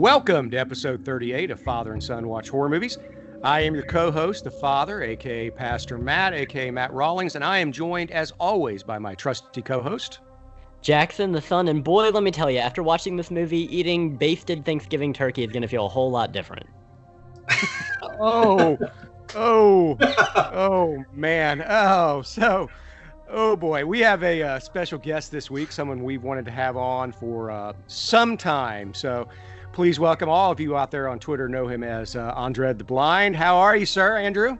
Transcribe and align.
Welcome 0.00 0.50
to 0.52 0.56
episode 0.56 1.04
38 1.04 1.50
of 1.50 1.60
Father 1.60 1.92
and 1.92 2.02
Son 2.02 2.26
Watch 2.26 2.48
Horror 2.48 2.70
Movies. 2.70 2.96
I 3.44 3.60
am 3.60 3.74
your 3.74 3.84
co 3.84 4.10
host, 4.10 4.44
the 4.44 4.50
Father, 4.50 5.02
aka 5.02 5.50
Pastor 5.50 5.98
Matt, 5.98 6.32
aka 6.32 6.70
Matt 6.70 6.90
Rawlings, 6.90 7.34
and 7.34 7.44
I 7.44 7.58
am 7.58 7.70
joined, 7.70 8.10
as 8.10 8.32
always, 8.40 8.82
by 8.82 8.98
my 8.98 9.14
trusty 9.14 9.60
co 9.60 9.82
host, 9.82 10.20
Jackson 10.80 11.32
the 11.32 11.42
Son. 11.42 11.68
And 11.68 11.84
boy, 11.84 12.08
let 12.08 12.22
me 12.22 12.30
tell 12.30 12.50
you, 12.50 12.60
after 12.60 12.82
watching 12.82 13.14
this 13.14 13.30
movie, 13.30 13.68
eating 13.76 14.16
basted 14.16 14.64
Thanksgiving 14.64 15.12
turkey 15.12 15.44
is 15.44 15.52
going 15.52 15.60
to 15.60 15.68
feel 15.68 15.84
a 15.84 15.90
whole 15.90 16.10
lot 16.10 16.32
different. 16.32 16.66
oh, 18.02 18.78
oh, 19.34 19.98
oh, 20.00 21.04
man. 21.12 21.62
Oh, 21.68 22.22
so. 22.22 22.70
Oh 23.32 23.54
boy, 23.54 23.84
we 23.84 24.00
have 24.00 24.24
a 24.24 24.42
uh, 24.42 24.58
special 24.58 24.98
guest 24.98 25.30
this 25.30 25.50
week, 25.50 25.70
someone 25.70 26.02
we've 26.02 26.24
wanted 26.24 26.46
to 26.46 26.50
have 26.50 26.76
on 26.76 27.12
for 27.12 27.52
uh, 27.52 27.74
some 27.86 28.36
time. 28.36 28.92
So 28.92 29.28
please 29.72 30.00
welcome 30.00 30.28
all 30.28 30.50
of 30.50 30.60
you 30.60 30.76
out 30.76 30.90
there 30.90 31.08
on 31.08 31.18
Twitter 31.18 31.48
know 31.48 31.66
him 31.66 31.82
as 31.82 32.16
uh, 32.16 32.32
Andre 32.34 32.72
the 32.72 32.84
Blind. 32.84 33.36
How 33.36 33.56
are 33.56 33.76
you, 33.76 33.86
sir, 33.86 34.16
Andrew? 34.16 34.58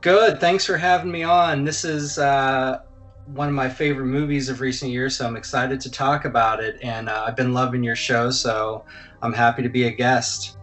Good. 0.00 0.40
Thanks 0.40 0.66
for 0.66 0.76
having 0.76 1.10
me 1.12 1.22
on. 1.22 1.64
This 1.64 1.84
is 1.84 2.18
uh, 2.18 2.80
one 3.26 3.48
of 3.48 3.54
my 3.54 3.68
favorite 3.68 4.06
movies 4.06 4.48
of 4.48 4.60
recent 4.60 4.90
years, 4.90 5.16
so 5.16 5.26
I'm 5.26 5.36
excited 5.36 5.80
to 5.80 5.90
talk 5.90 6.24
about 6.24 6.62
it. 6.62 6.78
And 6.82 7.08
uh, 7.08 7.24
I've 7.26 7.36
been 7.36 7.54
loving 7.54 7.82
your 7.84 7.96
show, 7.96 8.30
so 8.30 8.84
I'm 9.22 9.32
happy 9.32 9.62
to 9.62 9.68
be 9.68 9.84
a 9.84 9.90
guest. 9.90 10.58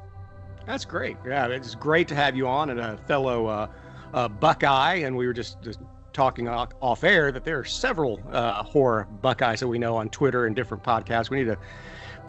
That's 0.66 0.86
great. 0.86 1.18
Yeah, 1.26 1.48
it's 1.48 1.74
great 1.74 2.08
to 2.10 2.16
have 2.16 2.36
you 2.36 2.48
on 2.48 2.70
and 2.70 2.80
a 2.80 2.98
fellow 3.08 3.48
uh, 3.48 3.68
uh, 4.14 4.28
Buckeye. 4.28 4.96
And 4.96 5.16
we 5.16 5.26
were 5.26 5.34
just, 5.34 5.62
just 5.64 5.80
talking 6.12 6.48
off 6.50 7.04
air 7.04 7.32
that 7.32 7.46
there 7.46 7.60
are 7.60 7.66
several 7.66 8.20
uh, 8.32 8.62
horror 8.64 9.08
Buckeyes 9.22 9.62
that 9.62 9.68
we 9.68 9.80
know 9.80 9.96
on 9.96 10.10
Twitter 10.10 10.46
and 10.46 10.56
different 10.56 10.84
podcasts. 10.84 11.30
We 11.30 11.38
need 11.38 11.46
to 11.46 11.58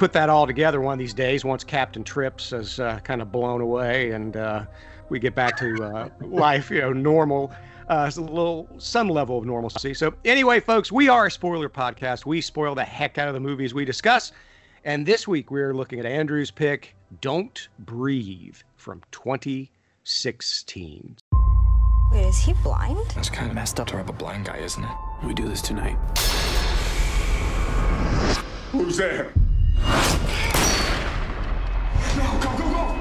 put 0.01 0.13
that 0.15 0.31
all 0.31 0.47
together 0.47 0.81
one 0.81 0.95
of 0.95 0.99
these 0.99 1.13
days 1.13 1.45
once 1.45 1.63
Captain 1.63 2.03
Trips 2.03 2.55
is 2.55 2.81
uh, 2.81 3.01
kind 3.01 3.21
of 3.21 3.31
blown 3.31 3.61
away 3.61 4.13
and 4.13 4.35
uh, 4.35 4.65
we 5.11 5.19
get 5.19 5.35
back 5.35 5.59
to 5.59 5.85
uh, 5.85 6.09
life, 6.23 6.71
you 6.71 6.81
know, 6.81 6.95
normal. 6.95 7.53
Uh, 7.87 8.11
a 8.17 8.21
little, 8.21 8.67
some 8.79 9.11
level 9.11 9.37
of 9.37 9.45
normalcy. 9.45 9.93
So, 9.93 10.15
anyway, 10.25 10.61
folks, 10.61 10.91
we 10.91 11.11
are 11.11 11.27
a 11.27 11.31
spoiler 11.31 11.69
podcast. 11.69 12.25
We 12.25 12.41
spoil 12.41 12.75
the 12.75 12.83
heck 12.83 13.19
out 13.19 13.29
of 13.29 13.35
the 13.35 13.41
movies 13.41 13.75
we 13.75 13.85
discuss. 13.85 14.33
And 14.87 15.05
this 15.05 15.29
week 15.29 15.51
we're 15.51 15.75
looking 15.75 15.99
at 15.99 16.07
Andrew's 16.07 16.51
pick, 16.51 16.95
Don't 17.21 17.69
Breathe 17.81 18.57
from 18.77 19.03
2016. 19.11 21.17
Wait, 22.11 22.25
is 22.25 22.39
he 22.39 22.55
blind? 22.63 23.07
That's 23.15 23.29
kind 23.29 23.51
of 23.51 23.55
messed 23.55 23.79
up 23.79 23.89
to 23.89 23.99
rob 23.99 24.09
a 24.09 24.15
blind 24.15 24.47
guy, 24.47 24.57
isn't 24.57 24.83
it? 24.83 24.97
We 25.27 25.35
do 25.35 25.47
this 25.47 25.61
tonight. 25.61 25.99
Who's 28.73 28.97
there? 28.97 29.35
No, 32.17 32.39
go, 32.41 32.51
go, 32.59 32.71
go! 32.71 32.97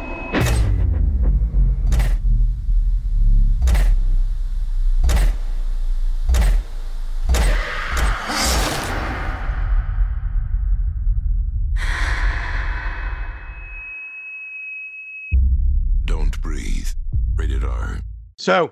Don't 16.05 16.41
breathe. 16.41 16.87
Rated 17.35 17.63
R. 17.63 17.99
So, 18.37 18.71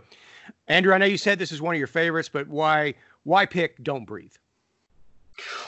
Andrew, 0.68 0.94
I 0.94 0.98
know 0.98 1.06
you 1.06 1.18
said 1.18 1.40
this 1.40 1.52
is 1.52 1.62
one 1.62 1.76
of 1.76 1.80
your 1.80 1.88
favorites, 1.88 2.30
but 2.30 2.48
why 2.48 2.94
why 3.24 3.46
pick 3.46 3.84
Don't 3.84 4.06
Breathe? 4.06 4.34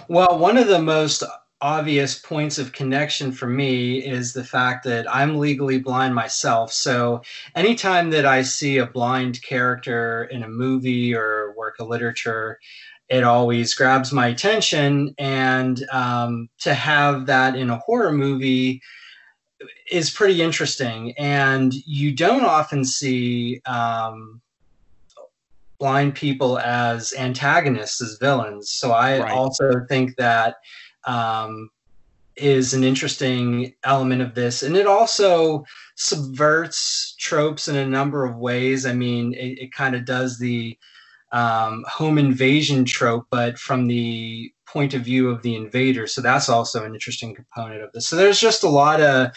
Well, 0.08 0.40
one 0.40 0.58
of 0.58 0.68
the 0.68 0.82
most 0.82 1.24
obvious 1.62 2.18
points 2.18 2.58
of 2.58 2.72
connection 2.72 3.32
for 3.32 3.48
me 3.48 4.00
is 4.00 4.34
the 4.34 4.44
fact 4.44 4.86
that 4.86 5.14
I'm 5.14 5.38
legally 5.38 5.80
blind 5.80 6.16
myself. 6.16 6.72
So 6.72 7.22
anytime 7.56 8.10
that 8.12 8.26
I 8.26 8.42
see 8.44 8.78
a 8.78 8.86
blind 8.86 9.42
character 9.42 10.26
in 10.26 10.44
a 10.44 10.50
movie 10.50 11.14
or 11.14 11.54
work 11.58 11.76
of 11.80 11.88
literature, 11.88 12.60
it 13.10 13.24
always 13.24 13.74
grabs 13.74 14.14
my 14.14 14.28
attention. 14.28 15.14
And 15.18 15.84
um, 15.92 16.50
to 16.60 16.74
have 16.74 17.26
that 17.26 17.56
in 17.56 17.70
a 17.70 17.78
horror 17.80 18.14
movie 18.14 18.82
is 19.92 20.10
pretty 20.10 20.42
interesting. 20.42 21.14
And 21.18 21.74
you 21.74 22.14
don't 22.14 22.46
often 22.46 22.86
see. 22.86 23.62
Um, 23.66 24.42
blind 25.80 26.14
people 26.14 26.60
as 26.60 27.14
antagonists, 27.18 28.02
as 28.02 28.18
villains. 28.20 28.70
So 28.70 28.92
I 28.92 29.20
right. 29.20 29.32
also 29.32 29.86
think 29.88 30.18
that 30.18 30.58
um, 31.06 31.70
is 32.36 32.74
an 32.74 32.84
interesting 32.84 33.74
element 33.84 34.22
of 34.22 34.34
this. 34.36 34.64
And 34.64 34.78
it 34.78 34.88
also 34.88 35.66
subverts 35.96 37.16
tropes 37.20 37.68
in 37.68 37.76
a 37.76 37.86
number 37.86 38.26
of 38.26 38.38
ways. 38.38 38.86
I 38.86 38.94
mean, 38.94 39.34
it, 39.34 39.60
it 39.60 39.74
kind 39.74 39.96
of 39.96 40.06
does 40.06 40.40
the 40.40 40.78
um, 41.32 41.86
home 41.88 42.18
invasion 42.18 42.86
trope, 42.86 43.28
but 43.30 43.60
from 43.60 43.88
the 43.88 44.52
point 44.66 44.94
of 44.94 45.02
view 45.02 45.30
of 45.30 45.42
the 45.42 45.56
invader. 45.56 46.08
So 46.08 46.22
that's 46.22 46.50
also 46.50 46.86
an 46.86 46.94
interesting 46.94 47.36
component 47.36 47.82
of 47.82 47.92
this. 47.92 48.08
So 48.08 48.16
there's 48.16 48.40
just 48.40 48.64
a 48.64 48.70
lot 48.70 49.02
of 49.02 49.32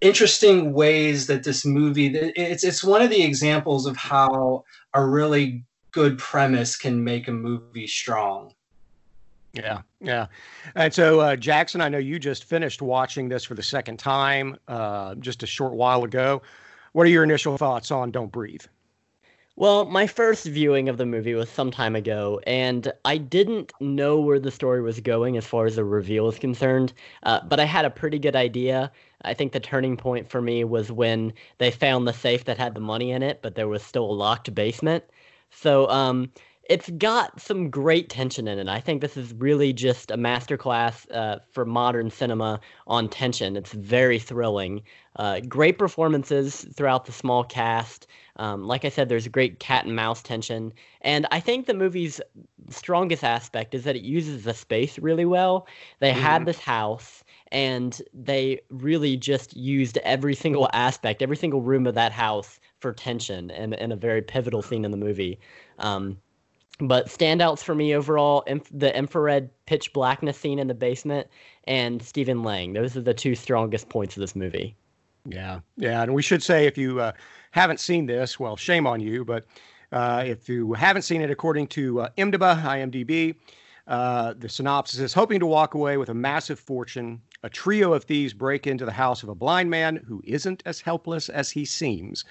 interesting 0.00 0.72
ways 0.72 1.28
that 1.28 1.44
this 1.44 1.64
movie 1.64 2.08
it's 2.08 2.64
it's 2.64 2.82
one 2.82 3.02
of 3.02 3.10
the 3.10 3.22
examples 3.22 3.86
of 3.86 3.96
how 3.96 4.64
a 4.94 5.04
really 5.04 5.64
good 5.92 6.18
premise 6.18 6.76
can 6.76 7.04
make 7.04 7.28
a 7.28 7.32
movie 7.32 7.86
strong. 7.86 8.52
Yeah, 9.52 9.82
yeah. 10.00 10.26
And 10.74 10.92
so, 10.94 11.20
uh, 11.20 11.36
Jackson, 11.36 11.80
I 11.80 11.88
know 11.88 11.98
you 11.98 12.18
just 12.18 12.44
finished 12.44 12.80
watching 12.80 13.28
this 13.28 13.44
for 13.44 13.54
the 13.54 13.62
second 13.62 13.98
time 13.98 14.56
uh, 14.66 15.14
just 15.16 15.42
a 15.42 15.46
short 15.46 15.74
while 15.74 16.04
ago. 16.04 16.42
What 16.92 17.06
are 17.06 17.10
your 17.10 17.24
initial 17.24 17.58
thoughts 17.58 17.90
on 17.90 18.10
Don't 18.10 18.32
Breathe? 18.32 18.62
Well, 19.56 19.84
my 19.84 20.06
first 20.06 20.46
viewing 20.46 20.88
of 20.88 20.96
the 20.96 21.04
movie 21.04 21.34
was 21.34 21.50
some 21.50 21.70
time 21.70 21.94
ago, 21.94 22.40
and 22.46 22.90
I 23.04 23.18
didn't 23.18 23.72
know 23.80 24.18
where 24.18 24.40
the 24.40 24.50
story 24.50 24.80
was 24.80 24.98
going 25.00 25.36
as 25.36 25.46
far 25.46 25.66
as 25.66 25.76
the 25.76 25.84
reveal 25.84 26.26
is 26.28 26.38
concerned, 26.38 26.94
uh, 27.24 27.40
but 27.44 27.60
I 27.60 27.64
had 27.64 27.84
a 27.84 27.90
pretty 27.90 28.18
good 28.18 28.34
idea. 28.34 28.90
I 29.22 29.34
think 29.34 29.52
the 29.52 29.60
turning 29.60 29.98
point 29.98 30.30
for 30.30 30.40
me 30.40 30.64
was 30.64 30.90
when 30.90 31.34
they 31.58 31.70
found 31.70 32.08
the 32.08 32.14
safe 32.14 32.44
that 32.46 32.56
had 32.56 32.74
the 32.74 32.80
money 32.80 33.10
in 33.10 33.22
it, 33.22 33.40
but 33.42 33.54
there 33.54 33.68
was 33.68 33.82
still 33.82 34.06
a 34.10 34.12
locked 34.12 34.54
basement. 34.54 35.04
So 35.50 35.86
um, 35.90 36.30
it's 36.72 36.88
got 36.96 37.38
some 37.38 37.68
great 37.68 38.08
tension 38.08 38.48
in 38.48 38.58
it. 38.58 38.66
I 38.66 38.80
think 38.80 39.02
this 39.02 39.18
is 39.18 39.34
really 39.34 39.74
just 39.74 40.10
a 40.10 40.16
masterclass 40.16 41.06
uh, 41.12 41.40
for 41.50 41.66
modern 41.66 42.08
cinema 42.08 42.60
on 42.86 43.10
tension. 43.10 43.58
It's 43.58 43.74
very 43.74 44.18
thrilling. 44.18 44.80
Uh, 45.16 45.40
great 45.40 45.76
performances 45.76 46.66
throughout 46.74 47.04
the 47.04 47.12
small 47.12 47.44
cast. 47.44 48.06
Um, 48.36 48.66
like 48.66 48.86
I 48.86 48.88
said, 48.88 49.10
there's 49.10 49.28
great 49.28 49.58
cat 49.58 49.84
and 49.84 49.94
mouse 49.94 50.22
tension. 50.22 50.72
And 51.02 51.26
I 51.30 51.40
think 51.40 51.66
the 51.66 51.74
movie's 51.74 52.22
strongest 52.70 53.22
aspect 53.22 53.74
is 53.74 53.84
that 53.84 53.94
it 53.94 54.02
uses 54.02 54.44
the 54.44 54.54
space 54.54 54.98
really 54.98 55.26
well. 55.26 55.66
They 56.00 56.12
mm-hmm. 56.12 56.22
had 56.22 56.46
this 56.46 56.58
house 56.58 57.22
and 57.48 58.00
they 58.14 58.62
really 58.70 59.18
just 59.18 59.54
used 59.54 59.98
every 60.04 60.34
single 60.34 60.70
aspect, 60.72 61.20
every 61.20 61.36
single 61.36 61.60
room 61.60 61.86
of 61.86 61.94
that 61.96 62.12
house 62.12 62.58
for 62.80 62.94
tension 62.94 63.50
and, 63.50 63.74
and 63.74 63.92
a 63.92 63.96
very 63.96 64.22
pivotal 64.22 64.62
scene 64.62 64.86
in 64.86 64.90
the 64.90 64.96
movie. 64.96 65.38
Um, 65.78 66.16
but 66.78 67.06
standouts 67.06 67.62
for 67.62 67.74
me 67.74 67.94
overall, 67.94 68.42
inf- 68.46 68.70
the 68.72 68.96
infrared 68.96 69.50
pitch 69.66 69.92
blackness 69.92 70.38
scene 70.38 70.58
in 70.58 70.68
the 70.68 70.74
basement 70.74 71.28
and 71.64 72.02
Stephen 72.02 72.42
Lang. 72.42 72.72
Those 72.72 72.96
are 72.96 73.02
the 73.02 73.14
two 73.14 73.34
strongest 73.34 73.88
points 73.88 74.16
of 74.16 74.20
this 74.20 74.34
movie. 74.34 74.74
Yeah, 75.24 75.60
yeah, 75.76 76.02
and 76.02 76.14
we 76.14 76.22
should 76.22 76.42
say 76.42 76.66
if 76.66 76.76
you 76.76 77.00
uh, 77.00 77.12
haven't 77.52 77.78
seen 77.78 78.06
this, 78.06 78.40
well, 78.40 78.56
shame 78.56 78.86
on 78.86 79.00
you. 79.00 79.24
But 79.24 79.44
uh, 79.92 80.24
if 80.26 80.48
you 80.48 80.72
haven't 80.72 81.02
seen 81.02 81.22
it, 81.22 81.30
according 81.30 81.68
to 81.68 82.00
uh, 82.00 82.08
IMDb, 82.18 82.62
IMDb, 82.62 83.34
uh, 83.86 84.34
the 84.36 84.48
synopsis 84.48 84.98
is 85.00 85.12
hoping 85.12 85.38
to 85.40 85.46
walk 85.46 85.74
away 85.74 85.96
with 85.96 86.08
a 86.08 86.14
massive 86.14 86.58
fortune. 86.58 87.20
A 87.44 87.50
trio 87.50 87.92
of 87.92 88.04
thieves 88.04 88.32
break 88.32 88.66
into 88.66 88.84
the 88.84 88.92
house 88.92 89.22
of 89.22 89.28
a 89.28 89.34
blind 89.34 89.68
man 89.68 89.96
who 89.96 90.22
isn't 90.24 90.62
as 90.64 90.80
helpless 90.80 91.28
as 91.28 91.50
he 91.50 91.64
seems. 91.64 92.24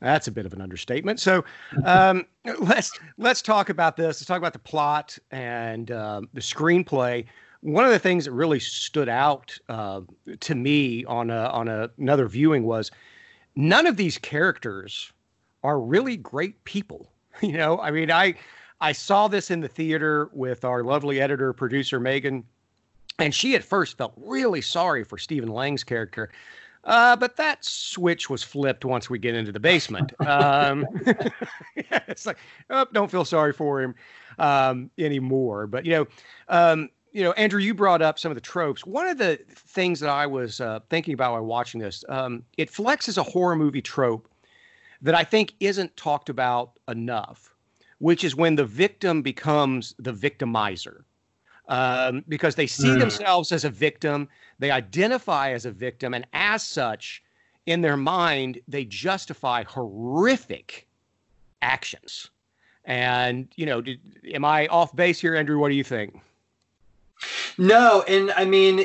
That's 0.00 0.26
a 0.26 0.32
bit 0.32 0.44
of 0.44 0.52
an 0.52 0.60
understatement. 0.60 1.20
So 1.20 1.44
um, 1.84 2.26
let's 2.58 2.90
let's 3.16 3.42
talk 3.42 3.68
about 3.68 3.96
this. 3.96 4.20
Let's 4.20 4.24
talk 4.24 4.38
about 4.38 4.52
the 4.52 4.58
plot 4.58 5.18
and 5.30 5.90
uh, 5.90 6.22
the 6.34 6.40
screenplay. 6.40 7.26
One 7.60 7.84
of 7.84 7.90
the 7.90 7.98
things 7.98 8.24
that 8.26 8.32
really 8.32 8.60
stood 8.60 9.08
out 9.08 9.56
uh, 9.68 10.02
to 10.40 10.54
me 10.54 11.04
on 11.06 11.30
a, 11.30 11.46
on 11.46 11.68
a, 11.68 11.90
another 11.98 12.28
viewing 12.28 12.64
was 12.64 12.90
none 13.56 13.86
of 13.86 13.96
these 13.96 14.18
characters 14.18 15.12
are 15.62 15.80
really 15.80 16.16
great 16.16 16.62
people. 16.64 17.10
You 17.42 17.52
know, 17.52 17.78
I 17.80 17.90
mean, 17.90 18.10
I 18.10 18.34
I 18.80 18.92
saw 18.92 19.28
this 19.28 19.50
in 19.50 19.60
the 19.60 19.68
theater 19.68 20.30
with 20.32 20.64
our 20.64 20.82
lovely 20.82 21.20
editor 21.20 21.52
producer 21.52 22.00
Megan, 22.00 22.44
and 23.18 23.34
she 23.34 23.54
at 23.54 23.64
first 23.64 23.96
felt 23.96 24.12
really 24.16 24.60
sorry 24.60 25.04
for 25.04 25.18
Stephen 25.18 25.48
Lang's 25.48 25.84
character 25.84 26.30
uh, 26.86 27.16
but 27.16 27.36
that 27.36 27.64
switch 27.64 28.30
was 28.30 28.42
flipped 28.44 28.84
once 28.84 29.10
we 29.10 29.18
get 29.18 29.34
into 29.34 29.50
the 29.50 29.60
basement. 29.60 30.12
Um, 30.24 30.86
it's 31.76 32.26
like, 32.26 32.38
oh, 32.70 32.86
don't 32.92 33.10
feel 33.10 33.24
sorry 33.24 33.52
for 33.52 33.82
him 33.82 33.94
um, 34.38 34.90
anymore. 34.96 35.66
But 35.66 35.84
you 35.84 35.92
know, 35.92 36.06
um, 36.48 36.88
you 37.12 37.24
know, 37.24 37.32
Andrew, 37.32 37.60
you 37.60 37.74
brought 37.74 38.02
up 38.02 38.18
some 38.18 38.30
of 38.30 38.36
the 38.36 38.40
tropes. 38.40 38.86
One 38.86 39.08
of 39.08 39.18
the 39.18 39.40
things 39.48 39.98
that 40.00 40.10
I 40.10 40.26
was 40.26 40.60
uh, 40.60 40.80
thinking 40.88 41.14
about 41.14 41.32
while 41.32 41.44
watching 41.44 41.80
this, 41.80 42.04
um, 42.08 42.44
it 42.56 42.70
flexes 42.70 43.18
a 43.18 43.22
horror 43.22 43.56
movie 43.56 43.82
trope 43.82 44.28
that 45.02 45.14
I 45.14 45.24
think 45.24 45.54
isn't 45.58 45.96
talked 45.96 46.28
about 46.28 46.78
enough, 46.88 47.52
which 47.98 48.22
is 48.22 48.36
when 48.36 48.54
the 48.54 48.64
victim 48.64 49.22
becomes 49.22 49.92
the 49.98 50.12
victimizer. 50.12 51.02
Um, 51.68 52.24
because 52.28 52.54
they 52.54 52.68
see 52.68 52.90
Mm. 52.90 53.00
themselves 53.00 53.50
as 53.50 53.64
a 53.64 53.70
victim, 53.70 54.28
they 54.60 54.70
identify 54.70 55.50
as 55.50 55.66
a 55.66 55.72
victim, 55.72 56.14
and 56.14 56.24
as 56.32 56.62
such, 56.62 57.24
in 57.66 57.80
their 57.80 57.96
mind, 57.96 58.60
they 58.68 58.84
justify 58.84 59.64
horrific 59.64 60.86
actions. 61.62 62.30
And 62.84 63.48
you 63.56 63.66
know, 63.66 63.80
did, 63.80 63.98
am 64.32 64.44
I 64.44 64.68
off 64.68 64.94
base 64.94 65.20
here, 65.20 65.34
Andrew? 65.34 65.58
What 65.58 65.70
do 65.70 65.74
you 65.74 65.82
think? 65.82 66.20
No, 67.58 68.02
and 68.06 68.30
I 68.32 68.44
mean, 68.44 68.78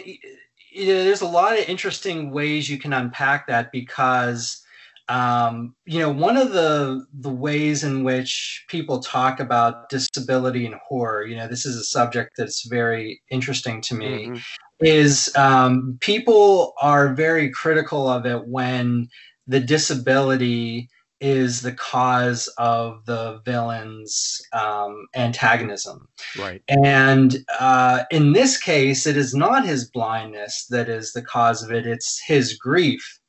you 0.72 0.88
know, 0.88 1.04
there's 1.04 1.22
a 1.22 1.27
lot 1.27 1.60
of 1.60 1.69
interesting 1.69 2.31
ways 2.31 2.69
you 2.69 2.80
can 2.80 2.94
unpack 2.94 3.45
that 3.48 3.72
because, 3.72 4.63
um, 5.09 5.75
you 5.86 6.00
know, 6.00 6.09
one 6.09 6.38
of 6.38 6.51
the 6.53 7.06
the 7.19 7.30
ways 7.30 7.83
in 7.83 8.03
which 8.03 8.63
people 8.69 9.00
talk 9.00 9.39
about 9.39 9.89
disability 9.89 10.65
and 10.65 10.75
horror, 10.88 11.25
you 11.25 11.36
know, 11.36 11.48
this 11.48 11.65
is 11.65 11.75
a 11.75 11.83
subject 11.83 12.31
that's 12.38 12.68
very 12.68 13.21
interesting 13.30 13.81
to 13.81 13.95
me, 13.95 14.27
Mhm. 14.27 14.42
is 14.80 15.36
um, 15.36 15.98
people 16.01 16.74
are 16.81 17.13
very 17.13 17.50
critical 17.50 18.07
of 18.09 18.25
it 18.25 18.48
when 18.48 19.07
the 19.48 19.59
disability 19.59 20.89
is 21.19 21.62
the 21.62 21.74
cause 21.74 22.48
of 22.57 23.06
the 23.06 23.39
villain's 23.45 24.42
um, 24.53 25.06
antagonism. 25.15 26.07
Right. 26.39 26.63
And 26.68 27.38
uh, 27.59 28.06
in 28.09 28.33
this 28.33 28.57
case, 28.57 29.06
it 29.06 29.15
is 29.15 29.36
not 29.36 29.63
his 29.63 29.88
blindness 29.92 30.65
that 30.71 30.89
is 30.89 31.13
the 31.13 31.21
cause 31.21 31.62
of 31.62 31.71
it, 31.71 31.86
it's 31.86 32.19
his 32.25 32.53
grief. 32.57 33.19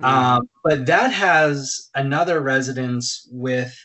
Um, 0.00 0.48
but 0.62 0.86
that 0.86 1.12
has 1.12 1.90
another 1.94 2.40
resonance 2.40 3.28
with 3.30 3.76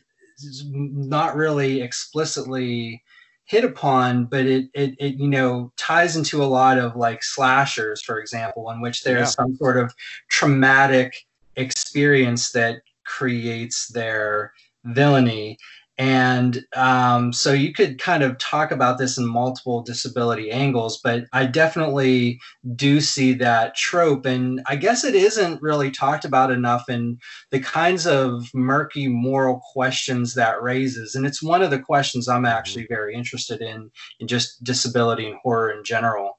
not 0.66 1.36
really 1.36 1.82
explicitly 1.82 3.04
hit 3.46 3.64
upon, 3.64 4.26
but 4.26 4.46
it, 4.46 4.70
it, 4.74 4.96
it 5.00 5.16
you 5.16 5.28
know 5.28 5.72
ties 5.78 6.16
into 6.16 6.44
a 6.44 6.46
lot 6.46 6.78
of 6.78 6.96
like 6.96 7.24
slashers, 7.24 8.02
for 8.02 8.20
example, 8.20 8.70
in 8.72 8.82
which 8.82 9.04
there's 9.04 9.20
Yeah. 9.20 9.26
some 9.26 9.56
sort 9.56 9.78
of 9.78 9.94
traumatic 10.30 11.26
experience 11.56 12.52
that 12.52 12.82
creates 13.06 13.88
their 13.90 14.54
villainy. 14.86 15.58
And 15.98 16.66
um, 16.76 17.32
so 17.34 17.54
you 17.54 17.72
could 17.72 18.00
kind 18.00 18.24
of 18.24 18.38
talk 18.40 18.72
about 18.72 18.98
this 18.98 19.18
in 19.18 19.28
multiple 19.28 19.84
disability 19.84 20.50
angles, 20.50 21.00
but 21.04 21.26
I 21.34 21.46
definitely 21.46 22.40
do 22.76 23.00
see 23.00 23.34
that 23.34 23.76
trope. 23.76 24.26
And 24.26 24.62
I 24.68 24.76
guess 24.76 25.04
it 25.04 25.14
isn't 25.14 25.62
really 25.62 25.92
talked 25.92 26.26
about 26.26 26.52
enough 26.52 26.90
in 26.90 27.20
the 27.52 27.60
kinds 27.60 28.08
of 28.08 28.50
murky 28.56 29.08
moral 29.08 29.62
questions 29.72 30.34
that 30.34 30.62
raises. 30.64 31.14
And 31.14 31.28
it's 31.28 31.44
one 31.44 31.62
of 31.62 31.70
the 31.70 31.80
questions 31.80 32.28
I'm 32.28 32.46
actually 32.46 32.88
very 32.88 33.14
interested 33.14 33.62
in, 33.62 33.92
in 34.20 34.28
just 34.28 34.64
disability 34.64 35.28
and 35.28 35.38
horror 35.44 35.72
in 35.72 35.84
general. 35.84 36.38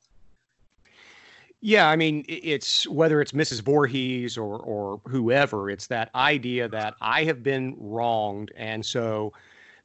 Yeah, 1.66 1.88
I 1.88 1.96
mean, 1.96 2.26
it's 2.28 2.86
whether 2.88 3.22
it's 3.22 3.32
Mrs. 3.32 3.62
Voorhees 3.62 4.36
or 4.36 4.58
or 4.58 5.00
whoever, 5.08 5.70
it's 5.70 5.86
that 5.86 6.10
idea 6.14 6.68
that 6.68 6.94
I 7.00 7.24
have 7.24 7.42
been 7.42 7.74
wronged, 7.78 8.52
and 8.54 8.84
so 8.84 9.32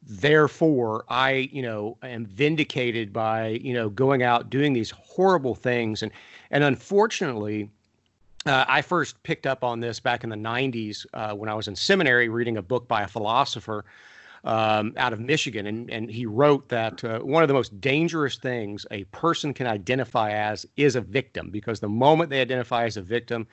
therefore 0.04 1.06
I, 1.08 1.50
you 1.54 1.62
know, 1.62 1.96
am 2.04 2.26
vindicated 2.26 3.14
by 3.14 3.62
you 3.64 3.74
know 3.74 3.90
going 3.90 4.24
out 4.24 4.50
doing 4.50 4.74
these 4.74 4.92
horrible 4.92 5.56
things, 5.56 6.04
and 6.04 6.12
and 6.52 6.66
unfortunately. 6.66 7.70
Uh, 8.46 8.64
I 8.70 8.82
first 8.82 9.22
picked 9.24 9.46
up 9.46 9.66
on 9.66 9.82
this 9.82 10.00
back 10.00 10.24
in 10.24 10.30
the 10.30 10.36
90s 10.38 11.06
uh, 11.14 11.34
when 11.36 11.50
I 11.50 11.54
was 11.54 11.68
in 11.68 11.76
seminary 11.76 12.30
reading 12.30 12.56
a 12.56 12.62
book 12.62 12.88
by 12.88 13.02
a 13.02 13.08
philosopher 13.08 13.84
um, 14.44 14.94
out 14.98 15.14
of 15.14 15.20
Michigan. 15.20 15.68
And, 15.68 15.90
and 15.92 16.10
he 16.10 16.26
wrote 16.26 16.70
that 16.70 17.04
uh, 17.04 17.20
one 17.20 17.44
of 17.44 17.48
the 17.48 17.54
most 17.54 17.80
dangerous 17.82 18.38
things 18.38 18.86
a 18.92 19.04
person 19.06 19.54
can 19.54 19.68
identify 19.68 20.32
as 20.32 20.66
is 20.78 20.96
a 20.96 21.02
victim, 21.02 21.50
because 21.50 21.80
the 21.80 21.90
moment 21.90 22.30
they 22.30 22.42
identify 22.42 22.86
as 22.86 22.98
a 22.98 23.02
victim, 23.02 23.48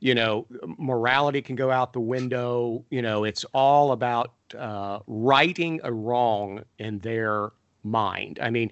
you 0.00 0.14
know, 0.14 0.46
morality 0.78 1.42
can 1.42 1.56
go 1.56 1.70
out 1.70 1.92
the 1.92 2.00
window. 2.00 2.84
You 2.90 3.02
know, 3.02 3.24
it's 3.24 3.44
all 3.52 3.92
about 3.92 4.32
uh, 4.56 5.00
righting 5.06 5.80
a 5.82 5.92
wrong 5.92 6.62
in 6.78 6.98
their 7.00 7.50
mind. 7.82 8.38
I 8.40 8.50
mean, 8.50 8.70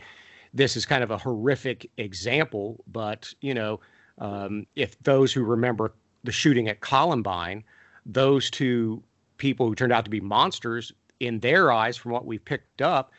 this 0.54 0.76
is 0.76 0.86
kind 0.86 1.02
of 1.02 1.10
a 1.10 1.18
horrific 1.18 1.90
example, 1.96 2.82
but, 2.86 3.34
you 3.40 3.54
know, 3.54 3.80
um, 4.18 4.66
if 4.74 4.98
those 5.02 5.32
who 5.32 5.42
remember 5.42 5.92
the 6.24 6.32
shooting 6.32 6.68
at 6.68 6.80
Columbine, 6.80 7.62
those 8.06 8.50
two 8.50 9.02
people 9.36 9.66
who 9.66 9.74
turned 9.74 9.92
out 9.92 10.04
to 10.04 10.10
be 10.10 10.20
monsters, 10.20 10.92
in 11.20 11.40
their 11.40 11.72
eyes, 11.72 11.96
from 11.96 12.12
what 12.12 12.26
we 12.26 12.38
picked 12.38 12.82
up, 12.82 13.12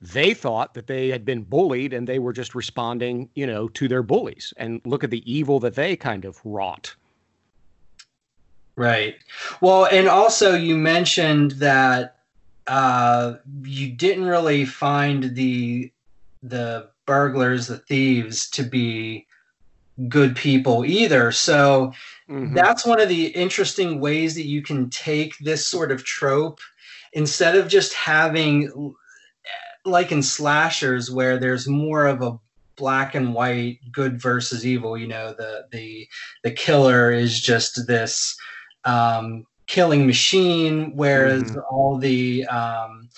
they 0.00 0.34
thought 0.34 0.74
that 0.74 0.86
they 0.86 1.08
had 1.08 1.24
been 1.24 1.42
bullied 1.42 1.92
and 1.92 2.06
they 2.06 2.18
were 2.18 2.32
just 2.32 2.54
responding, 2.54 3.28
you 3.34 3.46
know, 3.46 3.68
to 3.68 3.88
their 3.88 4.02
bullies. 4.02 4.54
And 4.56 4.80
look 4.84 5.02
at 5.04 5.10
the 5.10 5.30
evil 5.30 5.60
that 5.60 5.74
they 5.74 5.96
kind 5.96 6.24
of 6.24 6.40
wrought. 6.44 6.94
Right. 8.76 9.16
Well, 9.60 9.86
and 9.86 10.08
also 10.08 10.54
you 10.54 10.76
mentioned 10.76 11.52
that 11.52 12.18
uh, 12.68 13.34
you 13.62 13.90
didn't 13.92 14.26
really 14.26 14.64
find 14.64 15.34
the 15.34 15.92
the 16.42 16.90
burglars, 17.06 17.66
the 17.66 17.78
thieves, 17.78 18.48
to 18.50 18.62
be 18.62 19.26
good 20.08 20.36
people 20.36 20.84
either. 20.84 21.32
So 21.32 21.92
Mhm. 22.28 22.54
that's 22.54 22.86
one 22.86 23.00
of 23.00 23.08
the 23.08 23.26
interesting 23.28 24.00
ways 24.00 24.34
that 24.36 24.46
you 24.46 24.62
can 24.62 24.90
take 24.90 25.36
this 25.38 25.66
sort 25.66 25.90
of 25.90 26.04
trope 26.04 26.60
instead 27.18 27.56
of 27.56 27.68
just 27.68 27.92
having 27.94 28.94
like 29.84 30.12
in 30.12 30.22
slashers 30.22 31.10
where 31.10 31.36
there's 31.38 31.66
more 31.66 32.06
of 32.06 32.22
a 32.22 32.38
black 32.76 33.14
and 33.16 33.34
white 33.34 33.78
good 33.90 34.22
versus 34.22 34.64
evil 34.64 34.96
you 34.96 35.08
know 35.08 35.34
the 35.36 35.52
the 35.72 36.06
the 36.44 36.50
killer 36.50 37.10
is 37.10 37.40
just 37.40 37.86
this 37.88 38.36
um 38.84 39.44
killing 39.66 40.06
machine 40.06 40.92
whereas 40.94 41.42
Mhm. 41.42 41.62
all 41.72 41.98
the 41.98 42.46
um 42.46 43.08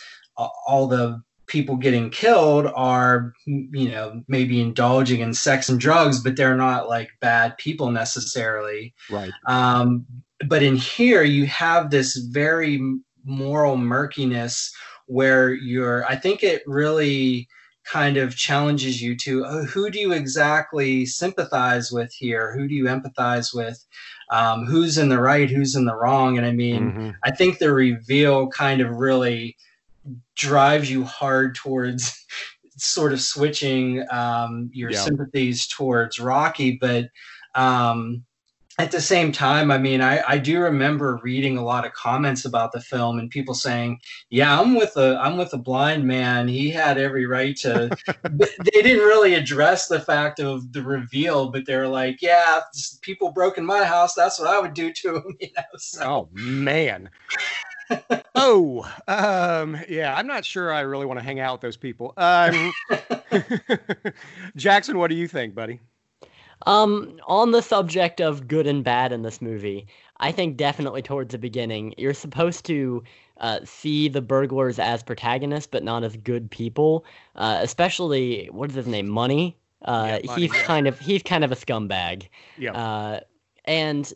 all 0.67 0.87
the 0.89 1.21
people 1.47 1.77
getting 1.77 2.09
killed 2.11 2.67
are 2.75 3.33
you 3.47 3.91
know 3.91 4.23
maybe 4.29 4.61
indulging 4.61 5.21
in 5.21 5.35
sex 5.35 5.69
and 5.69 5.79
drugs 5.81 6.21
but 6.23 6.37
they're 6.37 6.57
not 6.57 6.89
like 6.89 7.11
bad 7.21 7.57
people 7.59 7.91
necessarily 7.91 8.95
Right. 9.11 9.31
um, 9.47 10.07
but 10.49 10.63
in 10.63 10.77
here, 10.77 11.23
you 11.23 11.45
have 11.47 11.91
this 11.91 12.17
very 12.17 12.81
moral 13.25 13.77
murkiness 13.77 14.73
where 15.07 15.53
you're, 15.53 16.05
I 16.07 16.17
think 16.17 16.43
it 16.43 16.63
really 16.67 17.49
kind 17.85 18.17
of 18.17 18.37
challenges 18.37 19.01
you 19.03 19.17
to 19.17 19.45
oh, 19.45 19.65
who 19.65 19.91
do 19.91 19.99
you 19.99 20.13
exactly 20.13 21.07
sympathize 21.07 21.91
with 21.91 22.13
here? 22.13 22.55
Who 22.57 22.69
do 22.69 22.75
you 22.75 22.85
empathize 22.85 23.55
with? 23.55 23.85
Um, 24.31 24.65
who's 24.67 24.99
in 24.99 25.09
the 25.09 25.21
right? 25.21 25.51
Who's 25.51 25.75
in 25.75 25.87
the 25.87 25.97
wrong? 25.97 26.37
And 26.39 26.47
I 26.47 26.53
mean, 26.53 26.93
Mhm. 26.93 27.15
I 27.25 27.31
think 27.33 27.59
the 27.59 27.73
reveal 27.73 28.49
kind 28.49 28.81
of 28.81 28.91
really 28.91 29.57
drives 30.37 30.91
you 30.91 31.05
hard 31.05 31.55
towards 31.55 32.25
sort 32.77 33.13
of 33.13 33.21
switching 33.21 34.05
um, 34.11 34.71
your 34.73 34.91
Yeah. 34.91 35.05
sympathies 35.05 35.67
towards 35.67 36.19
Rocky, 36.21 36.79
but 36.81 37.09
um, 37.55 38.25
at 38.81 38.91
the 38.91 39.01
same 39.01 39.31
time, 39.31 39.71
I 39.71 39.77
mean, 39.77 40.01
I, 40.01 40.23
I 40.27 40.39
do 40.39 40.59
remember 40.61 41.21
reading 41.23 41.59
a 41.59 41.65
lot 41.65 41.85
of 41.85 41.93
comments 41.93 42.47
about 42.47 42.73
the 42.73 42.81
film 42.81 43.19
and 43.19 43.31
people 43.31 43.53
saying, 43.55 44.01
"Yeah, 44.31 44.59
I'm 44.59 44.75
with 44.75 44.97
a 44.97 45.19
I'm 45.21 45.37
with 45.37 45.53
a 45.53 45.59
blind 45.59 46.05
man. 46.07 46.49
He 46.49 46.71
had 46.71 46.97
every 46.97 47.27
right 47.27 47.55
to." 47.59 47.95
they 48.31 48.83
didn't 48.83 49.05
really 49.05 49.35
address 49.35 49.87
the 49.87 50.01
fact 50.01 50.41
of 50.41 50.73
the 50.73 50.83
reveal, 50.83 51.51
but 51.51 51.67
they're 51.67 51.89
like, 51.89 52.23
"Yeah, 52.23 52.61
people 53.03 53.33
broke 53.33 53.59
in 53.59 53.67
my 53.67 53.85
house. 53.85 54.15
That's 54.15 54.39
what 54.39 54.49
I 54.49 54.59
would 54.59 54.75
do 54.75 54.93
to 54.93 55.17
him." 55.17 55.25
You 55.41 55.49
know, 55.57 55.63
so. 55.77 56.05
Oh 56.05 56.29
man. 56.33 57.11
oh, 58.35 58.91
um, 59.09 59.77
yeah. 59.89 60.15
I'm 60.15 60.27
not 60.27 60.45
sure 60.45 60.73
I 60.73 60.81
really 60.81 61.07
want 61.07 61.19
to 61.19 61.25
hang 61.25 61.41
out 61.41 61.55
with 61.55 61.61
those 61.63 61.77
people. 61.77 62.13
Um, 62.17 62.73
Jackson, 64.57 64.99
what 64.99 65.09
do 65.09 65.17
you 65.17 65.27
think, 65.27 65.55
buddy? 65.55 65.81
Um, 66.67 67.19
on 67.27 67.53
the 67.53 67.63
subject 67.63 68.21
of 68.21 68.47
good 68.47 68.67
and 68.67 68.85
bad 68.85 69.13
in 69.13 69.23
this 69.23 69.41
movie, 69.41 69.87
I 70.19 70.33
think 70.33 70.57
definitely 70.57 71.03
towards 71.03 71.33
the 71.33 71.39
beginning, 71.39 71.95
you're 71.97 72.15
supposed 72.15 72.65
to 72.67 73.03
uh, 73.39 73.61
see 73.65 74.09
the 74.09 74.21
burglars 74.21 74.79
as 74.79 75.03
protagonists, 75.03 75.67
but 75.67 75.83
not 75.83 76.05
as 76.05 76.17
good 76.17 76.51
people. 76.51 77.05
Uh, 77.37 77.59
especially 77.63 78.49
what 78.53 78.69
is 78.71 78.77
his 78.77 78.87
name, 78.87 79.09
Money. 79.09 79.57
Uh, 79.83 80.19
Yeah, 80.23 80.27
Money, 80.27 80.43
he's 80.43 80.55
yeah. 80.55 80.63
kind 80.65 80.87
of 80.87 80.99
he's 81.01 81.23
kind 81.23 81.45
of 81.45 81.53
a 81.53 81.57
scumbag. 81.57 82.29
Yeah. 82.59 82.73
Uh, 82.73 83.21
and 83.65 84.13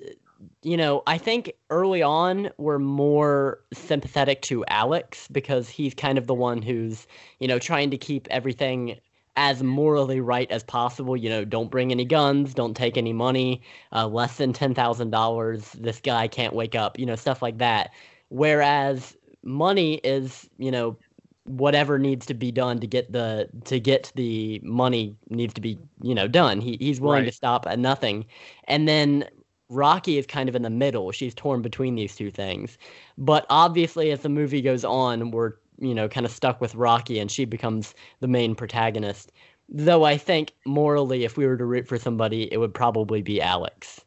you 0.63 0.77
know, 0.77 1.03
I 1.07 1.17
think 1.17 1.53
early 1.71 2.03
on 2.03 2.51
we're 2.59 2.79
more 2.79 3.61
sympathetic 3.73 4.43
to 4.43 4.65
Alex 4.67 5.27
because 5.29 5.71
he's 5.71 5.95
kind 5.95 6.19
of 6.19 6.27
the 6.27 6.35
one 6.35 6.61
who's 6.61 7.07
you 7.41 7.49
know 7.49 7.59
trying 7.59 7.91
to 7.91 7.97
keep 7.97 8.29
everything 8.31 8.99
as 9.37 9.63
morally 9.63 10.21
right 10.21 10.51
as 10.51 10.63
possible. 10.63 11.17
You 11.17 11.29
know, 11.31 11.45
don't 11.45 11.71
bring 11.71 11.91
any 11.91 12.05
guns, 12.05 12.55
don't 12.55 12.77
take 12.77 12.97
any 12.97 13.13
money, 13.13 13.63
uh, 13.93 14.07
less 14.07 14.37
than 14.37 14.53
ten 14.53 14.75
thousand 14.75 15.11
dollars. 15.11 15.73
This 15.73 16.01
guy 16.01 16.29
can't 16.29 16.55
wake 16.55 16.75
up. 16.75 16.99
You 16.99 17.07
know, 17.07 17.17
stuff 17.17 17.43
like 17.43 17.59
that. 17.59 17.91
Whereas 18.29 19.17
money 19.43 19.95
is, 20.05 20.49
you 20.59 20.71
know, 20.71 20.99
whatever 21.45 21.99
needs 21.99 22.27
to 22.27 22.35
be 22.35 22.51
done 22.51 22.79
to 22.81 22.87
get 22.87 23.13
the 23.13 23.49
to 23.65 23.79
get 23.79 24.11
the 24.15 24.61
money 24.65 25.15
needs 25.29 25.53
to 25.55 25.61
be 25.61 25.79
you 26.03 26.15
know 26.15 26.27
done. 26.29 26.61
He 26.61 26.77
he's 26.81 27.01
willing 27.01 27.25
Right. 27.25 27.27
to 27.27 27.33
stop 27.33 27.67
at 27.67 27.79
nothing, 27.79 28.27
and 28.67 28.89
then 28.89 29.29
Rocky 29.69 30.19
is 30.19 30.27
kind 30.27 30.49
of 30.49 30.55
in 30.57 30.63
the 30.63 30.71
middle. 30.71 31.11
She's 31.13 31.35
torn 31.35 31.63
between 31.63 31.95
these 31.97 32.17
two 32.17 32.31
things, 32.31 32.79
but 33.19 33.47
obviously 33.51 34.11
as 34.11 34.21
the 34.21 34.29
movie 34.29 34.63
goes 34.63 34.85
on, 34.85 35.31
we're 35.31 35.55
you 35.79 35.95
know 35.95 36.09
kind 36.09 36.27
of 36.27 36.33
stuck 36.33 36.61
with 36.61 36.75
Rocky, 36.75 37.19
and 37.19 37.31
she 37.31 37.45
becomes 37.45 37.95
the 38.21 38.29
main 38.29 38.55
protagonist. 38.55 39.33
Though 39.69 40.05
I 40.05 40.17
think 40.17 40.53
morally, 40.67 41.25
if 41.25 41.37
we 41.37 41.47
were 41.47 41.57
to 41.57 41.65
root 41.65 41.89
for 41.89 41.99
somebody, 41.99 42.53
it 42.53 42.59
would 42.59 42.75
probably 42.75 43.23
be 43.23 43.41
Alex. 43.41 44.05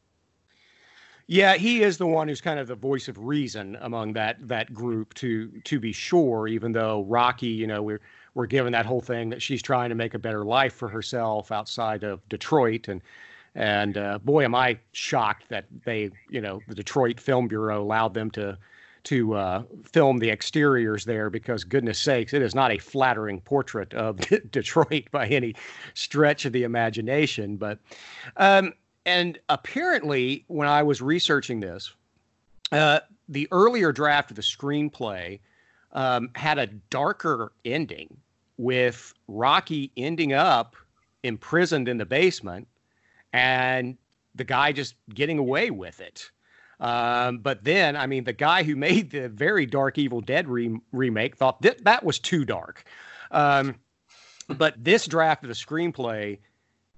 Yeah, 1.29 1.55
he 1.55 1.83
is 1.83 1.97
the 1.97 2.07
one 2.07 2.29
who's 2.29 2.39
kind 2.39 2.57
of 2.57 2.67
the 2.67 2.75
voice 2.75 3.09
of 3.09 3.17
reason 3.17 3.77
among 3.81 4.13
that 4.13 4.47
that 4.47 4.73
group 4.73 5.13
to 5.15 5.49
to 5.65 5.79
be 5.79 5.91
sure. 5.91 6.47
Even 6.47 6.71
though 6.71 7.03
Rocky, 7.03 7.47
you 7.47 7.67
know, 7.67 7.83
we're 7.83 8.01
we're 8.33 8.45
given 8.45 8.71
that 8.73 8.85
whole 8.85 9.01
thing 9.01 9.29
that 9.29 9.41
she's 9.41 9.61
trying 9.61 9.89
to 9.89 9.95
make 9.95 10.13
a 10.13 10.19
better 10.19 10.45
life 10.45 10.73
for 10.73 10.87
herself 10.87 11.51
outside 11.51 12.03
of 12.03 12.27
Detroit, 12.29 12.87
and 12.87 13.01
and 13.55 13.97
uh, 13.97 14.19
boy, 14.19 14.45
am 14.45 14.55
I 14.55 14.77
shocked 14.91 15.49
that 15.49 15.65
they, 15.83 16.11
you 16.29 16.39
know, 16.39 16.61
the 16.67 16.75
Detroit 16.75 17.19
Film 17.19 17.47
Bureau 17.47 17.81
allowed 17.81 18.13
them 18.13 18.29
to 18.31 18.57
to 19.07 19.35
uh, 19.35 19.63
film 19.85 20.17
the 20.17 20.29
exteriors 20.29 21.05
there 21.05 21.29
because 21.29 21.63
goodness 21.63 21.97
sakes, 21.97 22.33
it 22.33 22.41
is 22.41 22.53
not 22.53 22.71
a 22.71 22.77
flattering 22.77 23.39
portrait 23.39 23.93
of 23.93 24.17
Detroit 24.51 25.05
by 25.11 25.27
any 25.27 25.55
stretch 25.93 26.43
of 26.43 26.51
the 26.51 26.63
imagination. 26.63 27.55
But 27.55 27.79
um, 28.35 28.73
and 29.05 29.39
apparently, 29.47 30.43
when 30.47 30.67
I 30.67 30.83
was 30.83 31.01
researching 31.01 31.61
this, 31.61 31.93
uh, 32.73 32.99
the 33.29 33.47
earlier 33.51 33.93
draft 33.93 34.29
of 34.31 34.35
the 34.35 34.41
screenplay 34.41 35.39
um, 35.93 36.29
had 36.35 36.59
a 36.59 36.67
darker 36.67 37.53
ending 37.63 38.17
with 38.57 39.13
Rocky 39.29 39.91
ending 39.95 40.33
up 40.33 40.75
imprisoned 41.23 41.87
in 41.87 41.97
the 41.97 42.05
basement 42.05 42.67
and 43.31 43.97
the 44.35 44.43
guy 44.43 44.73
just 44.73 44.95
getting 45.13 45.39
away 45.39 45.71
with 45.71 46.01
it. 46.01 46.29
Um, 46.79 47.39
but 47.39 47.63
then, 47.63 47.95
I 47.95 48.05
mean, 48.05 48.23
the 48.23 48.33
guy 48.33 48.63
who 48.63 48.75
made 48.75 49.11
the 49.11 49.29
very 49.29 49.65
dark 49.65 49.97
Evil 49.97 50.21
Dead 50.21 50.47
re- 50.47 50.79
remake 50.91 51.35
thought 51.35 51.61
that 51.63 51.83
that 51.85 52.03
was 52.03 52.19
too 52.19 52.45
dark. 52.45 52.83
Um, 53.31 53.75
but 54.47 54.75
this 54.81 55.07
draft 55.07 55.43
of 55.43 55.49
the 55.49 55.55
screenplay, 55.55 56.39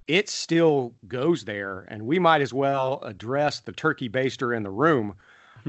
it 0.07 0.29
still 0.29 0.93
goes 1.07 1.45
there, 1.45 1.85
and 1.87 2.05
we 2.05 2.19
might 2.19 2.41
as 2.41 2.53
well 2.53 2.99
address 3.03 3.61
the 3.61 3.71
turkey 3.71 4.09
baster 4.09 4.55
in 4.55 4.63
the 4.63 4.71
room. 4.71 5.15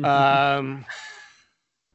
Um, 0.05 0.85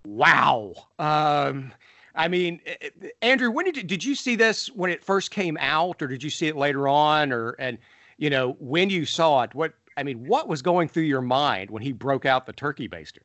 wow. 0.06 0.74
Um, 1.00 1.72
I 2.14 2.28
mean, 2.28 2.60
eh, 2.66 2.76
eh, 2.82 3.08
Andrew, 3.22 3.50
when 3.50 3.66
did 3.66 3.78
you, 3.78 3.84
did 3.84 4.04
you 4.04 4.16
see 4.16 4.36
this 4.36 4.68
when 4.68 4.92
it 4.92 5.04
first 5.04 5.32
came 5.32 5.58
out, 5.62 6.02
or 6.02 6.08
did 6.08 6.22
you 6.22 6.30
see 6.30 6.48
it 6.48 6.58
later 6.58 6.90
on, 6.90 7.32
or 7.32 7.52
and 7.52 7.78
you 8.18 8.30
know 8.30 8.58
when 8.60 8.90
you 8.90 9.06
saw 9.06 9.44
it, 9.44 9.56
what 9.56 9.74
I 9.98 10.04
mean, 10.04 10.28
what 10.28 10.48
was 10.48 10.62
going 10.62 10.88
through 10.88 11.04
your 11.04 11.22
mind 11.22 11.70
when 11.70 11.82
he 11.82 11.92
broke 11.92 12.26
out 12.26 12.46
the 12.46 12.54
turkey 12.54 12.88
baster? 12.90 13.20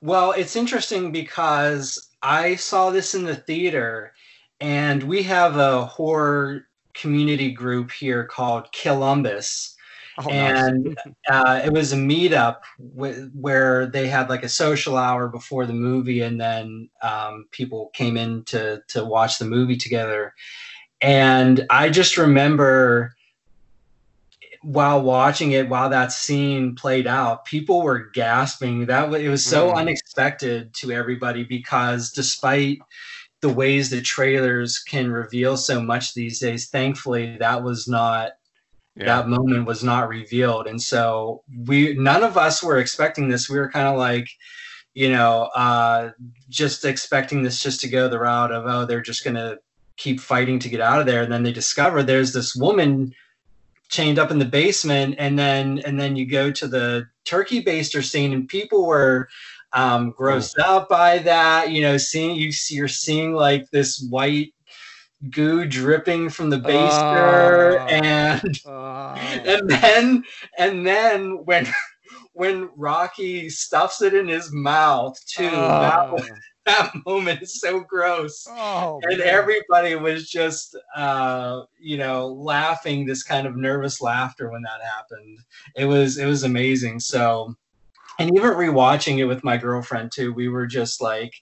Well, 0.00 0.32
it's 0.32 0.56
interesting 0.56 1.12
because 1.12 2.10
I 2.22 2.56
saw 2.56 2.90
this 2.90 3.14
in 3.14 3.24
the 3.24 3.36
theater, 3.36 4.12
and 4.60 5.02
we 5.04 5.22
have 5.22 5.56
a 5.56 5.86
horror 5.86 6.66
community 6.94 7.52
group 7.52 7.90
here 7.90 8.24
called 8.26 8.72
Columbus. 8.72 9.76
Oh, 10.18 10.28
nice. 10.28 10.68
and 10.68 10.98
uh, 11.30 11.62
it 11.64 11.72
was 11.72 11.92
a 11.92 11.96
meetup 11.96 12.58
w- 12.94 13.30
where 13.32 13.86
they 13.86 14.08
had 14.08 14.28
like 14.28 14.42
a 14.42 14.48
social 14.48 14.96
hour 14.96 15.28
before 15.28 15.66
the 15.66 15.72
movie, 15.72 16.22
and 16.22 16.40
then 16.40 16.90
um, 17.02 17.46
people 17.52 17.90
came 17.94 18.16
in 18.16 18.44
to 18.46 18.82
to 18.88 19.04
watch 19.04 19.38
the 19.38 19.44
movie 19.44 19.76
together. 19.76 20.34
And 21.00 21.66
I 21.70 21.88
just 21.88 22.16
remember 22.16 23.14
while 24.62 25.02
watching 25.02 25.52
it, 25.52 25.68
while 25.68 25.90
that 25.90 26.12
scene 26.12 26.74
played 26.74 27.06
out, 27.06 27.44
people 27.44 27.82
were 27.82 28.10
gasping. 28.14 28.86
That 28.86 29.12
it 29.14 29.28
was 29.28 29.44
so 29.44 29.70
Mm. 29.72 29.76
unexpected 29.78 30.74
to 30.74 30.92
everybody 30.92 31.44
because 31.44 32.10
despite 32.12 32.78
the 33.40 33.48
ways 33.48 33.90
that 33.90 34.04
trailers 34.04 34.78
can 34.78 35.10
reveal 35.10 35.56
so 35.56 35.80
much 35.82 36.14
these 36.14 36.38
days, 36.38 36.68
thankfully 36.68 37.36
that 37.38 37.62
was 37.62 37.88
not 37.88 38.32
Yeah. 38.94 39.06
that 39.06 39.28
moment 39.28 39.66
was 39.66 39.82
not 39.82 40.08
revealed 40.10 40.66
and 40.66 40.80
so 40.80 41.42
we 41.66 41.94
none 41.94 42.22
of 42.22 42.36
us 42.36 42.62
were 42.62 42.76
expecting 42.78 43.26
this 43.28 43.48
we 43.48 43.58
were 43.58 43.70
kind 43.70 43.88
of 43.88 43.96
like 43.96 44.28
you 44.92 45.10
know 45.10 45.44
uh 45.56 46.10
just 46.50 46.84
expecting 46.84 47.42
this 47.42 47.62
just 47.62 47.80
to 47.80 47.88
go 47.88 48.06
the 48.08 48.18
route 48.18 48.52
of 48.52 48.64
oh 48.66 48.84
they're 48.84 49.00
just 49.00 49.24
gonna 49.24 49.56
keep 49.96 50.20
fighting 50.20 50.58
to 50.58 50.68
get 50.68 50.82
out 50.82 51.00
of 51.00 51.06
there 51.06 51.22
and 51.22 51.32
then 51.32 51.42
they 51.42 51.52
discover 51.52 52.02
there's 52.02 52.34
this 52.34 52.54
woman 52.54 53.14
chained 53.92 54.18
up 54.18 54.30
in 54.30 54.38
the 54.38 54.44
basement 54.46 55.14
and 55.18 55.38
then 55.38 55.78
and 55.84 56.00
then 56.00 56.16
you 56.16 56.26
go 56.26 56.50
to 56.50 56.66
the 56.66 57.06
turkey 57.26 57.62
baster 57.62 58.02
scene 58.02 58.32
and 58.32 58.48
people 58.48 58.86
were 58.86 59.28
um 59.74 60.14
grossed 60.18 60.58
out 60.64 60.88
by 60.88 61.18
that 61.18 61.70
you 61.70 61.82
know 61.82 61.98
seeing 61.98 62.34
you 62.34 62.50
see 62.50 62.74
you're 62.74 62.88
seeing 62.88 63.34
like 63.34 63.70
this 63.70 64.04
white 64.10 64.54
goo 65.30 65.66
dripping 65.66 66.30
from 66.30 66.48
the 66.50 66.58
baster 66.58 67.76
Oh. 67.78 67.86
and 67.86 68.58
Uh, 68.66 69.14
and 69.46 69.68
then 69.68 70.24
and 70.58 70.86
then 70.86 71.44
when 71.44 71.66
when 72.32 72.70
Rocky 72.76 73.50
stuffs 73.50 74.00
it 74.00 74.14
in 74.14 74.26
his 74.26 74.50
mouth 74.52 75.18
too, 75.26 75.50
that, 75.50 76.08
oh, 76.10 76.18
that 76.66 76.92
moment 77.06 77.42
is 77.42 77.60
so 77.60 77.80
gross. 77.80 78.46
oh, 78.48 79.00
And 79.02 79.18
man. 79.18 79.26
everybody 79.26 79.96
was 79.96 80.28
just, 80.30 80.76
uh, 80.94 81.62
you 81.80 81.96
know, 81.96 82.28
laughing 82.28 83.04
this 83.04 83.22
kind 83.24 83.46
of 83.46 83.56
nervous 83.56 84.00
laughter 84.00 84.50
when 84.50 84.62
that 84.62 84.80
happened. 84.82 85.38
It 85.76 85.86
was 85.86 86.18
it 86.18 86.26
was 86.26 86.44
amazing. 86.44 87.00
So, 87.00 87.56
and 88.18 88.30
even 88.36 88.50
rewatching 88.52 89.18
it 89.18 89.24
with 89.24 89.42
my 89.42 89.56
girlfriend 89.56 90.12
too, 90.12 90.32
we 90.32 90.48
were 90.48 90.66
just 90.66 91.00
like, 91.00 91.34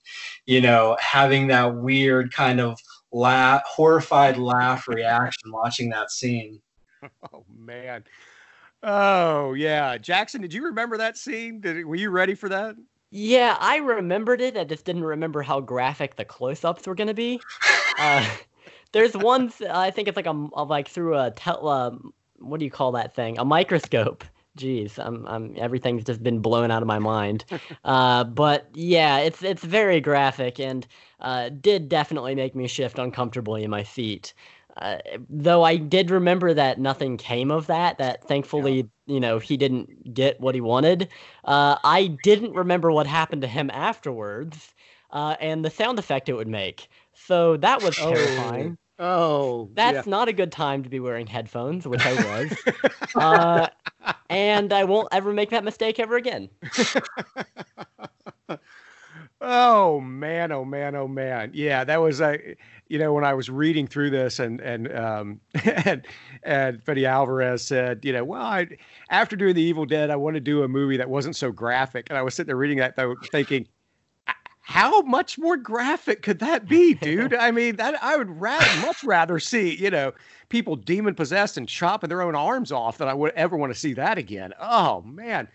you 0.46 0.60
know, 0.60 0.96
having 1.00 1.48
that 1.48 1.74
weird 1.76 2.32
kind 2.32 2.60
of 2.60 2.78
laugh, 3.12 3.62
horrified 3.66 4.38
laugh 4.38 4.88
reaction 4.88 5.52
watching 5.52 5.90
that 5.90 6.10
scene. 6.10 6.60
Oh 7.32 7.44
man. 7.48 8.04
Oh 8.82 9.54
yeah, 9.54 9.96
Jackson. 9.98 10.40
Did 10.42 10.52
you 10.52 10.64
remember 10.64 10.98
that 10.98 11.16
scene? 11.16 11.60
Did 11.60 11.84
were 11.86 11.94
you 11.96 12.10
ready 12.10 12.34
for 12.34 12.48
that? 12.50 12.76
Yeah, 13.10 13.56
I 13.58 13.76
remembered 13.78 14.40
it. 14.40 14.56
I 14.56 14.64
just 14.64 14.84
didn't 14.84 15.04
remember 15.04 15.42
how 15.42 15.60
graphic 15.60 16.16
the 16.16 16.24
close-ups 16.24 16.86
were 16.86 16.94
gonna 16.94 17.14
be. 17.14 17.44
Uh, 17.98 18.24
there's 18.92 19.16
one. 19.16 19.50
th- 19.50 19.70
I 19.70 19.90
think 19.90 20.08
it's 20.08 20.16
like 20.16 20.26
a, 20.26 20.48
a 20.54 20.64
like 20.64 20.88
through 20.88 21.18
a 21.18 21.30
tel. 21.32 21.68
Uh, 21.68 21.90
what 22.38 22.58
do 22.60 22.64
you 22.64 22.70
call 22.70 22.92
that 22.92 23.14
thing? 23.14 23.38
A 23.38 23.44
microscope. 23.44 24.24
Jeez, 24.58 24.98
I'm, 24.98 25.26
I'm 25.26 25.54
everything's 25.58 26.04
just 26.04 26.22
been 26.22 26.40
blown 26.40 26.70
out 26.70 26.82
of 26.82 26.88
my 26.88 26.98
mind. 26.98 27.44
Uh, 27.84 28.24
but 28.24 28.68
yeah, 28.74 29.18
it's 29.18 29.42
it's 29.42 29.64
very 29.64 30.00
graphic 30.00 30.60
and 30.60 30.86
uh, 31.20 31.48
did 31.48 31.88
definitely 31.88 32.34
make 32.34 32.54
me 32.54 32.66
shift 32.68 32.98
uncomfortably 32.98 33.64
in 33.64 33.70
my 33.70 33.82
seat. 33.82 34.34
Uh, 34.80 34.98
though 35.28 35.62
I 35.62 35.76
did 35.76 36.10
remember 36.10 36.54
that 36.54 36.78
nothing 36.80 37.16
came 37.16 37.50
of 37.50 37.66
that. 37.66 37.98
That 37.98 38.24
thankfully, 38.26 38.88
you 39.06 39.20
know, 39.20 39.38
he 39.38 39.56
didn't 39.56 40.14
get 40.14 40.40
what 40.40 40.54
he 40.54 40.60
wanted. 40.60 41.08
Uh, 41.44 41.76
I 41.84 42.06
didn't 42.08 42.54
remember 42.54 42.90
what 42.90 43.06
happened 43.06 43.42
to 43.42 43.48
him 43.48 43.70
afterwards, 43.70 44.74
uh, 45.10 45.36
and 45.40 45.64
the 45.64 45.70
sound 45.70 45.98
effect 45.98 46.28
it 46.28 46.34
would 46.34 46.48
make. 46.48 46.88
So 47.14 47.56
that 47.58 47.82
was 47.82 47.98
terrifying. 47.98 48.78
Oh, 48.98 49.70
That's 49.74 50.06
not 50.06 50.28
a 50.28 50.32
good 50.32 50.52
time 50.52 50.82
to 50.84 50.88
be 50.90 51.00
wearing 51.00 51.26
headphones, 51.26 51.86
which 51.86 52.06
I 52.06 52.14
was. 52.14 52.66
uh, 53.18 53.68
and 54.28 54.72
I 54.72 54.84
won't 54.84 55.08
ever 55.12 55.32
make 55.32 55.50
that 55.50 55.64
mistake 55.64 55.98
ever 56.00 56.16
again. 56.16 56.50
Oh 59.42 60.00
man, 60.00 60.52
oh 60.52 60.64
man, 60.64 60.94
oh 60.94 61.08
man. 61.08 61.50
Yeah, 61.54 61.84
that 61.84 61.96
was 61.98 62.20
a 62.20 62.38
you 62.88 62.98
know, 62.98 63.12
when 63.14 63.24
I 63.24 63.32
was 63.34 63.48
reading 63.48 63.86
through 63.86 64.10
this 64.10 64.38
and 64.38 64.60
and 64.60 64.94
um 64.94 65.40
and 65.64 66.06
and 66.42 66.82
Freddy 66.82 67.06
Alvarez 67.06 67.62
said, 67.66 68.04
you 68.04 68.12
know, 68.12 68.24
well, 68.24 68.42
I 68.42 68.66
after 69.08 69.36
doing 69.36 69.54
The 69.54 69.62
Evil 69.62 69.86
Dead, 69.86 70.10
I 70.10 70.16
want 70.16 70.34
to 70.34 70.40
do 70.40 70.62
a 70.62 70.68
movie 70.68 70.98
that 70.98 71.08
wasn't 71.08 71.36
so 71.36 71.52
graphic. 71.52 72.08
And 72.10 72.18
I 72.18 72.22
was 72.22 72.34
sitting 72.34 72.48
there 72.48 72.56
reading 72.56 72.78
that 72.78 72.96
though 72.96 73.14
thinking 73.32 73.66
how 74.62 75.00
much 75.02 75.38
more 75.38 75.56
graphic 75.56 76.22
could 76.22 76.38
that 76.40 76.68
be, 76.68 76.94
dude? 76.94 77.34
I 77.34 77.50
mean, 77.50 77.76
that 77.76 78.00
I 78.02 78.16
would 78.16 78.30
rather 78.40 78.86
much 78.86 79.02
rather 79.02 79.40
see, 79.40 79.74
you 79.74 79.90
know, 79.90 80.12
people 80.48 80.76
demon 80.76 81.14
possessed 81.14 81.56
and 81.56 81.68
chopping 81.68 82.08
their 82.08 82.22
own 82.22 82.34
arms 82.36 82.70
off 82.70 82.98
than 82.98 83.08
I 83.08 83.14
would 83.14 83.32
ever 83.32 83.56
want 83.56 83.72
to 83.72 83.78
see 83.78 83.94
that 83.94 84.18
again. 84.18 84.52
Oh 84.60 85.02
man. 85.02 85.48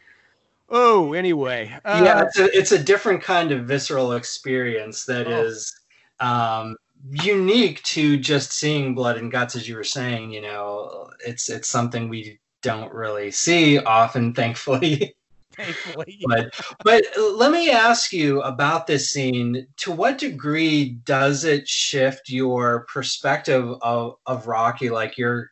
Oh, 0.70 1.14
anyway. 1.14 1.68
yeah, 1.86 2.20
Uh, 2.20 2.26
it's 2.26 2.40
a, 2.40 2.58
it's 2.58 2.72
a 2.72 2.80
different 2.84 3.22
kind 3.24 3.52
of 3.52 3.66
visceral 3.68 4.14
experience 4.14 5.06
that 5.06 5.28
Oh. 5.28 5.44
is 5.44 5.74
um, 6.20 6.76
unique 7.12 7.84
to 7.84 8.18
just 8.18 8.52
seeing 8.52 8.96
blood 8.96 9.18
and 9.18 9.32
guts, 9.32 9.56
as 9.56 9.68
you 9.70 9.76
were 9.76 9.84
saying. 9.84 10.32
You 10.32 10.42
know, 10.42 11.10
it's 11.26 11.50
it's 11.50 11.68
something 11.70 12.10
we 12.10 12.40
don't 12.62 12.92
really 12.94 13.32
see 13.32 13.78
often, 13.80 14.34
thankfully. 14.36 15.16
Thankfully. 15.56 16.20
but 16.28 16.54
but 16.84 17.04
let 17.18 17.52
me 17.52 17.70
ask 17.70 18.12
you 18.12 18.42
about 18.42 18.88
this 18.88 19.12
scene. 19.12 19.68
To 19.78 19.92
what 19.92 20.18
degree 20.18 20.92
does 21.06 21.44
it 21.46 21.68
shift 21.68 22.30
your 22.30 22.86
perspective 22.92 23.70
of, 23.82 24.16
of 24.26 24.48
Rocky? 24.48 24.90
Like 24.90 25.18
your 25.18 25.52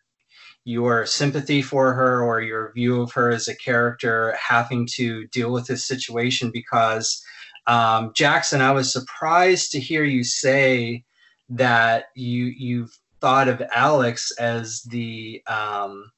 your 0.66 1.06
sympathy 1.06 1.62
for 1.62 1.94
her 1.94 2.24
or 2.24 2.42
your 2.42 2.72
view 2.74 3.02
of 3.02 3.12
her 3.12 3.30
as 3.30 3.48
a 3.48 3.56
character 3.56 4.34
having 4.40 4.86
to 4.86 5.28
deal 5.28 5.52
with 5.52 5.68
this 5.68 5.86
situation 5.86 6.52
because 6.52 7.24
um, 7.68 8.12
Jackson, 8.14 8.62
I 8.62 8.72
was 8.72 8.92
surprised 8.92 9.72
to 9.72 9.80
hear 9.80 10.04
you 10.04 10.24
say 10.24 11.04
that 11.50 12.06
you 12.16 12.46
you've 12.46 12.98
thought 13.22 13.48
of 13.48 13.64
Alex 13.74 14.32
as 14.38 14.82
the 14.84 15.42
um, 15.48 16.12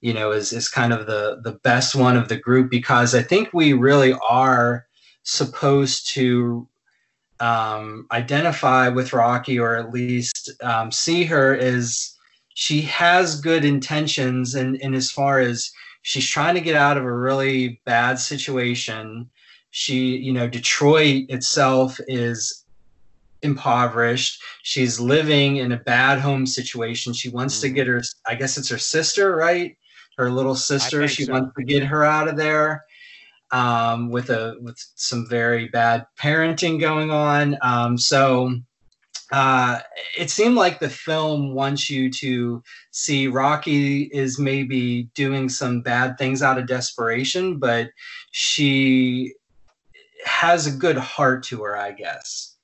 you 0.00 0.12
know 0.12 0.30
is 0.30 0.52
is 0.52 0.68
kind 0.68 0.92
of 0.92 1.06
the 1.06 1.40
the 1.42 1.58
best 1.64 1.94
one 1.94 2.16
of 2.16 2.28
the 2.28 2.36
group 2.36 2.70
because 2.70 3.14
I 3.14 3.22
think 3.22 3.48
we 3.52 3.72
really 3.72 4.14
are 4.28 4.86
supposed 5.24 6.08
to 6.10 6.68
um, 7.40 8.06
identify 8.12 8.88
with 8.88 9.12
Rocky 9.12 9.58
or 9.58 9.74
at 9.76 9.92
least 9.92 10.50
um, 10.62 10.92
see 10.92 11.24
her 11.24 11.56
as 11.56 12.11
she 12.54 12.82
has 12.82 13.40
good 13.40 13.64
intentions 13.64 14.54
and 14.54 14.76
in, 14.76 14.88
in 14.88 14.94
as 14.94 15.10
far 15.10 15.40
as 15.40 15.72
she's 16.02 16.28
trying 16.28 16.54
to 16.54 16.60
get 16.60 16.76
out 16.76 16.96
of 16.96 17.04
a 17.04 17.12
really 17.12 17.80
bad 17.84 18.18
situation. 18.18 19.30
She 19.70 20.16
you 20.16 20.32
know 20.32 20.48
detroit 20.48 21.26
itself 21.28 21.98
is 22.08 22.64
impoverished. 23.42 24.42
She's 24.62 25.00
living 25.00 25.56
in 25.56 25.72
a 25.72 25.78
bad 25.78 26.20
home 26.20 26.46
situation. 26.46 27.12
She 27.12 27.28
wants 27.28 27.56
mm-hmm. 27.56 27.68
to 27.68 27.74
get 27.74 27.86
her 27.86 28.02
i 28.26 28.34
guess 28.34 28.58
it's 28.58 28.68
her 28.68 28.78
sister 28.78 29.36
right? 29.36 29.76
Her 30.18 30.30
little 30.30 30.54
sister. 30.54 31.08
she 31.08 31.24
so. 31.24 31.32
wants 31.32 31.54
to 31.56 31.64
get 31.64 31.82
her 31.84 32.04
out 32.04 32.28
of 32.28 32.36
there 32.36 32.84
um, 33.52 34.10
with 34.10 34.30
a 34.30 34.56
with 34.60 34.76
some 34.94 35.26
very 35.28 35.68
bad 35.68 36.06
parenting 36.18 36.80
going 36.80 37.10
on. 37.10 37.56
Um, 37.62 37.96
so 37.96 38.54
uh, 39.32 39.80
it 40.18 40.28
seemed 40.28 40.56
like 40.56 40.78
the 40.78 40.90
film 40.90 41.54
wants 41.54 41.88
you 41.88 42.10
to 42.10 42.62
see 42.90 43.28
Rocky 43.28 44.02
is 44.12 44.38
maybe 44.38 45.04
doing 45.14 45.48
some 45.48 45.80
bad 45.80 46.18
things 46.18 46.42
out 46.42 46.58
of 46.58 46.66
desperation, 46.66 47.58
but 47.58 47.88
she 48.30 49.32
has 50.26 50.66
a 50.66 50.70
good 50.70 50.98
heart 50.98 51.42
to 51.44 51.62
her, 51.62 51.76
I 51.76 51.92
guess. 51.92 52.56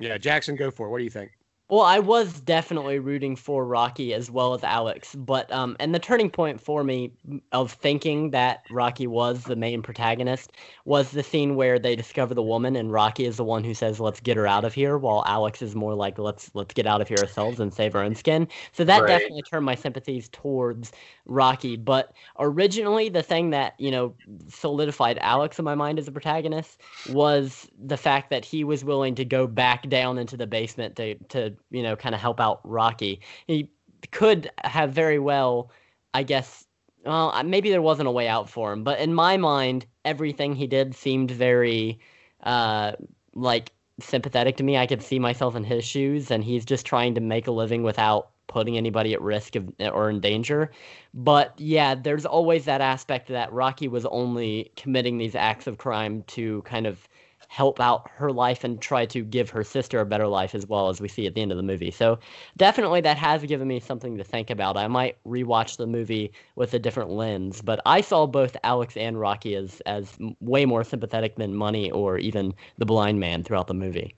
Yeah, 0.00 0.18
Jackson, 0.18 0.56
go 0.56 0.70
for 0.70 0.88
it. 0.88 0.90
What 0.90 0.98
do 0.98 1.04
you 1.04 1.10
think? 1.10 1.35
Well, 1.68 1.80
I 1.80 1.98
was 1.98 2.40
definitely 2.42 3.00
rooting 3.00 3.34
for 3.34 3.66
Rocky 3.66 4.14
as 4.14 4.30
well 4.30 4.54
as 4.54 4.62
Alex, 4.62 5.16
but 5.16 5.50
um, 5.50 5.76
and 5.80 5.92
the 5.92 5.98
turning 5.98 6.30
point 6.30 6.60
for 6.60 6.84
me 6.84 7.10
of 7.50 7.72
thinking 7.72 8.30
that 8.30 8.62
Rocky 8.70 9.08
was 9.08 9.42
the 9.42 9.56
main 9.56 9.82
protagonist 9.82 10.52
was 10.84 11.10
the 11.10 11.24
scene 11.24 11.56
where 11.56 11.80
they 11.80 11.96
discover 11.96 12.34
the 12.34 12.42
woman 12.42 12.76
and 12.76 12.92
Rocky 12.92 13.24
is 13.24 13.36
the 13.36 13.42
one 13.42 13.64
who 13.64 13.74
says, 13.74 13.98
"Let's 13.98 14.20
get 14.20 14.36
her 14.36 14.46
out 14.46 14.64
of 14.64 14.74
here," 14.74 14.96
while 14.96 15.24
Alex 15.26 15.60
is 15.60 15.74
more 15.74 15.96
like, 15.96 16.20
"Let's 16.20 16.52
let's 16.54 16.72
get 16.72 16.86
out 16.86 17.00
of 17.00 17.08
here 17.08 17.18
ourselves 17.18 17.58
and 17.58 17.74
save 17.74 17.96
our 17.96 18.04
own 18.04 18.14
skin." 18.14 18.46
So 18.70 18.84
that 18.84 19.00
right. 19.02 19.08
definitely 19.08 19.42
turned 19.42 19.66
my 19.66 19.74
sympathies 19.74 20.28
towards 20.28 20.92
Rocky. 21.24 21.76
But 21.76 22.12
originally, 22.38 23.08
the 23.08 23.24
thing 23.24 23.50
that 23.50 23.74
you 23.78 23.90
know 23.90 24.14
solidified 24.48 25.18
Alex 25.18 25.58
in 25.58 25.64
my 25.64 25.74
mind 25.74 25.98
as 25.98 26.06
a 26.06 26.12
protagonist 26.12 26.80
was 27.04 27.68
the 27.76 27.96
fact 27.96 28.30
that 28.30 28.44
he 28.44 28.62
was 28.62 28.84
willing 28.84 29.16
to 29.16 29.24
go 29.24 29.48
back 29.48 29.88
down 29.88 30.16
into 30.16 30.36
the 30.36 30.46
basement 30.46 30.94
to 30.94 31.16
to 31.30 31.55
you 31.70 31.82
know, 31.82 31.96
kind 31.96 32.14
of 32.14 32.20
help 32.20 32.40
out 32.40 32.60
Rocky. 32.64 33.20
He 33.46 33.70
could 34.10 34.50
have 34.64 34.92
very 34.92 35.18
well, 35.18 35.70
I 36.14 36.22
guess, 36.22 36.66
well, 37.04 37.42
maybe 37.44 37.70
there 37.70 37.82
wasn't 37.82 38.08
a 38.08 38.12
way 38.12 38.28
out 38.28 38.48
for 38.48 38.72
him, 38.72 38.84
but 38.84 38.98
in 38.98 39.14
my 39.14 39.36
mind, 39.36 39.86
everything 40.04 40.54
he 40.54 40.66
did 40.66 40.94
seemed 40.94 41.30
very, 41.30 41.98
uh, 42.42 42.92
like 43.34 43.72
sympathetic 44.00 44.56
to 44.56 44.62
me. 44.62 44.76
I 44.76 44.86
could 44.86 45.02
see 45.02 45.18
myself 45.18 45.56
in 45.56 45.64
his 45.64 45.84
shoes, 45.84 46.30
and 46.30 46.44
he's 46.44 46.64
just 46.64 46.86
trying 46.86 47.14
to 47.14 47.20
make 47.20 47.46
a 47.46 47.52
living 47.52 47.82
without 47.82 48.30
putting 48.46 48.76
anybody 48.76 49.12
at 49.12 49.20
risk 49.22 49.56
of, 49.56 49.72
or 49.80 50.10
in 50.10 50.20
danger. 50.20 50.70
But 51.14 51.54
yeah, 51.58 51.94
there's 51.94 52.26
always 52.26 52.64
that 52.66 52.80
aspect 52.80 53.28
that 53.28 53.52
Rocky 53.52 53.88
was 53.88 54.06
only 54.06 54.70
committing 54.76 55.18
these 55.18 55.34
acts 55.34 55.66
of 55.66 55.78
crime 55.78 56.22
to 56.28 56.62
kind 56.62 56.86
of 56.86 57.08
help 57.48 57.80
out 57.80 58.10
her 58.14 58.32
life 58.32 58.64
and 58.64 58.80
try 58.80 59.06
to 59.06 59.22
give 59.22 59.50
her 59.50 59.62
sister 59.64 60.00
a 60.00 60.06
better 60.06 60.26
life 60.26 60.54
as 60.54 60.66
well 60.66 60.88
as 60.88 61.00
we 61.00 61.08
see 61.08 61.26
at 61.26 61.34
the 61.34 61.42
end 61.42 61.50
of 61.50 61.56
the 61.56 61.62
movie. 61.62 61.90
So 61.90 62.18
definitely 62.56 63.00
that 63.02 63.16
has 63.16 63.42
given 63.42 63.68
me 63.68 63.80
something 63.80 64.16
to 64.18 64.24
think 64.24 64.50
about. 64.50 64.76
I 64.76 64.88
might 64.88 65.16
rewatch 65.24 65.76
the 65.76 65.86
movie 65.86 66.32
with 66.56 66.74
a 66.74 66.78
different 66.78 67.10
lens, 67.10 67.62
but 67.62 67.80
I 67.86 68.00
saw 68.00 68.26
both 68.26 68.56
Alex 68.64 68.96
and 68.96 69.18
Rocky 69.18 69.54
as 69.54 69.80
as 69.86 70.16
way 70.40 70.64
more 70.64 70.84
sympathetic 70.84 71.36
than 71.36 71.54
Money 71.54 71.90
or 71.90 72.18
even 72.18 72.54
the 72.78 72.86
blind 72.86 73.20
man 73.20 73.44
throughout 73.44 73.66
the 73.68 73.74
movie. 73.74 74.14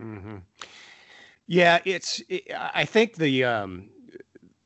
Mm-hmm. 0.00 0.36
Yeah, 1.46 1.80
it's. 1.84 2.22
It, 2.28 2.50
I 2.54 2.84
think 2.84 3.16
the 3.16 3.44
um, 3.44 3.88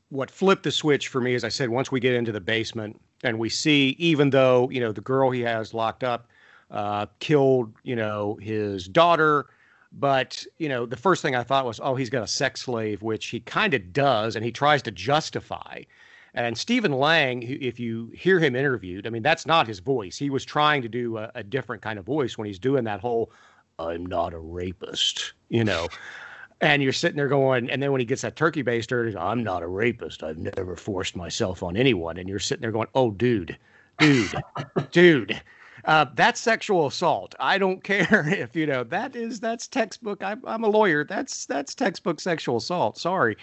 what 0.08 0.30
flipped 0.30 0.64
the 0.64 0.72
switch 0.72 1.08
for 1.08 1.20
me, 1.20 1.34
as 1.34 1.44
I 1.44 1.48
said, 1.48 1.70
once 1.70 1.90
we 1.90 2.00
get 2.00 2.14
into 2.14 2.32
the 2.32 2.40
basement 2.40 3.00
and 3.22 3.38
we 3.38 3.48
see, 3.48 3.96
even 3.98 4.30
though 4.30 4.68
you 4.70 4.80
know 4.80 4.92
the 4.92 5.00
girl 5.00 5.30
he 5.30 5.40
has 5.40 5.72
locked 5.72 6.04
up 6.04 6.28
uh, 6.72 7.06
killed, 7.20 7.72
you 7.84 7.94
know, 7.94 8.38
his 8.40 8.88
daughter. 8.88 9.46
But, 9.92 10.44
you 10.58 10.70
know, 10.70 10.86
the 10.86 10.96
first 10.96 11.20
thing 11.20 11.36
I 11.36 11.42
thought 11.42 11.66
was, 11.66 11.78
oh, 11.82 11.94
he's 11.94 12.08
got 12.08 12.22
a 12.22 12.26
sex 12.26 12.62
slave, 12.62 13.02
which 13.02 13.26
he 13.26 13.40
kind 13.40 13.74
of 13.74 13.92
does, 13.92 14.34
and 14.34 14.44
he 14.44 14.50
tries 14.50 14.82
to 14.82 14.90
justify. 14.90 15.82
And 16.34 16.56
Stephen 16.56 16.92
Lang, 16.92 17.42
if 17.42 17.78
you 17.78 18.10
hear 18.14 18.40
him 18.40 18.56
interviewed, 18.56 19.06
I 19.06 19.10
mean, 19.10 19.22
that's 19.22 19.44
not 19.44 19.68
his 19.68 19.80
voice. 19.80 20.16
He 20.16 20.30
was 20.30 20.46
trying 20.46 20.80
to 20.80 20.88
do 20.88 21.18
a, 21.18 21.30
a 21.34 21.42
different 21.42 21.82
kind 21.82 21.98
of 21.98 22.06
voice 22.06 22.38
when 22.38 22.46
he's 22.46 22.58
doing 22.58 22.84
that 22.84 23.00
whole, 23.00 23.30
I'm 23.78 24.06
not 24.06 24.32
a 24.32 24.38
rapist, 24.38 25.34
you 25.50 25.62
know. 25.62 25.88
and 26.62 26.82
you're 26.82 26.92
sitting 26.92 27.18
there 27.18 27.28
going, 27.28 27.68
and 27.68 27.82
then 27.82 27.92
when 27.92 28.00
he 28.00 28.06
gets 28.06 28.22
that 28.22 28.34
turkey 28.34 28.64
baster, 28.64 29.14
I'm 29.14 29.44
not 29.44 29.62
a 29.62 29.66
rapist. 29.66 30.22
I've 30.22 30.38
never 30.38 30.74
forced 30.74 31.16
myself 31.16 31.62
on 31.62 31.76
anyone. 31.76 32.16
And 32.16 32.30
you're 32.30 32.38
sitting 32.38 32.62
there 32.62 32.72
going, 32.72 32.88
oh, 32.94 33.10
dude, 33.10 33.58
dude, 33.98 34.32
dude 34.90 35.42
uh, 35.84 36.06
that's 36.14 36.40
sexual 36.40 36.86
assault. 36.86 37.34
I 37.40 37.58
don't 37.58 37.82
care 37.92 38.26
if 38.28 38.54
you 38.56 38.66
know 38.66 38.84
that 38.84 39.16
is 39.16 39.40
that's 39.40 39.66
textbook. 39.66 40.22
I'm, 40.22 40.42
I'm 40.44 40.64
a 40.64 40.68
lawyer. 40.68 41.04
That's 41.04 41.46
that's 41.46 41.74
textbook 41.74 42.20
sexual 42.20 42.56
assault. 42.56 42.98
Sorry. 42.98 43.36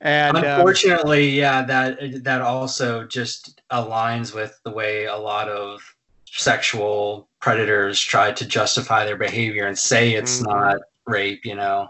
And 0.00 0.36
um, 0.36 0.44
unfortunately, 0.44 1.30
um, 1.30 1.34
yeah, 1.34 1.62
that 1.62 2.24
that 2.24 2.40
also 2.40 3.04
just 3.04 3.60
aligns 3.72 4.34
with 4.34 4.58
the 4.64 4.70
way 4.70 5.06
a 5.06 5.16
lot 5.16 5.48
of 5.48 5.80
sexual 6.24 7.28
predators 7.40 8.00
try 8.00 8.30
to 8.32 8.46
justify 8.46 9.04
their 9.04 9.16
behavior 9.16 9.66
and 9.66 9.76
say 9.76 10.14
it's 10.14 10.40
mm-hmm. 10.40 10.52
not 10.52 10.78
rape. 11.06 11.44
You 11.44 11.56
know. 11.56 11.88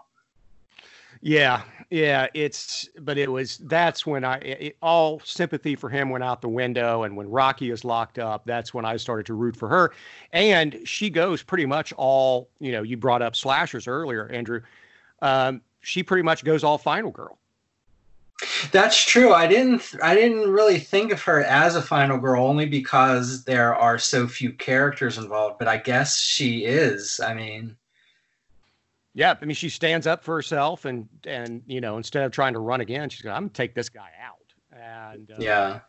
Yeah, 1.20 1.62
yeah, 1.90 2.26
it's 2.34 2.88
but 3.00 3.16
it 3.16 3.30
was 3.30 3.58
that's 3.58 4.06
when 4.06 4.22
I 4.22 4.36
it, 4.38 4.76
all 4.82 5.20
sympathy 5.24 5.74
for 5.74 5.88
him 5.88 6.10
went 6.10 6.22
out 6.22 6.42
the 6.42 6.48
window, 6.48 7.04
and 7.04 7.16
when 7.16 7.30
Rocky 7.30 7.70
is 7.70 7.82
locked 7.84 8.18
up, 8.18 8.44
that's 8.44 8.74
when 8.74 8.84
I 8.84 8.96
started 8.98 9.24
to 9.26 9.34
root 9.34 9.56
for 9.56 9.68
her, 9.68 9.92
and 10.32 10.78
she 10.84 11.08
goes 11.08 11.42
pretty 11.42 11.64
much 11.64 11.94
all 11.96 12.50
you 12.60 12.72
know. 12.72 12.82
You 12.82 12.98
brought 12.98 13.22
up 13.22 13.34
slashers 13.34 13.88
earlier, 13.88 14.28
Andrew. 14.28 14.60
Um, 15.22 15.62
she 15.80 16.02
pretty 16.02 16.22
much 16.22 16.44
goes 16.44 16.62
all 16.62 16.76
final 16.76 17.10
girl. 17.10 17.38
That's 18.70 19.02
true. 19.02 19.32
I 19.32 19.46
didn't 19.46 19.94
I 20.02 20.14
didn't 20.14 20.50
really 20.50 20.78
think 20.78 21.10
of 21.10 21.22
her 21.22 21.42
as 21.42 21.74
a 21.74 21.82
final 21.82 22.18
girl 22.18 22.46
only 22.46 22.66
because 22.66 23.44
there 23.44 23.74
are 23.74 23.98
so 23.98 24.28
few 24.28 24.52
characters 24.52 25.16
involved, 25.16 25.58
but 25.58 25.68
I 25.68 25.78
guess 25.78 26.18
she 26.20 26.66
is. 26.66 27.18
I 27.18 27.32
mean, 27.32 27.76
yeah, 29.18 29.34
I 29.42 29.44
mean, 29.44 29.56
she 29.56 29.68
stands 29.68 30.06
up 30.06 30.22
for 30.22 30.36
herself, 30.36 30.84
and 30.84 31.08
and 31.26 31.60
you 31.66 31.80
know, 31.80 31.96
instead 31.96 32.22
of 32.22 32.30
trying 32.30 32.52
to 32.52 32.60
run 32.60 32.80
again, 32.80 33.10
she's 33.10 33.20
going, 33.20 33.34
"I'm 33.34 33.42
gonna 33.42 33.52
take 33.52 33.74
this 33.74 33.88
guy 33.88 34.10
out." 34.22 34.54
And 34.70 35.28
uh, 35.32 35.36
yeah, 35.40 35.80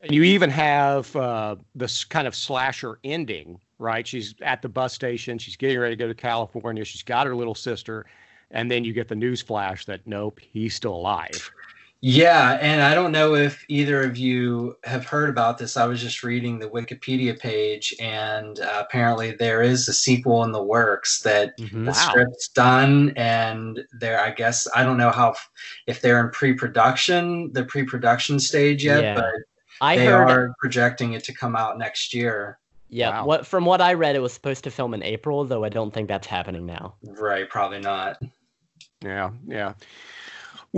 and 0.00 0.14
you 0.14 0.22
even 0.22 0.48
have 0.48 1.14
uh, 1.16 1.56
this 1.74 2.04
kind 2.04 2.28
of 2.28 2.36
slasher 2.36 3.00
ending, 3.02 3.58
right? 3.80 4.06
She's 4.06 4.32
at 4.42 4.62
the 4.62 4.68
bus 4.68 4.94
station, 4.94 5.38
she's 5.38 5.56
getting 5.56 5.76
ready 5.80 5.96
to 5.96 5.98
go 5.98 6.06
to 6.06 6.14
California, 6.14 6.84
she's 6.84 7.02
got 7.02 7.26
her 7.26 7.34
little 7.34 7.56
sister, 7.56 8.06
and 8.52 8.70
then 8.70 8.84
you 8.84 8.92
get 8.92 9.08
the 9.08 9.16
news 9.16 9.42
flash 9.42 9.84
that 9.86 10.06
nope, 10.06 10.38
he's 10.38 10.72
still 10.72 10.94
alive. 10.94 11.50
Yeah, 12.00 12.58
and 12.60 12.80
I 12.80 12.94
don't 12.94 13.10
know 13.10 13.34
if 13.34 13.64
either 13.68 14.02
of 14.04 14.16
you 14.16 14.76
have 14.84 15.04
heard 15.04 15.28
about 15.28 15.58
this. 15.58 15.76
I 15.76 15.86
was 15.86 16.00
just 16.00 16.22
reading 16.22 16.58
the 16.58 16.68
Wikipedia 16.68 17.36
page, 17.36 17.92
and 17.98 18.60
uh, 18.60 18.84
apparently 18.86 19.32
there 19.32 19.62
is 19.62 19.88
a 19.88 19.92
sequel 19.92 20.44
in 20.44 20.52
the 20.52 20.62
works 20.62 21.20
that 21.22 21.58
mm-hmm. 21.58 21.86
the 21.86 21.90
wow. 21.90 21.96
script's 21.96 22.48
done, 22.50 23.12
and 23.16 23.80
there. 23.98 24.20
I 24.20 24.30
guess 24.30 24.68
I 24.76 24.84
don't 24.84 24.96
know 24.96 25.10
how 25.10 25.34
if 25.88 26.00
they're 26.00 26.24
in 26.24 26.30
pre-production, 26.30 27.52
the 27.52 27.64
pre-production 27.64 28.38
stage 28.38 28.84
yet, 28.84 29.02
yeah. 29.02 29.14
but 29.14 29.34
I 29.80 29.96
they 29.96 30.06
heard, 30.06 30.30
are 30.30 30.54
projecting 30.60 31.14
it 31.14 31.24
to 31.24 31.34
come 31.34 31.56
out 31.56 31.78
next 31.78 32.14
year. 32.14 32.60
Yeah, 32.90 33.10
Wow. 33.10 33.26
what 33.26 33.46
from 33.46 33.64
what 33.64 33.80
I 33.80 33.94
read, 33.94 34.14
it 34.14 34.20
was 34.20 34.32
supposed 34.32 34.62
to 34.64 34.70
film 34.70 34.94
in 34.94 35.02
April, 35.02 35.44
though 35.44 35.64
I 35.64 35.68
don't 35.68 35.92
think 35.92 36.06
that's 36.06 36.28
happening 36.28 36.64
now. 36.64 36.94
Right, 37.02 37.50
probably 37.50 37.80
not. 37.80 38.22
Yeah, 39.02 39.30
yeah. 39.46 39.74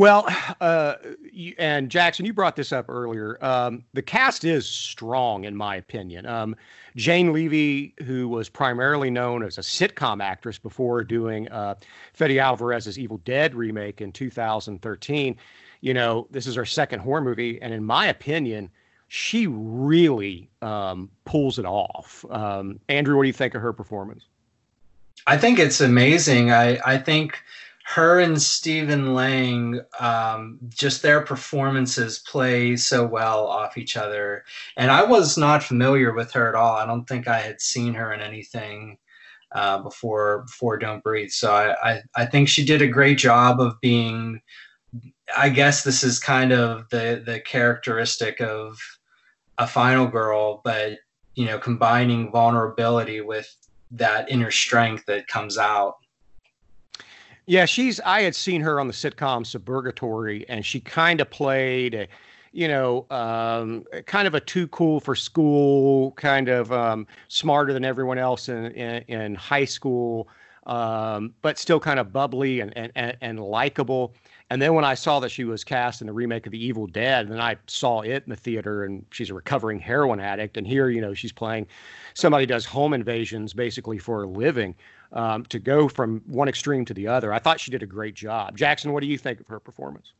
Well, 0.00 0.26
uh, 0.62 0.94
you, 1.30 1.54
and 1.58 1.90
Jackson, 1.90 2.24
you 2.24 2.32
brought 2.32 2.56
this 2.56 2.72
up 2.72 2.86
earlier. 2.88 3.36
Um, 3.44 3.84
the 3.92 4.00
cast 4.00 4.46
is 4.46 4.66
strong, 4.66 5.44
in 5.44 5.54
my 5.54 5.76
opinion. 5.76 6.24
Um, 6.24 6.56
Jane 6.96 7.34
Levy, 7.34 7.92
who 8.06 8.26
was 8.26 8.48
primarily 8.48 9.10
known 9.10 9.42
as 9.42 9.58
a 9.58 9.60
sitcom 9.60 10.22
actress 10.22 10.58
before 10.58 11.04
doing 11.04 11.48
uh, 11.50 11.74
Alvarez's 12.18 12.98
Evil 12.98 13.18
Dead 13.26 13.54
remake 13.54 14.00
in 14.00 14.10
2013, 14.10 15.36
you 15.82 15.92
know, 15.92 16.26
this 16.30 16.46
is 16.46 16.54
her 16.54 16.64
second 16.64 17.00
horror 17.00 17.20
movie, 17.20 17.60
and 17.60 17.74
in 17.74 17.84
my 17.84 18.06
opinion, 18.06 18.70
she 19.08 19.48
really 19.48 20.48
um, 20.62 21.10
pulls 21.26 21.58
it 21.58 21.66
off. 21.66 22.24
Um, 22.30 22.80
Andrew, 22.88 23.18
what 23.18 23.24
do 23.24 23.26
you 23.26 23.34
think 23.34 23.54
of 23.54 23.60
her 23.60 23.74
performance? 23.74 24.24
I 25.26 25.36
think 25.36 25.58
it's 25.58 25.82
amazing. 25.82 26.50
I, 26.52 26.78
I 26.86 26.96
think 26.96 27.42
her 27.94 28.20
and 28.20 28.40
Stephen 28.40 29.14
Lang, 29.14 29.80
um, 29.98 30.60
just 30.68 31.02
their 31.02 31.22
performances 31.22 32.20
play 32.20 32.76
so 32.76 33.04
well 33.04 33.48
off 33.48 33.76
each 33.76 33.96
other. 33.96 34.44
And 34.76 34.92
I 34.92 35.02
was 35.02 35.36
not 35.36 35.64
familiar 35.64 36.12
with 36.14 36.30
her 36.32 36.48
at 36.48 36.54
all. 36.54 36.76
I 36.76 36.86
don't 36.86 37.04
think 37.08 37.26
I 37.26 37.40
had 37.40 37.60
seen 37.60 37.92
her 37.94 38.12
in 38.12 38.20
anything 38.20 38.96
uh, 39.50 39.82
before 39.82 40.42
before 40.42 40.78
Don't 40.78 41.02
Breathe. 41.02 41.30
So 41.30 41.52
I, 41.52 41.90
I, 41.90 42.02
I 42.14 42.26
think 42.26 42.48
she 42.48 42.64
did 42.64 42.80
a 42.80 42.86
great 42.86 43.18
job 43.18 43.60
of 43.60 43.80
being. 43.80 44.40
I 45.36 45.48
guess 45.48 45.82
this 45.82 46.04
is 46.04 46.20
kind 46.20 46.52
of 46.52 46.88
the 46.90 47.24
the 47.26 47.40
characteristic 47.40 48.40
of 48.40 48.78
a 49.58 49.66
final 49.66 50.06
girl, 50.06 50.60
but 50.62 50.98
you 51.34 51.46
know, 51.46 51.58
combining 51.58 52.30
vulnerability 52.30 53.20
with 53.20 53.52
that 53.90 54.30
inner 54.30 54.52
strength 54.52 55.06
that 55.06 55.26
comes 55.26 55.58
out. 55.58 55.96
Yeah, 57.50 57.64
she's. 57.64 57.98
I 58.02 58.22
had 58.22 58.36
seen 58.36 58.60
her 58.60 58.78
on 58.78 58.86
the 58.86 58.92
sitcom 58.92 59.44
Suburgatory, 59.44 60.44
and 60.48 60.64
she 60.64 60.78
kind 60.78 61.20
of 61.20 61.28
played, 61.30 61.94
a, 61.96 62.06
you 62.52 62.68
know, 62.68 63.06
um, 63.10 63.84
kind 64.06 64.28
of 64.28 64.36
a 64.36 64.40
too 64.40 64.68
cool 64.68 65.00
for 65.00 65.16
school, 65.16 66.12
kind 66.12 66.48
of 66.48 66.70
um, 66.70 67.08
smarter 67.26 67.72
than 67.72 67.84
everyone 67.84 68.18
else 68.18 68.48
in 68.48 68.66
in, 68.66 69.02
in 69.08 69.34
high 69.34 69.64
school, 69.64 70.28
um, 70.68 71.34
but 71.42 71.58
still 71.58 71.80
kind 71.80 71.98
of 71.98 72.12
bubbly 72.12 72.60
and 72.60 72.72
and 72.76 72.92
and, 72.94 73.16
and 73.20 73.40
likable. 73.40 74.14
And 74.50 74.62
then 74.62 74.74
when 74.74 74.84
I 74.84 74.94
saw 74.94 75.18
that 75.18 75.30
she 75.30 75.42
was 75.42 75.64
cast 75.64 76.02
in 76.02 76.06
the 76.06 76.12
remake 76.12 76.46
of 76.46 76.52
The 76.52 76.64
Evil 76.64 76.86
Dead, 76.86 77.28
then 77.28 77.40
I 77.40 77.56
saw 77.66 78.02
it 78.02 78.22
in 78.24 78.30
the 78.30 78.36
theater, 78.36 78.84
and 78.84 79.04
she's 79.10 79.30
a 79.30 79.34
recovering 79.34 79.80
heroin 79.80 80.20
addict. 80.20 80.56
And 80.56 80.64
here, 80.64 80.88
you 80.88 81.00
know, 81.00 81.14
she's 81.14 81.32
playing 81.32 81.66
somebody 82.14 82.46
does 82.46 82.64
home 82.64 82.94
invasions 82.94 83.54
basically 83.54 83.98
for 83.98 84.22
a 84.22 84.26
living. 84.28 84.76
Um, 85.12 85.44
to 85.46 85.58
go 85.58 85.88
from 85.88 86.22
one 86.26 86.48
extreme 86.48 86.84
to 86.84 86.94
the 86.94 87.08
other, 87.08 87.32
I 87.32 87.40
thought 87.40 87.58
she 87.58 87.72
did 87.72 87.82
a 87.82 87.86
great 87.86 88.14
job. 88.14 88.56
Jackson, 88.56 88.92
what 88.92 89.00
do 89.00 89.08
you 89.08 89.18
think 89.18 89.40
of 89.40 89.48
her 89.48 89.58
performance? 89.58 90.12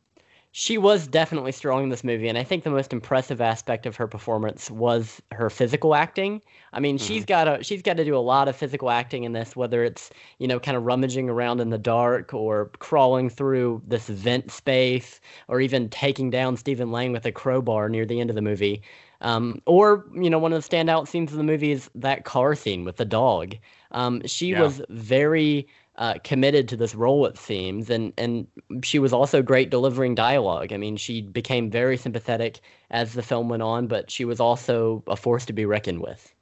She 0.53 0.77
was 0.77 1.07
definitely 1.07 1.53
strong 1.53 1.83
in 1.83 1.89
this 1.89 2.03
movie, 2.03 2.27
and 2.27 2.37
I 2.37 2.43
think 2.43 2.65
the 2.65 2.69
most 2.69 2.91
impressive 2.91 3.39
aspect 3.39 3.85
of 3.85 3.95
her 3.95 4.05
performance 4.05 4.69
was 4.69 5.21
her 5.31 5.49
physical 5.49 5.95
acting. 5.95 6.41
I 6.73 6.81
mean, 6.81 6.97
she's 6.97 7.23
got 7.23 7.45
to 7.45 7.63
she's 7.63 7.81
got 7.81 7.95
to 7.95 8.03
do 8.03 8.17
a 8.17 8.19
lot 8.19 8.49
of 8.49 8.55
physical 8.57 8.89
acting 8.89 9.23
in 9.23 9.31
this, 9.31 9.55
whether 9.55 9.81
it's 9.81 10.09
you 10.39 10.49
know 10.49 10.59
kind 10.59 10.75
of 10.75 10.83
rummaging 10.83 11.29
around 11.29 11.61
in 11.61 11.69
the 11.69 11.77
dark 11.77 12.33
or 12.33 12.65
crawling 12.79 13.29
through 13.29 13.81
this 13.87 14.09
vent 14.09 14.51
space, 14.51 15.21
or 15.47 15.61
even 15.61 15.87
taking 15.87 16.29
down 16.29 16.57
Stephen 16.57 16.91
Lang 16.91 17.13
with 17.13 17.25
a 17.25 17.31
crowbar 17.31 17.87
near 17.87 18.05
the 18.05 18.19
end 18.19 18.29
of 18.29 18.35
the 18.35 18.41
movie. 18.41 18.81
Um, 19.21 19.61
or 19.65 20.05
you 20.13 20.29
know, 20.29 20.39
one 20.39 20.51
of 20.51 20.61
the 20.61 20.67
standout 20.67 21.07
scenes 21.07 21.31
of 21.31 21.37
the 21.37 21.45
movie 21.45 21.71
is 21.71 21.89
that 21.95 22.25
car 22.25 22.55
scene 22.55 22.83
with 22.83 22.97
the 22.97 23.05
dog. 23.05 23.55
Um, 23.91 24.25
she 24.25 24.53
Yeah. 24.53 24.61
was 24.61 24.81
very 24.89 25.67
uh, 25.97 26.15
committed 26.23 26.67
to 26.69 26.77
this 26.77 26.95
role, 26.95 27.25
it 27.25 27.37
seems, 27.37 27.89
and 27.89 28.13
and 28.17 28.47
she 28.83 28.99
was 28.99 29.13
also 29.13 29.41
great 29.41 29.69
delivering 29.69 30.15
dialogue. 30.15 30.71
I 30.73 30.77
mean, 30.77 30.97
she 30.97 31.21
became 31.21 31.69
very 31.69 31.97
sympathetic 31.97 32.61
as 32.89 33.13
the 33.13 33.23
film 33.23 33.49
went 33.49 33.63
on, 33.63 33.87
but 33.87 34.09
she 34.09 34.25
was 34.25 34.39
also 34.39 35.03
a 35.07 35.15
force 35.15 35.45
to 35.47 35.53
be 35.53 35.65
reckoned 35.65 36.01
with. 36.01 36.33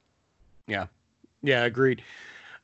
Yeah, 0.66 0.86
yeah, 1.42 1.64
agreed. 1.64 2.02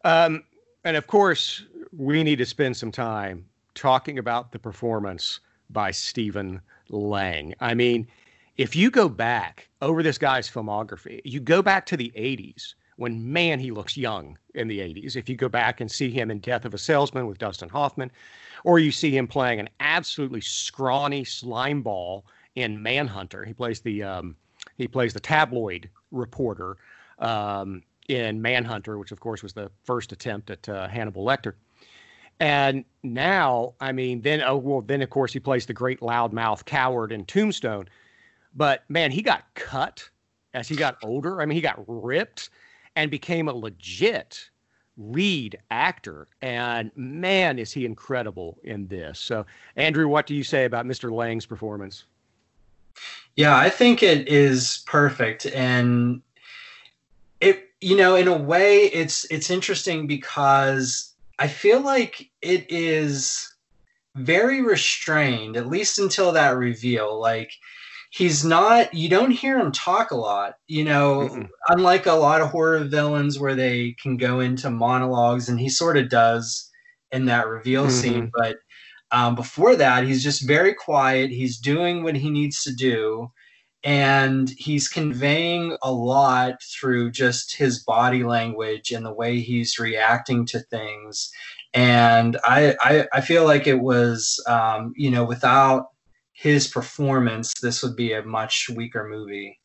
Um, 0.04 0.44
and 0.84 0.96
of 0.96 1.06
course, 1.06 1.64
we 1.92 2.22
need 2.22 2.36
to 2.36 2.46
spend 2.46 2.76
some 2.76 2.92
time 2.92 3.46
talking 3.74 4.18
about 4.18 4.52
the 4.52 4.58
performance 4.58 5.40
by 5.70 5.90
Stephen 5.90 6.60
Lang. 6.90 7.54
I 7.60 7.74
mean, 7.74 8.08
if 8.56 8.76
you 8.76 8.90
go 8.90 9.08
back 9.08 9.68
over 9.82 10.02
this 10.02 10.18
guy's 10.18 10.50
filmography, 10.50 11.20
you 11.24 11.40
go 11.40 11.62
back 11.62 11.86
to 11.86 11.96
the 11.96 12.12
80s 12.16 12.74
when, 12.96 13.32
man, 13.32 13.60
he 13.60 13.70
looks 13.70 13.96
young 13.96 14.38
in 14.54 14.68
the 14.68 14.80
80s. 14.80 15.16
If 15.16 15.28
you 15.28 15.36
go 15.36 15.48
back 15.48 15.80
and 15.80 15.90
see 15.90 16.10
him 16.10 16.30
in 16.30 16.38
Death 16.38 16.64
of 16.64 16.74
a 16.74 16.78
Salesman 16.78 17.26
with 17.26 17.38
Dustin 17.38 17.68
Hoffman, 17.68 18.10
or 18.64 18.78
you 18.78 18.90
see 18.90 19.16
him 19.16 19.26
playing 19.26 19.60
an 19.60 19.68
absolutely 19.80 20.40
scrawny 20.40 21.24
slime 21.24 21.82
ball 21.82 22.24
in 22.54 22.82
Manhunter, 22.82 23.44
he 23.44 23.52
plays 23.52 23.80
the 23.80 24.02
um, 24.02 24.36
he 24.76 24.88
plays 24.88 25.12
the 25.12 25.20
tabloid 25.20 25.88
reporter 26.10 26.78
um, 27.18 27.82
in 28.08 28.40
Manhunter, 28.40 28.98
which 28.98 29.12
of 29.12 29.20
course 29.20 29.42
was 29.42 29.52
the 29.52 29.70
first 29.84 30.12
attempt 30.12 30.50
at 30.50 30.68
uh, 30.68 30.88
Hannibal 30.88 31.24
Lecter. 31.24 31.54
And 32.40 32.84
now, 33.02 33.74
I 33.80 33.92
mean, 33.92 34.20
then 34.22 34.42
oh 34.42 34.56
well, 34.56 34.80
then 34.80 35.02
of 35.02 35.10
course 35.10 35.32
he 35.32 35.40
plays 35.40 35.66
the 35.66 35.74
great 35.74 36.00
loudmouth 36.00 36.64
coward 36.64 37.12
in 37.12 37.24
Tombstone. 37.26 37.88
But 38.54 38.84
man, 38.88 39.10
he 39.10 39.20
got 39.20 39.44
cut 39.54 40.08
as 40.54 40.66
he 40.66 40.76
got 40.76 40.96
older. 41.02 41.42
I 41.42 41.46
mean, 41.46 41.56
he 41.56 41.62
got 41.62 41.82
ripped 41.86 42.48
and 42.96 43.10
became 43.10 43.48
a 43.48 43.52
legit 43.52 44.50
lead 44.96 45.58
actor. 45.70 46.26
And 46.42 46.90
man, 46.96 47.58
is 47.58 47.72
he 47.72 47.84
incredible 47.84 48.58
in 48.64 48.88
this. 48.88 49.20
So, 49.20 49.44
Andrew, 49.76 50.08
what 50.08 50.26
do 50.26 50.34
you 50.34 50.42
say 50.42 50.64
about 50.64 50.86
Mr. 50.86 51.12
Lang's 51.12 51.46
performance? 51.46 52.04
Yeah, 53.36 53.56
I 53.56 53.68
think 53.68 54.02
it 54.02 54.26
is 54.26 54.82
perfect 54.86 55.44
and 55.46 56.22
it 57.42 57.68
you 57.82 57.94
know 57.94 58.16
in 58.16 58.28
a 58.28 58.36
way 58.36 58.84
it's 58.84 59.26
it's 59.30 59.50
interesting 59.50 60.06
because 60.06 61.12
I 61.38 61.48
feel 61.48 61.80
like 61.80 62.30
it 62.40 62.64
is 62.70 63.54
very 64.14 64.62
restrained 64.62 65.58
at 65.58 65.66
least 65.66 65.98
until 65.98 66.32
that 66.32 66.56
reveal 66.56 67.20
like 67.20 67.52
he's 68.16 68.44
not 68.44 68.92
you 68.94 69.10
don't 69.10 69.30
hear 69.30 69.58
him 69.58 69.70
talk 69.70 70.10
a 70.10 70.16
lot 70.16 70.54
you 70.68 70.82
know 70.84 71.28
Mm-mm. 71.28 71.48
unlike 71.68 72.06
a 72.06 72.12
lot 72.12 72.40
of 72.40 72.48
horror 72.48 72.78
villains 72.84 73.38
where 73.38 73.54
they 73.54 73.94
can 74.00 74.16
go 74.16 74.40
into 74.40 74.70
monologues 74.70 75.48
and 75.48 75.60
he 75.60 75.68
sort 75.68 75.98
of 75.98 76.08
does 76.08 76.70
in 77.12 77.26
that 77.26 77.46
reveal 77.46 77.90
scene 77.90 78.30
but 78.34 78.56
um, 79.12 79.34
before 79.34 79.76
that 79.76 80.04
he's 80.04 80.24
just 80.24 80.46
very 80.46 80.72
quiet 80.72 81.30
he's 81.30 81.58
doing 81.58 82.02
what 82.02 82.16
he 82.16 82.30
needs 82.30 82.62
to 82.64 82.74
do 82.74 83.30
and 83.84 84.50
he's 84.56 84.88
conveying 84.88 85.76
a 85.82 85.92
lot 85.92 86.54
through 86.62 87.10
just 87.10 87.54
his 87.54 87.84
body 87.84 88.24
language 88.24 88.92
and 88.92 89.04
the 89.04 89.12
way 89.12 89.40
he's 89.40 89.78
reacting 89.78 90.46
to 90.46 90.60
things 90.60 91.30
and 91.74 92.38
i 92.44 92.74
i, 92.80 93.06
I 93.12 93.20
feel 93.20 93.44
like 93.44 93.66
it 93.66 93.80
was 93.80 94.42
um, 94.48 94.94
you 94.96 95.10
know 95.10 95.24
without 95.24 95.88
his 96.36 96.68
performance 96.68 97.52
this 97.62 97.82
would 97.82 97.96
be 97.96 98.12
a 98.12 98.22
much 98.22 98.68
weaker 98.68 99.08
movie 99.08 99.58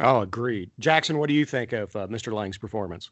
Oh, 0.00 0.22
agreed. 0.22 0.70
Jackson, 0.80 1.18
what 1.18 1.28
do 1.28 1.34
you 1.34 1.44
think 1.44 1.72
of 1.72 1.94
uh, 1.94 2.08
Mr. 2.08 2.32
Lang's 2.32 2.58
performance? 2.58 3.10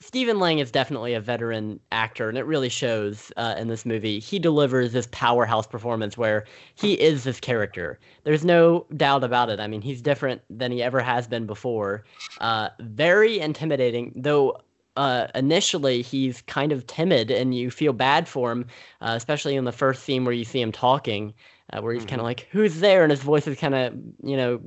Stephen 0.00 0.38
Lang 0.38 0.58
is 0.60 0.70
definitely 0.70 1.14
a 1.14 1.20
veteran 1.20 1.80
actor, 1.90 2.28
and 2.28 2.38
it 2.38 2.44
really 2.44 2.68
shows 2.68 3.32
uh, 3.36 3.54
in 3.58 3.66
this 3.66 3.84
movie. 3.84 4.20
He 4.20 4.38
delivers 4.38 4.92
this 4.92 5.08
powerhouse 5.10 5.66
performance 5.66 6.16
where 6.16 6.44
he 6.76 6.94
is 6.94 7.24
this 7.24 7.40
character. 7.40 7.98
There's 8.22 8.44
no 8.44 8.86
doubt 8.96 9.24
about 9.24 9.50
it. 9.50 9.58
I 9.58 9.66
mean, 9.66 9.80
he's 9.80 10.00
different 10.00 10.42
than 10.50 10.70
he 10.70 10.82
ever 10.82 11.00
has 11.00 11.26
been 11.26 11.46
before. 11.46 12.04
Uh, 12.40 12.68
very 12.80 13.40
intimidating, 13.40 14.12
though. 14.14 14.60
Uh, 14.96 15.28
initially, 15.36 16.02
he's 16.02 16.42
kind 16.42 16.72
of 16.72 16.86
timid, 16.86 17.30
and 17.30 17.54
you 17.54 17.70
feel 17.70 17.92
bad 17.92 18.28
for 18.28 18.50
him, 18.50 18.66
uh, 19.00 19.14
especially 19.16 19.54
in 19.54 19.64
the 19.64 19.72
first 19.72 20.02
scene 20.02 20.24
where 20.24 20.34
you 20.34 20.44
see 20.44 20.60
him 20.60 20.72
talking, 20.72 21.32
uh, 21.72 21.80
where 21.80 21.94
he's 21.94 22.04
kind 22.04 22.20
of 22.20 22.24
like, 22.24 22.48
"Who's 22.50 22.80
there?" 22.80 23.02
and 23.02 23.10
his 23.10 23.22
voice 23.22 23.46
is 23.46 23.58
kind 23.58 23.74
of, 23.74 23.94
you 24.22 24.36
know, 24.36 24.60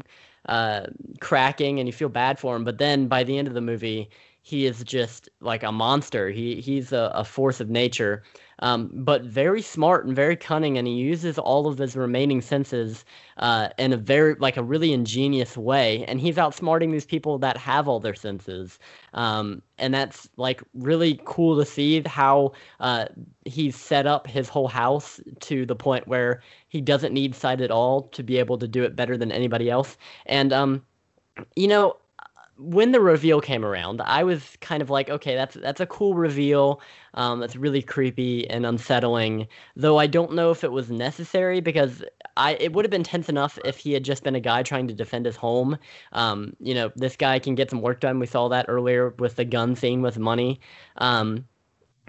uh, 0.48 0.88
cracking, 1.20 1.80
and 1.80 1.88
you 1.88 1.94
feel 1.94 2.10
bad 2.10 2.40
for 2.40 2.56
him. 2.56 2.64
But 2.64 2.78
then 2.78 3.08
by 3.08 3.24
the 3.24 3.38
end 3.38 3.48
of 3.48 3.54
the 3.54 3.62
movie, 3.62 4.10
he 4.42 4.66
is 4.66 4.84
just 4.84 5.30
like 5.40 5.64
a 5.64 5.72
monster. 5.72 6.30
He 6.30 6.62
he's 6.62 6.92
a, 6.92 7.12
a 7.14 7.24
force 7.24 7.60
of 7.60 7.70
nature, 7.70 8.24
um, 8.62 8.90
but 8.94 9.24
very 9.24 9.62
smart 9.62 10.06
and 10.06 10.16
very 10.16 10.36
cunning, 10.36 10.78
and 10.78 10.88
he 10.88 10.94
uses 10.94 11.38
all 11.38 11.68
of 11.68 11.78
his 11.78 11.96
remaining 11.96 12.42
senses 12.42 13.06
uh, 13.38 13.70
in 13.78 13.94
a 13.94 13.98
very 13.98 14.36
like 14.36 14.58
a 14.58 14.64
really 14.64 14.94
ingenious 14.94 15.58
way. 15.58 16.06
And 16.06 16.20
he's 16.20 16.36
outsmarting 16.38 16.92
these 16.92 17.06
people 17.06 17.38
that 17.40 17.58
have 17.58 17.88
all 17.88 18.00
their 18.00 18.16
senses, 18.16 18.80
um, 19.14 19.62
and 19.78 19.94
that's 19.94 20.30
like 20.38 20.62
really 20.74 21.20
cool 21.26 21.58
to 21.58 21.66
see 21.66 22.02
how 22.06 22.54
uh, 22.80 23.06
he's 23.46 23.76
set 23.76 24.06
up 24.08 24.28
his 24.28 24.50
whole 24.50 24.68
house 24.68 25.20
to 25.42 25.66
the 25.66 25.76
point 25.76 26.08
where 26.08 26.42
he 26.68 26.82
doesn't 26.82 27.14
need 27.14 27.36
sight 27.36 27.62
at 27.62 27.72
all 27.72 28.04
to 28.10 28.24
be 28.24 28.38
able 28.38 28.58
to 28.58 28.68
do 28.68 28.84
it 28.84 28.96
better 28.96 29.18
than 29.18 29.32
anybody 29.32 29.70
else. 29.70 29.98
And 30.26 30.54
um, 30.54 30.84
you 31.56 31.68
know 31.68 31.96
when 32.62 32.92
the 32.92 33.00
reveal 33.00 33.42
came 33.42 33.66
around, 33.66 34.02
I 34.02 34.24
was 34.24 34.56
kind 34.62 34.82
of 34.82 34.90
like, 34.90 35.10
okay, 35.10 35.36
that's 35.36 35.56
that's 35.56 35.82
a 35.82 35.86
cool 35.88 36.14
reveal. 36.14 36.80
Um, 37.16 37.40
that's 37.40 37.56
really 37.56 37.82
creepy 37.82 38.48
and 38.50 38.66
unsettling. 38.66 39.48
Though 39.76 39.98
I 39.98 40.08
don't 40.08 40.34
know 40.34 40.52
if 40.52 40.64
it 40.64 40.72
was 40.72 40.92
necessary 40.92 41.60
because 41.60 42.04
I 42.38 42.54
it 42.56 42.74
would 42.74 42.86
have 42.86 42.92
been 42.92 43.04
tense 43.04 43.30
enough 43.30 43.58
if 43.66 43.78
he 43.78 43.94
had 43.94 44.04
just 44.04 44.24
been 44.24 44.36
a 44.36 44.40
guy 44.40 44.62
trying 44.62 44.88
to 44.88 44.94
defend 44.94 45.26
his 45.26 45.36
home. 45.36 45.78
Um, 46.12 46.56
you 46.60 46.76
know, 46.76 46.92
this 46.96 47.16
guy 47.16 47.40
can 47.40 47.56
get 47.56 47.70
some 47.70 47.82
work 47.82 48.00
done. 48.00 48.20
We 48.20 48.28
saw 48.28 48.48
that 48.50 48.68
earlier 48.70 49.10
with 49.18 49.38
the 49.38 49.46
gun 49.46 49.76
scene 49.76 50.02
with 50.04 50.20
money. 50.20 50.60
Um, 50.98 51.46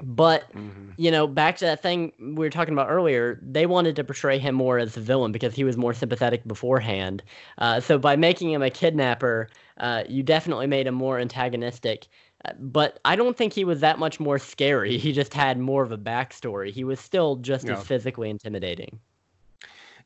but 0.03 0.51
mm-hmm. 0.53 0.91
you 0.97 1.11
know, 1.11 1.27
back 1.27 1.57
to 1.59 1.65
that 1.65 1.83
thing 1.83 2.13
we 2.19 2.35
were 2.35 2.51
talking 2.51 2.75
about 2.75 2.89
earlier, 2.91 3.39
they 3.43 3.67
wanted 3.67 3.97
to 3.97 4.05
portray 4.05 4.39
him 4.39 4.55
more 4.55 4.79
as 4.79 4.97
a 4.97 5.01
villain 5.01 5.33
because 5.33 5.55
he 5.55 5.65
was 5.65 5.77
more 5.77 5.95
sympathetic 5.95 6.47
beforehand. 6.47 7.23
Uh, 7.59 7.81
so 7.81 7.99
by 7.99 8.17
making 8.17 8.51
him 8.51 8.63
a 8.63 8.71
kidnapper, 8.71 9.49
uh, 9.83 10.05
you 10.09 10.23
definitely 10.23 10.67
made 10.67 10.87
him 10.87 10.95
more 10.95 11.19
antagonistic. 11.19 12.07
Uh, 12.45 12.53
but 12.59 13.01
I 13.05 13.17
don't 13.17 13.37
think 13.37 13.53
he 13.53 13.65
was 13.65 13.81
that 13.81 13.99
much 13.99 14.19
more 14.19 14.39
scary. 14.39 14.97
He 15.03 15.13
just 15.13 15.35
had 15.35 15.59
more 15.59 15.83
of 15.83 15.93
a 15.93 15.99
backstory. 15.99 16.73
He 16.73 16.85
was 16.85 17.01
still 17.01 17.37
just 17.37 17.67
yeah. 17.67 17.75
as 17.75 17.85
physically 17.85 18.31
intimidating. 18.31 18.99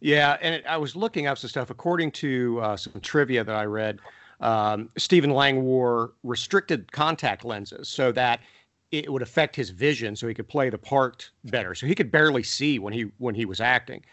Yeah, 0.01 0.37
and 0.41 0.57
it, 0.57 0.67
I 0.67 0.77
was 0.77 0.97
looking 0.97 1.27
up 1.27 1.39
some 1.39 1.49
stuff. 1.49 1.71
According 1.71 2.13
to 2.13 2.61
uh, 2.61 2.77
some 2.77 3.01
trivia 3.01 3.45
that 3.45 3.55
I 3.55 3.65
read, 3.65 4.01
um, 4.41 4.91
Stephen 4.97 5.31
Lang 5.31 5.63
wore 5.63 6.13
restricted 6.23 6.91
contact 6.93 7.45
lenses 7.45 7.89
so 7.89 8.13
that 8.13 8.41
it 8.93 9.11
would 9.11 9.23
affect 9.23 9.57
his 9.57 9.71
vision, 9.71 10.17
so 10.17 10.29
he 10.29 10.35
could 10.35 10.49
play 10.49 10.71
the 10.71 10.79
part 10.79 11.31
better. 11.45 11.75
So 11.75 11.87
he 11.87 11.95
could 11.95 12.11
barely 12.11 12.43
see 12.43 12.79
when 12.79 12.93
he 12.93 13.11
when 13.19 13.35
he 13.35 13.45
was 13.45 13.61
acting. 13.61 14.05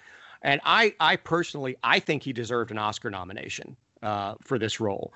And 0.42 0.60
I, 0.66 0.94
I 1.00 1.16
personally, 1.16 1.78
I 1.84 2.00
think 2.00 2.24
he 2.24 2.34
deserved 2.34 2.72
an 2.72 2.78
Oscar 2.78 3.10
nomination 3.10 3.78
uh, 4.02 4.36
for 4.42 4.60
this 4.60 4.82
role. 4.82 5.14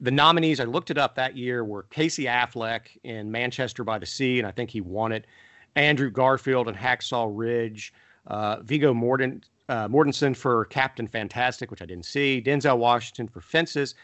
The 0.00 0.10
nominees, 0.10 0.60
I 0.60 0.64
looked 0.64 0.90
it 0.90 0.98
up 0.98 1.16
that 1.16 1.36
year, 1.36 1.64
were 1.64 1.84
Casey 1.84 2.24
Affleck 2.24 2.96
in 3.02 3.30
Manchester 3.30 3.82
by 3.82 3.98
the 3.98 4.06
Sea, 4.06 4.38
and 4.38 4.46
I 4.46 4.52
think 4.52 4.70
he 4.70 4.80
won 4.80 5.12
it. 5.12 5.26
Andrew 5.74 6.10
Garfield 6.10 6.68
in 6.68 6.74
Hacksaw 6.74 7.28
Ridge, 7.30 7.92
uh, 8.26 8.60
Viggo 8.62 8.94
Morden, 8.94 9.42
uh, 9.68 9.88
Mortensen 9.88 10.36
for 10.36 10.64
Captain 10.66 11.06
Fantastic, 11.06 11.70
which 11.70 11.82
I 11.82 11.86
didn't 11.86 12.06
see, 12.06 12.42
Denzel 12.44 12.78
Washington 12.78 13.28
for 13.28 13.40
Fences, 13.40 13.94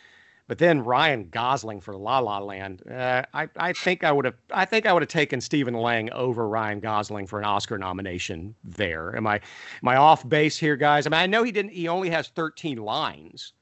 but 0.46 0.58
then 0.58 0.84
Ryan 0.84 1.28
Gosling 1.30 1.80
for 1.80 1.96
La 1.96 2.18
La 2.18 2.38
Land. 2.38 2.82
Uh, 2.90 3.22
I 3.32 3.48
I 3.56 3.72
think 3.72 4.04
I 4.04 4.12
would 4.12 4.26
have 4.26 4.34
I 4.50 4.64
think 4.64 4.86
I 4.86 4.92
would 4.92 5.02
have 5.02 5.08
taken 5.08 5.40
Stephen 5.40 5.74
Lang 5.74 6.12
over 6.12 6.46
Ryan 6.48 6.80
Gosling 6.80 7.26
for 7.26 7.38
an 7.38 7.44
Oscar 7.46 7.78
nomination 7.78 8.54
there. 8.62 9.16
Am 9.16 9.26
I 9.26 9.36
am 9.82 9.88
I 9.88 9.96
off 9.96 10.28
base 10.28 10.58
here, 10.58 10.76
guys? 10.76 11.06
I 11.06 11.10
mean 11.10 11.20
I 11.20 11.26
know 11.26 11.42
he 11.42 11.52
didn't 11.52 11.72
he 11.72 11.88
only 11.88 12.10
has 12.10 12.28
13 12.28 12.76
lines, 12.78 13.54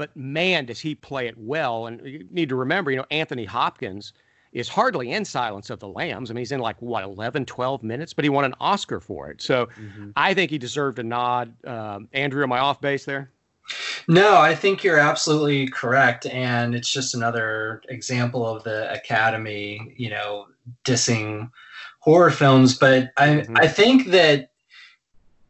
but 0.00 0.16
man 0.16 0.64
does 0.64 0.80
he 0.80 0.94
play 0.94 1.26
it 1.26 1.36
well. 1.36 1.86
And 1.86 2.00
you 2.06 2.26
need 2.30 2.48
to 2.48 2.56
remember, 2.56 2.90
you 2.90 2.96
know, 2.96 3.04
Anthony 3.10 3.44
Hopkins 3.44 4.14
is 4.54 4.66
hardly 4.66 5.12
in 5.12 5.26
Silence 5.26 5.68
of 5.68 5.78
the 5.78 5.88
Lambs. 5.88 6.30
I 6.30 6.32
mean, 6.32 6.40
he's 6.40 6.52
in 6.52 6.60
like 6.60 6.80
what 6.80 7.04
11, 7.04 7.44
12 7.44 7.82
minutes, 7.82 8.14
but 8.14 8.24
he 8.24 8.30
won 8.30 8.46
an 8.46 8.54
Oscar 8.60 8.98
for 8.98 9.28
it. 9.28 9.42
So 9.42 9.66
mm-hmm. 9.66 10.12
I 10.16 10.32
think 10.32 10.50
he 10.50 10.56
deserved 10.56 10.98
a 11.00 11.02
nod. 11.02 11.52
Um, 11.66 12.08
Andrew, 12.14 12.42
am 12.42 12.50
I 12.50 12.60
off 12.60 12.80
base 12.80 13.04
there? 13.04 13.30
No, 14.08 14.38
I 14.38 14.54
think 14.54 14.82
you're 14.82 14.98
absolutely 14.98 15.68
correct, 15.68 16.24
and 16.24 16.74
it's 16.74 16.90
just 16.90 17.14
another 17.14 17.82
example 17.90 18.46
of 18.46 18.64
the 18.64 18.90
Academy, 18.90 19.92
you 19.98 20.08
know, 20.08 20.46
dissing 20.86 21.50
horror 21.98 22.30
films. 22.30 22.78
But 22.78 23.10
I, 23.18 23.28
mm-hmm. 23.28 23.56
I 23.58 23.68
think 23.68 24.06
that 24.06 24.50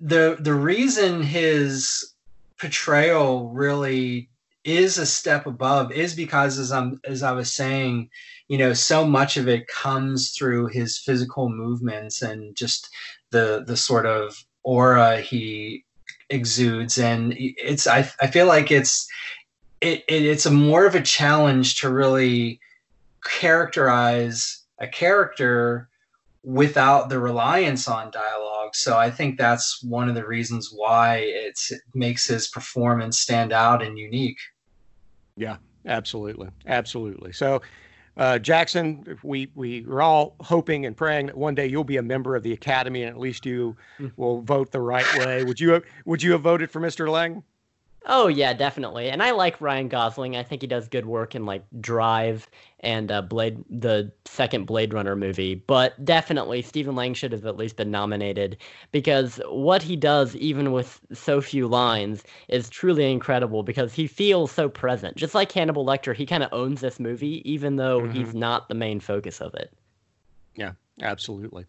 the 0.01 0.39
the 0.41 0.55
reason 0.55 1.23
his 1.23 2.15
portrayal 2.61 3.49
really 3.51 4.30
is 4.65 4.99
a 4.99 5.07
step 5.07 5.47
above 5.47 5.93
is 5.93 6.15
because 6.15 6.59
as 6.59 6.73
I'm 6.73 7.01
as 7.05 7.23
I 7.23 7.33
was 7.33 7.53
saying, 7.53 8.11
you 8.49 8.59
know, 8.59 8.73
so 8.73 9.07
much 9.07 9.37
of 9.37 9.49
it 9.49 9.69
comes 9.69 10.31
through 10.31 10.69
his 10.69 10.99
physical 10.99 11.49
movements 11.49 12.23
and 12.23 12.55
just 12.55 12.89
the 13.31 13.65
the 13.67 13.77
sort 13.77 14.07
of 14.07 14.37
aura 14.63 15.19
he 15.21 15.85
exudes. 16.31 16.99
And 16.99 17.35
it's 17.37 17.87
I, 17.87 18.11
I 18.21 18.27
feel 18.27 18.47
like 18.47 18.71
it's 18.71 19.09
it, 19.81 20.05
it 20.09 20.25
it's 20.25 20.47
a 20.47 20.51
more 20.51 20.87
of 20.87 20.95
a 20.95 21.03
challenge 21.03 21.81
to 21.81 21.91
really 21.91 22.61
characterize 23.25 24.63
a 24.79 24.87
character 24.87 25.90
without 26.43 27.09
the 27.09 27.19
reliance 27.19 27.87
on 27.87 28.11
dialogue 28.11 28.75
so 28.75 28.97
i 28.97 29.11
think 29.11 29.37
that's 29.37 29.83
one 29.85 30.09
of 30.09 30.15
the 30.15 30.27
reasons 30.27 30.71
why 30.75 31.17
it's, 31.17 31.71
it 31.71 31.81
makes 31.95 32.27
his 32.27 32.49
performance 32.49 33.21
stand 33.21 33.53
out 33.53 33.83
and 33.83 33.99
unique 33.99 34.39
yeah 35.37 35.57
absolutely 35.87 36.49
absolutely 36.67 37.33
so 37.33 37.61
uh, 38.17 38.39
Jackson, 38.39 39.19
we 39.23 39.51
we 39.55 39.85
are 39.87 40.03
all 40.03 40.37
hoping 40.41 40.85
and 40.85 40.95
praying 40.95 41.27
that 41.27 41.37
one 41.39 41.55
day 41.55 41.67
you'll 41.67 41.85
be 41.85 41.97
a 41.97 42.03
member 42.03 42.37
of 42.37 42.43
the 42.43 42.53
Academy 42.53 43.05
and 43.05 43.11
at 43.11 43.19
least 43.19 43.47
you 43.47 43.75
hmm. 43.97 44.09
will 44.17 44.43
vote 44.43 44.73
the 44.73 44.81
right 44.81 45.07
way. 45.19 45.43
Would 45.43 45.59
you 45.59 45.71
have, 45.71 45.85
would 46.05 46.23
you 46.23 46.33
have 46.33 46.43
voted 46.43 46.71
for 46.71 46.81
Mr. 46.81 47.09
Lang? 47.09 47.43
Oh 48.07 48.29
yeah, 48.29 48.55
definitely. 48.55 49.11
And 49.11 49.23
I 49.23 49.33
like 49.33 49.61
Ryan 49.61 49.89
Gosling. 49.89 50.35
I 50.35 50.43
think 50.43 50.63
he 50.63 50.67
does 50.67 50.89
good 50.89 51.05
work 51.05 51.35
in 51.35 51.45
like 51.45 51.63
Drive 51.81 52.49
and 52.81 53.13
uh, 53.13 53.21
Blade, 53.21 53.63
the 53.69 54.11
second 54.25 54.65
Blade 54.65 54.95
Runner 54.95 55.15
movie. 55.15 55.55
But 55.55 56.03
definitely, 56.05 56.63
Stephen 56.63 56.95
Lang 56.95 57.13
should 57.13 57.33
have 57.33 57.45
at 57.45 57.59
least 57.59 57.77
been 57.77 57.91
nominated 57.91 58.57
because 58.91 59.39
what 59.49 59.83
he 59.83 59.97
does, 59.97 60.35
even 60.37 60.73
with 60.73 61.01
so 61.13 61.43
few 61.43 61.69
lines, 61.69 62.25
is 62.49 62.71
truly 62.71 63.11
incredible. 63.11 63.63
Because 63.63 63.93
he 63.93 64.07
feels 64.07 64.51
so 64.51 64.69
present, 64.69 65.17
just 65.17 65.35
like 65.35 65.53
Hannibal 65.53 65.85
Lecter. 65.85 66.15
He 66.15 66.25
kind 66.25 66.43
of 66.43 66.53
owns 66.53 66.81
this 66.81 66.99
movie, 66.99 67.43
even 67.51 67.77
though 67.77 68.01
mm-hmm. 68.01 68.13
he's 68.13 68.35
not 68.35 68.69
the 68.69 68.75
main 68.75 69.01
focus 69.01 69.41
of 69.43 69.55
it. 69.55 69.73
Yeah, 70.57 70.73
absolutely. 71.03 71.67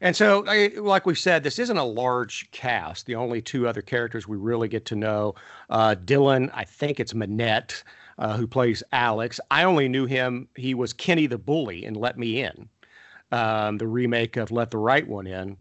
And 0.00 0.14
so, 0.14 0.40
like 0.76 1.06
we 1.06 1.14
said, 1.14 1.42
this 1.42 1.58
isn't 1.58 1.76
a 1.76 1.84
large 1.84 2.50
cast. 2.50 3.06
The 3.06 3.14
only 3.14 3.40
two 3.40 3.66
other 3.66 3.82
characters 3.82 4.28
we 4.28 4.36
really 4.36 4.68
get 4.68 4.84
to 4.86 4.96
know 4.96 5.34
uh, 5.70 5.94
Dylan, 6.04 6.50
I 6.52 6.64
think 6.64 7.00
it's 7.00 7.12
Minnette, 7.12 7.82
uh, 8.18 8.36
who 8.36 8.46
plays 8.46 8.82
Alex. 8.92 9.40
I 9.50 9.64
only 9.64 9.88
knew 9.88 10.06
him, 10.06 10.48
he 10.56 10.74
was 10.74 10.92
Kenny 10.92 11.26
the 11.26 11.38
Bully 11.38 11.84
in 11.84 11.94
Let 11.94 12.18
Me 12.18 12.42
In, 12.42 12.68
um, 13.32 13.78
the 13.78 13.86
remake 13.86 14.36
of 14.36 14.50
Let 14.50 14.70
the 14.70 14.78
Right 14.78 15.06
One 15.06 15.26
In. 15.26 15.56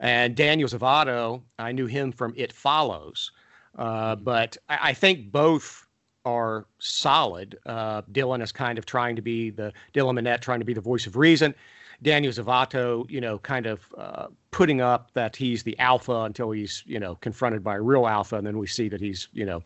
And 0.00 0.36
Daniel 0.36 0.68
Zovatto, 0.68 1.42
I 1.58 1.72
knew 1.72 1.86
him 1.86 2.12
from 2.12 2.34
It 2.36 2.52
Follows. 2.52 3.32
Uh, 3.78 4.16
but 4.16 4.56
I, 4.68 4.78
I, 4.90 4.92
think 4.94 5.30
both 5.32 5.86
are 6.24 6.66
solid. 6.78 7.58
Uh, 7.66 8.02
Dylan 8.12 8.42
is 8.42 8.52
kind 8.52 8.78
of 8.78 8.86
trying 8.86 9.16
to 9.16 9.22
be 9.22 9.50
the 9.50 9.72
Dylan 9.94 10.18
Minnette, 10.18 10.40
trying 10.40 10.60
to 10.60 10.64
be 10.64 10.74
the 10.74 10.80
voice 10.80 11.06
of 11.06 11.16
reason. 11.16 11.54
Daniel 12.02 12.32
Zovatto, 12.32 13.08
you 13.10 13.20
know, 13.20 13.38
kind 13.38 13.66
of 13.66 13.80
uh, 13.96 14.26
putting 14.50 14.80
up 14.80 15.10
that 15.14 15.34
he's 15.36 15.62
the 15.62 15.78
alpha 15.78 16.22
until 16.22 16.50
he's, 16.50 16.82
you 16.86 17.00
know, 17.00 17.14
confronted 17.16 17.62
by 17.64 17.76
a 17.76 17.80
real 17.80 18.06
alpha, 18.06 18.36
and 18.36 18.46
then 18.46 18.58
we 18.58 18.66
see 18.66 18.88
that 18.88 19.00
he's, 19.00 19.28
you 19.32 19.44
know, 19.44 19.62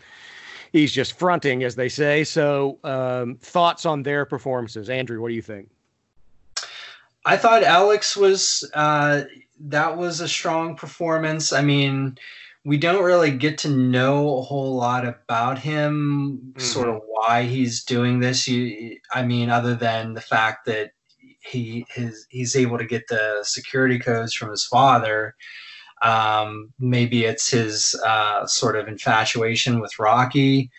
he's 0.73 0.93
just 0.93 1.19
fronting, 1.19 1.65
as 1.65 1.75
they 1.75 1.89
say. 1.89 2.25
So, 2.25 2.79
um, 2.85 3.37
thoughts 3.37 3.87
on 3.87 4.03
their 4.03 4.25
performances, 4.25 4.89
Andrew? 4.89 5.21
What 5.21 5.29
do 5.29 5.35
you 5.35 5.43
think? 5.43 5.69
I 7.25 7.37
thought 7.37 7.63
Alex 7.63 8.17
was 8.17 8.69
uh, 8.75 9.23
that 9.61 9.97
was 9.97 10.21
a 10.21 10.29
strong 10.29 10.75
performance. 10.77 11.53
I 11.53 11.63
mean, 11.63 12.17
we 12.65 12.77
don't 12.77 13.05
really 13.05 13.31
get 13.31 13.59
to 13.59 13.69
know 13.69 14.39
a 14.39 14.43
whole 14.43 14.77
lot 14.77 15.07
about 15.07 15.59
him, 15.59 16.39
mm-hmm. 16.39 16.61
sort 16.61 16.89
of 16.89 17.03
why 17.07 17.43
he's 17.43 17.85
doing 17.85 18.21
this. 18.21 18.47
You, 18.49 18.99
I 19.13 19.23
mean, 19.23 19.51
other 19.51 19.75
than 19.75 20.15
the 20.15 20.21
fact 20.21 20.67
that 20.67 20.93
he 21.41 21.87
his 21.91 22.27
he's 22.29 22.57
able 22.57 22.79
to 22.79 22.85
get 22.85 23.07
the 23.09 23.41
security 23.43 23.99
codes 23.99 24.35
from 24.35 24.51
his 24.51 24.65
father. 24.65 25.35
Um, 26.03 26.73
maybe 26.79 27.25
it's 27.25 27.51
his 27.51 27.95
uh, 28.07 28.47
sort 28.47 28.77
of 28.77 28.89
infatuation 28.89 29.81
with 29.81 29.99
Rocky. 29.99 30.71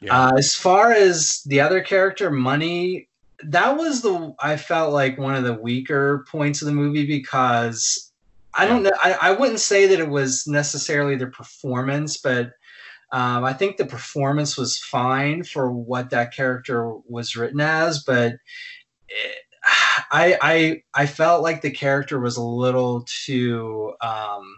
Yeah. 0.00 0.28
Uh, 0.28 0.32
as 0.36 0.54
far 0.54 0.92
as 0.92 1.42
the 1.44 1.60
other 1.60 1.80
character, 1.80 2.30
Money, 2.30 3.08
that 3.44 3.76
was 3.76 4.02
the 4.02 4.34
I 4.38 4.56
felt 4.56 4.92
like 4.92 5.18
one 5.18 5.34
of 5.34 5.44
the 5.44 5.54
weaker 5.54 6.24
points 6.30 6.62
of 6.62 6.66
the 6.66 6.72
movie 6.72 7.06
because 7.06 8.12
I 8.54 8.66
don't 8.66 8.82
know. 8.82 8.92
I, 9.02 9.16
I 9.20 9.32
wouldn't 9.32 9.60
say 9.60 9.86
that 9.86 10.00
it 10.00 10.08
was 10.08 10.46
necessarily 10.46 11.16
the 11.16 11.26
performance, 11.26 12.16
but 12.16 12.52
um, 13.12 13.44
I 13.44 13.52
think 13.52 13.76
the 13.76 13.86
performance 13.86 14.56
was 14.56 14.78
fine 14.78 15.44
for 15.44 15.70
what 15.70 16.10
that 16.10 16.34
character 16.34 16.92
was 17.08 17.36
written 17.36 17.60
as, 17.60 18.02
but 18.02 18.32
it, 19.08 19.36
I 19.66 20.38
I 20.40 20.82
I 20.94 21.06
felt 21.06 21.42
like 21.42 21.62
the 21.62 21.70
character 21.70 22.20
was 22.20 22.36
a 22.36 22.42
little 22.42 23.04
too 23.24 23.94
um 24.00 24.56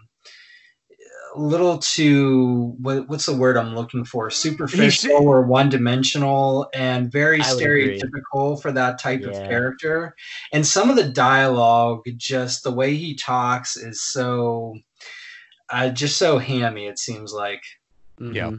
a 1.35 1.39
little 1.39 1.77
too 1.77 2.75
what, 2.79 3.07
what's 3.07 3.25
the 3.25 3.35
word 3.35 3.57
I'm 3.57 3.75
looking 3.75 4.03
for 4.03 4.29
superficial 4.29 5.27
or 5.27 5.43
one 5.43 5.69
dimensional 5.69 6.69
and 6.73 7.11
very 7.11 7.39
stereotypical 7.39 8.61
for 8.61 8.71
that 8.71 8.99
type 8.99 9.21
yeah. 9.21 9.29
of 9.29 9.33
character. 9.35 10.15
And 10.51 10.65
some 10.65 10.89
of 10.89 10.95
the 10.95 11.09
dialogue, 11.09 12.01
just 12.17 12.63
the 12.63 12.71
way 12.71 12.95
he 12.95 13.15
talks, 13.15 13.77
is 13.77 14.01
so 14.01 14.75
uh, 15.69 15.89
just 15.89 16.17
so 16.17 16.37
hammy. 16.39 16.87
It 16.87 16.99
seems 16.99 17.33
like. 17.33 17.61
Mm-hmm. 18.19 18.35
Yeah. 18.35 18.51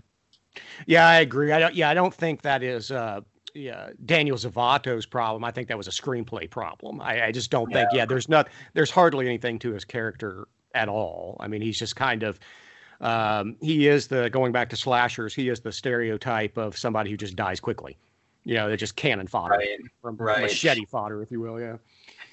Yeah, 0.87 1.07
I 1.07 1.17
agree. 1.17 1.53
I 1.53 1.59
don't. 1.59 1.75
Yeah, 1.75 1.91
I 1.91 1.95
don't 1.95 2.15
think 2.15 2.43
that 2.43 2.63
is 2.63 2.91
uh, 2.91 3.21
yeah, 3.55 3.91
Daniel 4.05 4.37
Zovatto's 4.37 5.07
problem. 5.07 5.45
I 5.45 5.51
think 5.51 5.69
that 5.69 5.77
was 5.77 5.89
a 5.89 5.93
screenplay 5.93 6.49
problem. 6.49 7.01
I, 7.01 7.27
I 7.27 7.33
just 7.33 7.51
don't 7.51 7.71
yeah. 7.71 7.79
think. 7.79 7.89
Yeah, 7.93 8.05
there's 8.07 8.29
not. 8.29 8.49
There's 8.75 8.91
hardly 8.91 9.27
anything 9.27 9.59
to 9.61 9.73
his 9.73 9.85
character 9.85 10.49
at 10.75 10.89
all. 10.89 11.37
I 11.41 11.49
mean, 11.49 11.63
he's 11.63 11.79
just 11.79 11.97
kind 11.97 12.23
of. 12.23 12.39
Um, 13.01 13.57
he 13.63 13.89
is 13.89 14.09
the 14.09 14.29
going 14.29 14.53
back 14.53 14.69
to 14.71 14.77
slashers. 14.77 15.35
He 15.35 15.49
is 15.49 15.61
the 15.61 15.73
stereotype 15.73 16.59
of 16.59 16.77
somebody 16.77 17.11
who 17.11 17.17
just 17.17 17.35
dies 17.35 17.59
quickly. 17.59 17.97
You 18.45 18.55
know, 18.55 18.69
they're 18.69 18.77
just 18.77 18.97
cannon 18.97 19.27
fodder, 19.27 19.57
right. 19.57 19.79
from 20.03 20.17
right. 20.17 20.43
machete 20.43 20.85
fodder, 20.87 21.23
if 21.23 21.31
you 21.31 21.41
will. 21.41 21.61
Yeah. 21.61 21.77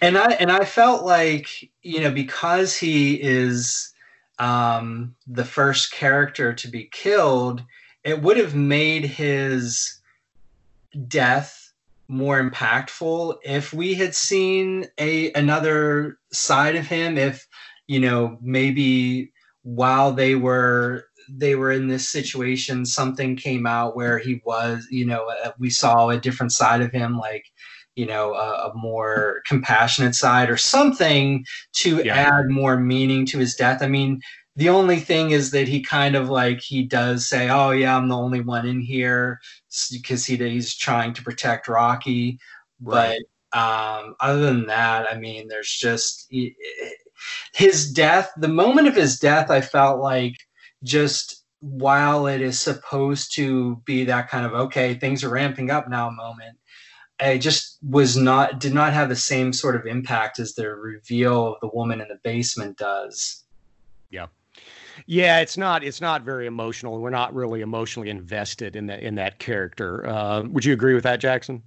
And 0.01 0.17
I 0.17 0.34
and 0.34 0.51
I 0.51 0.65
felt 0.65 1.06
like 1.06 1.69
you 1.82 2.01
know 2.01 2.12
because 2.12 2.75
he 2.75 3.21
is 3.21 3.93
um, 4.39 5.15
the 5.25 5.45
first 5.45 5.91
character 5.91 6.53
to 6.53 6.67
be 6.67 6.86
killed, 6.91 7.63
it 8.03 8.21
would 8.21 8.38
have 8.38 8.56
made 8.56 9.06
his 9.06 9.97
death 11.08 11.74
more 12.08 12.42
impactful 12.42 13.36
if 13.44 13.74
we 13.74 13.94
had 13.94 14.16
seen 14.16 14.86
a 14.98 15.32
another 15.34 16.18
side 16.32 16.76
of 16.76 16.88
him 16.88 17.18
if 17.18 17.46
you 17.88 18.00
know 18.00 18.38
maybe 18.42 19.32
while 19.64 20.14
they 20.14 20.36
were 20.36 21.04
they 21.30 21.56
were 21.56 21.72
in 21.72 21.88
this 21.88 22.08
situation 22.08 22.86
something 22.86 23.36
came 23.36 23.68
out 23.68 23.96
where 23.96 24.18
he 24.18 24.42
was 24.46 24.88
you 24.90 25.06
know 25.06 25.30
uh, 25.44 25.52
we 25.60 25.70
saw 25.70 26.10
a 26.10 26.20
different 26.20 26.54
side 26.54 26.82
of 26.82 26.92
him 26.92 27.18
like 27.18 27.44
you 27.98 28.06
know 28.06 28.34
a, 28.34 28.70
a 28.70 28.74
more 28.74 29.42
compassionate 29.46 30.16
side 30.16 30.50
or 30.50 30.58
something 30.58 31.44
to 31.74 32.02
yeah. 32.04 32.16
add 32.16 32.50
more 32.50 32.78
meaning 32.78 33.26
to 33.26 33.38
his 33.38 33.56
death 33.56 33.82
i 33.82 33.88
mean 33.88 34.22
the 34.58 34.70
only 34.70 35.00
thing 35.00 35.32
is 35.32 35.52
that 35.52 35.67
he 35.67 35.82
kind 35.82 36.15
of 36.15 36.30
like 36.30 36.62
he 36.62 36.82
does 36.84 37.28
say, 37.28 37.48
"Oh 37.48 37.70
yeah, 37.72 37.96
I'm 37.96 38.10
the 38.10 38.17
only 38.17 38.41
one 38.41 38.67
in 38.67 38.82
here," 38.82 39.39
because 39.91 40.26
he 40.26 40.36
he's 40.36 40.76
trying 40.76 41.13
to 41.13 41.24
protect 41.24 41.67
Rocky. 41.67 42.39
Right. 42.82 43.22
But 43.54 43.60
um, 43.60 44.15
other 44.20 44.41
than 44.41 44.65
that, 44.65 45.06
I 45.12 45.17
mean, 45.17 45.48
there's 45.48 45.72
just 45.72 46.32
his 47.54 47.91
death. 47.91 48.32
The 48.38 48.48
moment 48.48 48.88
of 48.88 48.96
his 48.96 49.20
death, 49.20 49.52
I 49.52 49.62
felt 49.62 50.02
like 50.02 50.36
just 50.84 51.46
while 51.60 52.26
it 52.28 52.41
is 52.41 52.60
supposed 52.60 53.34
to 53.36 53.78
be 53.86 54.06
that 54.06 54.30
kind 54.30 54.46
of 54.46 54.54
okay, 54.54 54.96
things 54.96 55.24
are 55.24 55.30
ramping 55.30 55.70
up 55.70 55.88
now 55.88 56.10
moment. 56.10 56.58
I 57.20 57.38
just 57.38 57.78
was 57.84 58.17
not 58.17 58.60
did 58.60 58.74
not 58.74 58.93
have 58.93 59.10
the 59.10 59.15
same 59.15 59.54
sort 59.54 59.76
of 59.76 59.86
impact 59.86 60.39
as 60.39 60.56
the 60.56 60.67
reveal 60.70 61.54
of 61.54 61.60
the 61.62 61.70
woman 61.74 62.02
in 62.02 62.08
the 62.08 62.20
basement 62.24 62.78
does. 62.80 63.43
Yeah. 65.08 65.26
Yeah, 65.26 65.39
it's 65.39 65.58
not 65.58 65.84
it's 65.84 66.02
not 66.02 66.22
very 66.22 66.46
emotional. 66.46 67.00
We're 67.00 67.10
not 67.10 67.34
really 67.34 67.62
emotionally 67.62 68.10
invested 68.10 68.76
in 68.76 68.88
that 68.88 69.02
in 69.02 69.15
that 69.15 69.39
character. 69.39 70.08
Uh, 70.08 70.43
would 70.43 70.65
you 70.65 70.74
agree 70.74 70.93
with 70.93 71.04
that, 71.04 71.20
Jackson? 71.20 71.63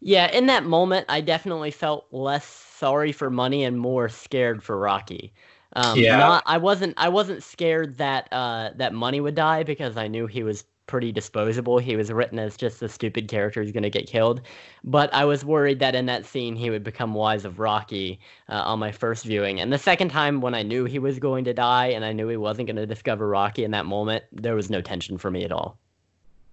Yeah, 0.00 0.30
in 0.30 0.46
that 0.46 0.64
moment, 0.64 1.06
I 1.08 1.20
definitely 1.20 1.70
felt 1.70 2.06
less 2.12 2.46
sorry 2.46 3.12
for 3.12 3.30
money 3.30 3.64
and 3.64 3.78
more 3.78 4.08
scared 4.08 4.62
for 4.62 4.78
Rocky. 4.78 5.32
Um, 5.74 5.98
yeah. 5.98 6.16
Not, 6.16 6.42
I 6.46 6.58
wasn't 6.58 6.94
I 6.96 7.08
wasn't 7.08 7.42
scared 7.42 7.98
that 7.98 8.28
uh, 8.32 8.70
that 8.76 8.94
money 8.94 9.20
would 9.20 9.34
die 9.34 9.64
because 9.64 9.96
I 9.96 10.08
knew 10.08 10.26
he 10.26 10.42
was 10.42 10.64
pretty 10.88 11.12
disposable. 11.12 11.78
He 11.78 11.94
was 11.94 12.10
written 12.10 12.38
as 12.40 12.56
just 12.56 12.82
a 12.82 12.88
stupid 12.88 13.28
character 13.28 13.62
who's 13.62 13.70
going 13.70 13.84
to 13.84 13.90
get 13.90 14.08
killed. 14.08 14.40
But 14.82 15.12
I 15.14 15.24
was 15.24 15.44
worried 15.44 15.78
that 15.78 15.94
in 15.94 16.06
that 16.06 16.26
scene 16.26 16.56
he 16.56 16.70
would 16.70 16.82
become 16.82 17.14
wise 17.14 17.44
of 17.44 17.60
Rocky 17.60 18.18
uh, 18.48 18.62
on 18.64 18.80
my 18.80 18.90
first 18.90 19.24
viewing. 19.24 19.60
And 19.60 19.72
the 19.72 19.78
second 19.78 20.08
time, 20.08 20.40
when 20.40 20.54
I 20.54 20.62
knew 20.64 20.84
he 20.84 20.98
was 20.98 21.20
going 21.20 21.44
to 21.44 21.54
die 21.54 21.86
and 21.86 22.04
I 22.04 22.12
knew 22.12 22.26
he 22.26 22.36
wasn't 22.36 22.66
going 22.66 22.76
to 22.76 22.86
discover 22.86 23.28
Rocky 23.28 23.62
in 23.62 23.70
that 23.70 23.86
moment, 23.86 24.24
there 24.32 24.56
was 24.56 24.70
no 24.70 24.80
tension 24.80 25.18
for 25.18 25.30
me 25.30 25.44
at 25.44 25.52
all. 25.52 25.78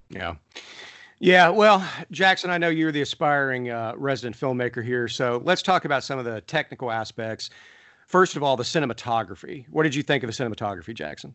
Yeah. 0.09 0.35
Yeah, 1.19 1.47
well, 1.49 1.87
Jackson, 2.11 2.49
I 2.49 2.57
know 2.57 2.67
you're 2.67 2.91
the 2.91 3.01
aspiring 3.01 3.69
uh, 3.69 3.93
resident 3.95 4.37
filmmaker 4.37 4.83
here, 4.83 5.07
so 5.07 5.41
let's 5.45 5.61
talk 5.61 5.85
about 5.85 6.03
some 6.03 6.19
of 6.19 6.25
the 6.25 6.41
technical 6.41 6.91
aspects. 6.91 7.49
First 8.05 8.35
of 8.35 8.43
all, 8.43 8.57
the 8.57 8.63
cinematography. 8.63 9.65
What 9.69 9.83
did 9.83 9.95
you 9.95 10.03
think 10.03 10.23
of 10.23 10.27
the 10.27 10.43
cinematography, 10.43 10.93
Jackson? 10.93 11.33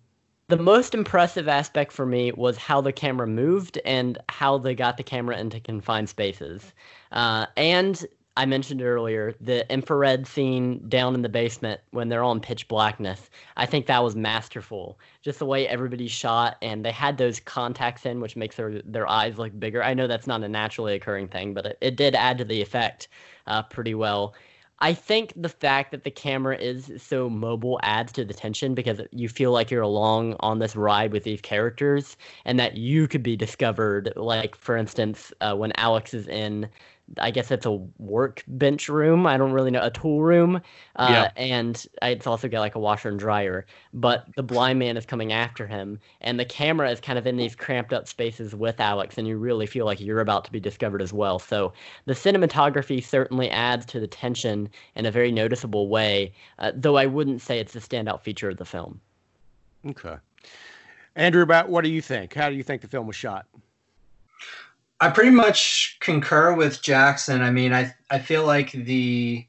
The 0.50 0.56
most 0.56 0.94
impressive 0.94 1.46
aspect 1.48 1.92
for 1.92 2.04
me 2.04 2.32
was 2.32 2.56
how 2.56 2.80
the 2.80 2.92
camera 2.92 3.26
moved 3.26 3.78
and 3.84 4.18
how 4.28 4.58
they 4.58 4.74
got 4.74 4.96
the 4.96 5.02
camera 5.02 5.38
into 5.38 5.60
confined 5.60 6.08
spaces. 6.08 6.74
Uh, 7.12 7.46
and 7.56 8.04
I 8.36 8.46
mentioned 8.46 8.82
earlier 8.82 9.34
the 9.40 9.70
infrared 9.72 10.26
scene 10.26 10.88
down 10.88 11.14
in 11.14 11.22
the 11.22 11.28
basement 11.28 11.80
when 11.92 12.08
they're 12.08 12.24
all 12.24 12.32
in 12.32 12.40
pitch 12.40 12.66
blackness. 12.66 13.30
I 13.56 13.66
think 13.66 13.86
that 13.86 14.02
was 14.02 14.16
masterful. 14.16 14.98
Just 15.22 15.38
the 15.38 15.46
way 15.46 15.68
everybody 15.68 16.08
shot, 16.08 16.56
and 16.62 16.84
they 16.84 16.92
had 16.92 17.16
those 17.16 17.38
contacts 17.38 18.04
in, 18.04 18.20
which 18.20 18.36
makes 18.36 18.56
their 18.56 18.82
their 18.84 19.08
eyes 19.08 19.38
look 19.38 19.58
bigger. 19.58 19.84
I 19.84 19.94
know 19.94 20.08
that's 20.08 20.26
not 20.26 20.42
a 20.42 20.48
naturally 20.48 20.94
occurring 20.94 21.28
thing, 21.28 21.54
but 21.54 21.66
it, 21.66 21.78
it 21.80 21.96
did 21.96 22.14
add 22.14 22.38
to 22.38 22.44
the 22.44 22.60
effect 22.60 23.08
uh, 23.46 23.62
pretty 23.64 23.94
well. 23.94 24.34
I 24.82 24.94
think 24.94 25.34
the 25.36 25.48
fact 25.50 25.90
that 25.90 26.04
the 26.04 26.10
camera 26.10 26.56
is 26.56 26.90
so 26.96 27.28
mobile 27.28 27.78
adds 27.82 28.12
to 28.12 28.24
the 28.24 28.32
tension 28.32 28.74
because 28.74 29.02
you 29.10 29.28
feel 29.28 29.52
like 29.52 29.70
you're 29.70 29.82
along 29.82 30.36
on 30.40 30.58
this 30.58 30.74
ride 30.74 31.12
with 31.12 31.24
these 31.24 31.42
characters 31.42 32.16
and 32.46 32.58
that 32.58 32.78
you 32.78 33.06
could 33.06 33.22
be 33.22 33.36
discovered. 33.36 34.10
Like, 34.16 34.56
for 34.56 34.78
instance, 34.78 35.34
uh, 35.42 35.54
when 35.54 35.72
Alex 35.76 36.14
is 36.14 36.26
in 36.28 36.68
I 37.18 37.30
guess 37.30 37.50
it's 37.50 37.66
a 37.66 37.72
workbench 37.98 38.88
room. 38.88 39.26
I 39.26 39.36
don't 39.36 39.52
really 39.52 39.70
know 39.70 39.82
a 39.82 39.90
tool 39.90 40.22
room, 40.22 40.60
uh, 40.96 41.08
yeah. 41.10 41.30
and 41.36 41.86
it's 42.02 42.26
also 42.26 42.48
got 42.48 42.60
like 42.60 42.74
a 42.74 42.78
washer 42.78 43.08
and 43.08 43.18
dryer. 43.18 43.66
But 43.92 44.26
the 44.36 44.42
blind 44.42 44.78
man 44.78 44.96
is 44.96 45.06
coming 45.06 45.32
after 45.32 45.66
him, 45.66 45.98
and 46.20 46.38
the 46.38 46.44
camera 46.44 46.90
is 46.90 47.00
kind 47.00 47.18
of 47.18 47.26
in 47.26 47.36
these 47.36 47.56
cramped 47.56 47.92
up 47.92 48.06
spaces 48.06 48.54
with 48.54 48.80
Alex, 48.80 49.18
and 49.18 49.26
you 49.26 49.36
really 49.36 49.66
feel 49.66 49.86
like 49.86 50.00
you're 50.00 50.20
about 50.20 50.44
to 50.44 50.52
be 50.52 50.60
discovered 50.60 51.02
as 51.02 51.12
well. 51.12 51.38
So 51.38 51.72
the 52.06 52.14
cinematography 52.14 53.02
certainly 53.02 53.50
adds 53.50 53.86
to 53.86 54.00
the 54.00 54.06
tension 54.06 54.68
in 54.94 55.06
a 55.06 55.10
very 55.10 55.32
noticeable 55.32 55.88
way, 55.88 56.32
uh, 56.58 56.72
though 56.74 56.96
I 56.96 57.06
wouldn't 57.06 57.40
say 57.40 57.58
it's 57.58 57.72
the 57.72 57.80
standout 57.80 58.20
feature 58.20 58.50
of 58.50 58.56
the 58.56 58.64
film. 58.64 59.00
Okay, 59.86 60.16
Andrew, 61.16 61.42
about 61.42 61.68
what 61.68 61.84
do 61.84 61.90
you 61.90 62.02
think? 62.02 62.34
How 62.34 62.50
do 62.50 62.56
you 62.56 62.62
think 62.62 62.82
the 62.82 62.88
film 62.88 63.06
was 63.06 63.16
shot? 63.16 63.46
I 65.00 65.08
pretty 65.08 65.30
much 65.30 65.96
concur 66.00 66.54
with 66.54 66.82
Jackson. 66.82 67.40
I 67.40 67.50
mean, 67.50 67.72
I 67.72 67.94
I 68.10 68.18
feel 68.18 68.44
like 68.44 68.72
the 68.72 69.46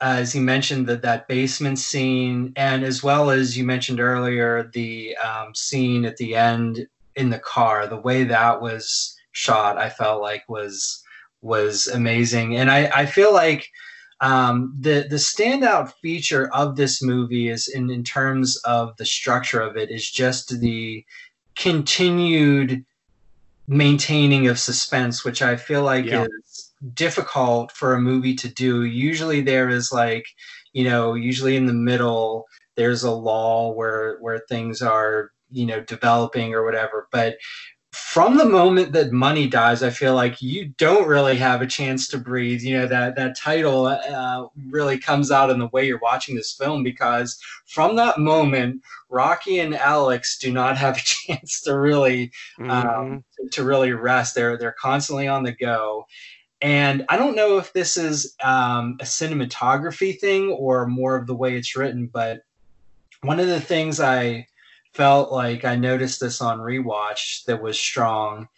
uh, 0.00 0.16
as 0.18 0.32
he 0.32 0.40
mentioned 0.40 0.86
that 0.86 1.02
that 1.02 1.28
basement 1.28 1.78
scene, 1.78 2.52
and 2.56 2.84
as 2.84 3.02
well 3.02 3.30
as 3.30 3.58
you 3.58 3.64
mentioned 3.64 4.00
earlier, 4.00 4.70
the 4.72 5.16
um, 5.16 5.54
scene 5.54 6.04
at 6.04 6.16
the 6.18 6.36
end 6.36 6.86
in 7.16 7.30
the 7.30 7.38
car, 7.38 7.86
the 7.86 7.96
way 7.96 8.24
that 8.24 8.62
was 8.62 9.16
shot, 9.32 9.76
I 9.76 9.90
felt 9.90 10.22
like 10.22 10.48
was 10.48 11.02
was 11.40 11.88
amazing, 11.88 12.56
and 12.56 12.70
I 12.70 12.90
I 12.94 13.06
feel 13.06 13.32
like. 13.32 13.68
Um, 14.20 14.76
the 14.78 15.04
the 15.10 15.16
standout 15.16 15.94
feature 16.00 16.48
of 16.54 16.76
this 16.76 17.02
movie 17.02 17.48
is 17.48 17.66
in, 17.66 17.90
in 17.90 18.04
terms 18.04 18.56
of 18.58 18.96
the 18.96 19.04
structure 19.04 19.60
of 19.60 19.76
it 19.76 19.90
is 19.90 20.08
just 20.08 20.60
the 20.60 21.04
continued 21.56 22.84
maintaining 23.72 24.48
of 24.48 24.58
suspense, 24.58 25.24
which 25.24 25.40
I 25.40 25.56
feel 25.56 25.82
like 25.82 26.04
yeah. 26.04 26.26
is 26.44 26.72
difficult 26.92 27.72
for 27.72 27.94
a 27.94 28.00
movie 28.00 28.34
to 28.34 28.48
do. 28.48 28.84
Usually 28.84 29.40
there 29.40 29.68
is 29.68 29.90
like, 29.92 30.26
you 30.72 30.84
know, 30.84 31.14
usually 31.14 31.56
in 31.56 31.66
the 31.66 31.72
middle 31.72 32.46
there's 32.76 33.02
a 33.02 33.10
lull 33.10 33.74
where 33.74 34.18
where 34.20 34.42
things 34.48 34.82
are, 34.82 35.30
you 35.50 35.66
know, 35.66 35.80
developing 35.80 36.54
or 36.54 36.64
whatever. 36.64 37.08
But 37.10 37.36
from 38.12 38.36
the 38.36 38.44
moment 38.44 38.92
that 38.92 39.10
money 39.10 39.46
dies, 39.46 39.82
I 39.82 39.88
feel 39.88 40.14
like 40.14 40.42
you 40.42 40.66
don't 40.76 41.08
really 41.08 41.34
have 41.36 41.62
a 41.62 41.66
chance 41.66 42.06
to 42.08 42.18
breathe. 42.18 42.60
You 42.60 42.76
know 42.76 42.86
that 42.86 43.16
that 43.16 43.38
title 43.38 43.86
uh, 43.86 44.48
really 44.68 44.98
comes 44.98 45.30
out 45.30 45.48
in 45.48 45.58
the 45.58 45.68
way 45.68 45.86
you're 45.86 45.98
watching 45.98 46.34
this 46.34 46.52
film 46.52 46.82
because 46.82 47.40
from 47.64 47.96
that 47.96 48.18
moment, 48.18 48.82
Rocky 49.08 49.60
and 49.60 49.74
Alex 49.74 50.36
do 50.36 50.52
not 50.52 50.76
have 50.76 50.98
a 50.98 51.00
chance 51.02 51.62
to 51.62 51.78
really 51.78 52.32
um, 52.58 52.66
mm-hmm. 52.66 53.16
to, 53.44 53.48
to, 53.50 53.64
really 53.64 53.92
rest. 53.92 54.34
They're 54.34 54.58
they're 54.58 54.76
constantly 54.78 55.26
on 55.26 55.42
the 55.42 55.52
go, 55.52 56.04
and 56.60 57.06
I 57.08 57.16
don't 57.16 57.34
know 57.34 57.56
if 57.56 57.72
this 57.72 57.96
is 57.96 58.36
um, 58.44 58.98
a 59.00 59.04
cinematography 59.04 60.20
thing 60.20 60.50
or 60.50 60.86
more 60.86 61.16
of 61.16 61.26
the 61.26 61.34
way 61.34 61.56
it's 61.56 61.74
written, 61.74 62.08
but 62.12 62.42
one 63.22 63.40
of 63.40 63.46
the 63.46 63.60
things 63.60 64.00
I 64.00 64.48
felt 64.94 65.32
like 65.32 65.64
I 65.64 65.76
noticed 65.76 66.20
this 66.20 66.40
on 66.40 66.58
rewatch 66.58 67.44
that 67.46 67.62
was 67.62 67.78
strong 67.78 68.48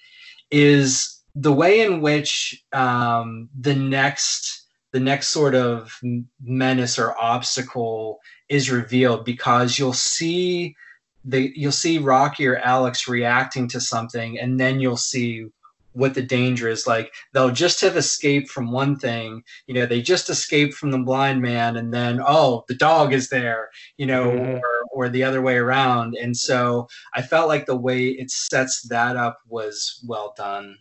is 0.51 1.21
the 1.35 1.53
way 1.53 1.81
in 1.81 2.01
which 2.01 2.63
um, 2.73 3.49
the 3.59 3.75
next 3.75 4.63
the 4.93 5.01
next 5.01 5.29
sort 5.29 5.57
of 5.57 5.99
menace 6.41 7.01
or 7.01 7.21
obstacle 7.21 8.21
is 8.49 8.71
revealed 8.71 9.25
because 9.25 9.79
you'll 9.79 9.93
see 9.93 10.77
the 11.25 11.53
you'll 11.57 11.73
see 11.73 11.99
Rocky 11.99 12.47
or 12.47 12.59
Alex 12.59 13.09
reacting 13.09 13.67
to 13.69 13.81
something 13.81 14.39
and 14.39 14.61
then 14.61 14.79
you'll 14.79 14.97
see 14.97 15.47
what 15.95 16.15
the 16.15 16.23
danger 16.23 16.69
is 16.69 16.87
like 16.87 17.13
they'll 17.33 17.51
just 17.51 17.81
have 17.81 17.97
escaped 17.97 18.51
from 18.51 18.73
one 18.73 18.97
thing 18.97 19.43
you 19.67 19.75
know 19.75 19.87
they 19.87 20.03
just 20.03 20.29
escaped 20.29 20.75
from 20.75 20.91
the 20.91 20.99
blind 20.99 21.41
man 21.41 21.77
and 21.77 21.95
then 21.95 22.21
oh 22.27 22.65
the 22.69 22.75
dog 22.75 23.13
is 23.13 23.29
there 23.29 23.71
you 23.97 24.05
know 24.05 24.27
mm-hmm. 24.27 24.57
or, 24.57 24.84
or 24.95 25.09
the 25.09 25.23
other 25.23 25.43
way 25.43 25.57
around 25.57 26.15
and 26.15 26.37
so 26.37 26.87
i 27.15 27.23
felt 27.23 27.49
like 27.49 27.67
the 27.67 27.77
way 27.77 28.09
it 28.09 28.31
sets 28.31 28.83
that 28.83 29.17
up 29.17 29.41
was 29.49 30.03
well 30.07 30.35
done 30.37 30.77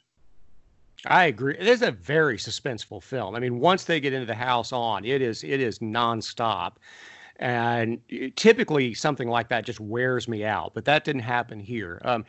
I 1.06 1.26
agree. 1.26 1.56
It 1.60 1.68
is 1.68 1.82
a 1.82 1.92
very 1.92 2.38
suspenseful 2.38 3.04
film. 3.04 3.36
I 3.36 3.40
mean, 3.40 3.60
once 3.60 3.84
they 3.84 4.00
get 4.00 4.14
into 4.14 4.26
the 4.26 4.36
house 4.36 4.72
on, 4.72 5.04
it 5.04 5.22
is 5.22 5.44
it 5.44 5.60
is 5.60 5.80
nonstop, 5.80 6.76
and 7.38 8.00
typically 8.38 8.94
something 8.94 9.28
like 9.28 9.50
that 9.50 9.66
just 9.66 9.82
wears 9.82 10.30
me 10.30 10.46
out. 10.46 10.74
But 10.74 10.86
that 10.86 11.04
didn't 11.04 11.24
happen 11.24 11.60
here. 11.60 12.02
Um, 12.06 12.24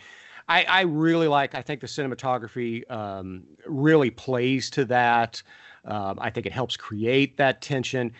I, 0.49 0.64
I 0.64 0.80
really 0.82 1.28
like. 1.28 1.55
I 1.55 1.62
think 1.62 1.80
the 1.80 1.87
cinematography 1.87 2.91
um, 2.91 3.45
really 3.66 4.11
plays 4.11 4.70
to 4.70 4.85
that. 4.87 5.43
Um, 5.85 6.18
I 6.20 6.30
think 6.30 6.47
it 6.47 6.53
helps 6.53 6.76
create 6.76 7.37
that 7.37 7.62
tension. 7.62 8.12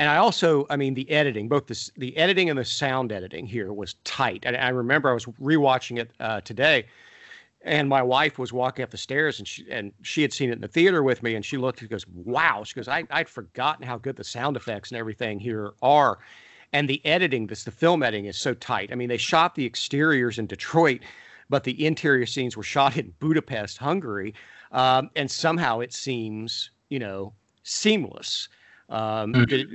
And 0.00 0.08
I 0.08 0.16
also, 0.16 0.66
I 0.70 0.76
mean, 0.76 0.94
the 0.94 1.08
editing, 1.10 1.46
both 1.46 1.66
the 1.66 1.90
the 1.98 2.16
editing 2.16 2.48
and 2.48 2.58
the 2.58 2.64
sound 2.64 3.12
editing 3.12 3.44
here 3.44 3.70
was 3.70 3.94
tight. 4.04 4.44
And 4.46 4.56
I 4.56 4.70
remember 4.70 5.10
I 5.10 5.12
was 5.12 5.26
rewatching 5.26 5.98
it 5.98 6.10
uh, 6.18 6.40
today 6.40 6.86
and 7.62 7.86
my 7.86 8.02
wife 8.02 8.38
was 8.38 8.50
walking 8.50 8.82
up 8.82 8.88
the 8.88 8.96
stairs 8.96 9.38
and 9.38 9.46
she 9.46 9.70
and 9.70 9.92
she 10.00 10.22
had 10.22 10.32
seen 10.32 10.48
it 10.48 10.54
in 10.54 10.60
the 10.62 10.68
theater 10.68 11.02
with 11.02 11.22
me 11.22 11.34
and 11.34 11.44
she 11.44 11.58
looked 11.58 11.82
and 11.82 11.90
goes 11.90 12.06
wow. 12.08 12.64
She 12.64 12.74
goes 12.74 12.88
I, 12.88 13.04
i'd 13.10 13.28
forgotten 13.28 13.86
how 13.86 13.98
good 13.98 14.16
the 14.16 14.24
sound 14.24 14.56
effects 14.56 14.90
and 14.90 14.98
everything 14.98 15.38
here 15.38 15.74
are. 15.82 16.18
And 16.72 16.88
the 16.88 17.04
editing 17.04 17.46
this 17.46 17.64
the 17.64 17.70
film 17.70 18.02
editing 18.02 18.24
is 18.24 18.38
so 18.38 18.54
tight. 18.54 18.90
I 18.90 18.94
mean 18.94 19.10
they 19.10 19.18
shot 19.18 19.54
the 19.54 19.66
exteriors 19.66 20.38
in 20.38 20.46
detroit 20.46 21.02
but 21.50 21.64
the 21.64 21.84
interior 21.84 22.24
scenes 22.24 22.56
were 22.56 22.62
shot 22.62 22.96
in 22.96 23.12
budapest 23.18 23.76
hungary 23.76 24.32
um, 24.72 25.10
and 25.14 25.30
somehow 25.30 25.80
it 25.80 25.92
seems 25.92 26.70
you 26.88 26.98
know 26.98 27.34
seamless 27.64 28.48
um, 28.90 29.32
mm-hmm. 29.32 29.44
did, 29.44 29.68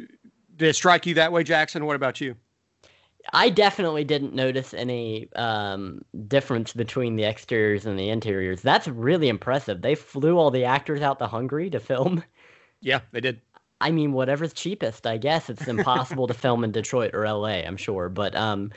did 0.55 0.70
it 0.70 0.76
strike 0.76 1.05
you 1.05 1.16
that 1.16 1.32
way 1.32 1.43
jackson 1.43 1.86
what 1.86 1.95
about 1.95 2.22
you 2.22 2.36
I 3.34 3.49
definitely 3.49 4.03
didn't 4.03 4.34
notice 4.34 4.74
any 4.74 5.30
um, 5.36 6.01
difference 6.28 6.74
between 6.74 7.16
the 7.16 7.26
exteriors 7.26 7.86
and 7.86 7.97
the 7.97 8.09
interiors. 8.09 8.61
That's 8.61 8.88
really 8.88 9.30
impressive. 9.30 9.82
They 9.82 9.95
flew 9.95 10.38
all 10.38 10.51
the 10.51 10.66
actors 10.66 11.01
out 11.01 11.20
to 11.20 11.28
Hungary 11.28 11.70
to 11.72 11.80
film. 11.80 12.24
Yeah, 12.82 12.99
they 13.11 13.22
did. 13.22 13.41
I 13.82 13.91
mean, 13.91 14.13
whatever's 14.13 14.53
cheapest, 14.53 15.07
I 15.07 15.18
guess. 15.18 15.49
It's 15.49 15.68
impossible 15.68 16.28
to 16.28 16.34
film 16.34 16.63
in 16.63 16.72
Detroit 16.72 17.16
or 17.16 17.28
LA, 17.28 17.61
I'm 17.66 17.78
sure. 17.78 18.09
But 18.09 18.36
um, 18.36 18.72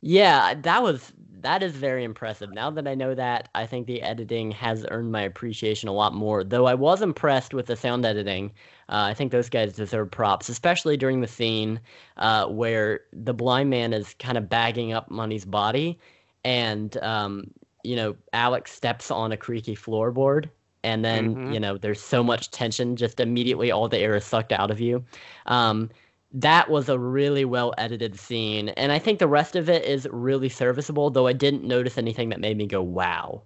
yeah, 0.00 0.54
that 0.54 0.82
was 0.82 1.12
that 1.42 1.62
is 1.62 1.72
very 1.72 2.04
impressive. 2.04 2.52
Now 2.52 2.70
that 2.70 2.86
I 2.86 2.94
know 2.94 3.14
that, 3.14 3.48
I 3.54 3.66
think 3.66 3.86
the 3.86 4.02
editing 4.02 4.50
has 4.52 4.86
earned 4.90 5.12
my 5.12 5.22
appreciation 5.22 5.88
a 5.88 5.92
lot 5.92 6.14
more. 6.14 6.44
Though 6.44 6.66
I 6.66 6.74
was 6.74 7.02
impressed 7.02 7.54
with 7.54 7.66
the 7.66 7.76
sound 7.76 8.04
editing. 8.04 8.52
Uh, 8.88 9.06
I 9.08 9.14
think 9.14 9.30
those 9.30 9.48
guys 9.48 9.72
deserve 9.72 10.10
props, 10.10 10.48
especially 10.48 10.96
during 10.96 11.20
the 11.20 11.28
scene 11.28 11.80
uh, 12.16 12.46
where 12.46 13.00
the 13.12 13.32
blind 13.32 13.70
man 13.70 13.92
is 13.92 14.14
kind 14.18 14.36
of 14.36 14.48
bagging 14.48 14.92
up 14.92 15.10
Money's 15.10 15.44
body, 15.44 15.98
and 16.44 16.96
um, 16.98 17.50
you 17.84 17.96
know 17.96 18.16
Alex 18.32 18.72
steps 18.72 19.10
on 19.10 19.32
a 19.32 19.36
creaky 19.36 19.76
floorboard, 19.76 20.50
and 20.82 21.04
then 21.04 21.34
mm-hmm. 21.34 21.52
you 21.52 21.60
know 21.60 21.78
there's 21.78 22.00
so 22.00 22.22
much 22.22 22.50
tension, 22.50 22.96
just 22.96 23.20
immediately 23.20 23.70
all 23.70 23.88
the 23.88 23.98
air 23.98 24.16
is 24.16 24.24
sucked 24.24 24.52
out 24.52 24.70
of 24.70 24.80
you. 24.80 25.04
Um, 25.46 25.90
that 26.32 26.70
was 26.70 26.88
a 26.88 26.98
really 26.98 27.44
well 27.44 27.74
edited 27.76 28.18
scene 28.18 28.68
and 28.70 28.92
i 28.92 28.98
think 28.98 29.18
the 29.18 29.26
rest 29.26 29.56
of 29.56 29.68
it 29.68 29.84
is 29.84 30.06
really 30.12 30.48
serviceable 30.48 31.10
though 31.10 31.26
i 31.26 31.32
didn't 31.32 31.64
notice 31.64 31.98
anything 31.98 32.28
that 32.28 32.40
made 32.40 32.56
me 32.56 32.66
go 32.66 32.82
wow. 32.82 33.42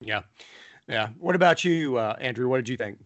Yeah. 0.00 0.22
Yeah. 0.88 1.08
What 1.18 1.34
about 1.34 1.64
you 1.64 1.96
uh, 1.96 2.16
andrew? 2.20 2.48
What 2.48 2.58
did 2.58 2.68
you 2.68 2.76
think? 2.76 2.98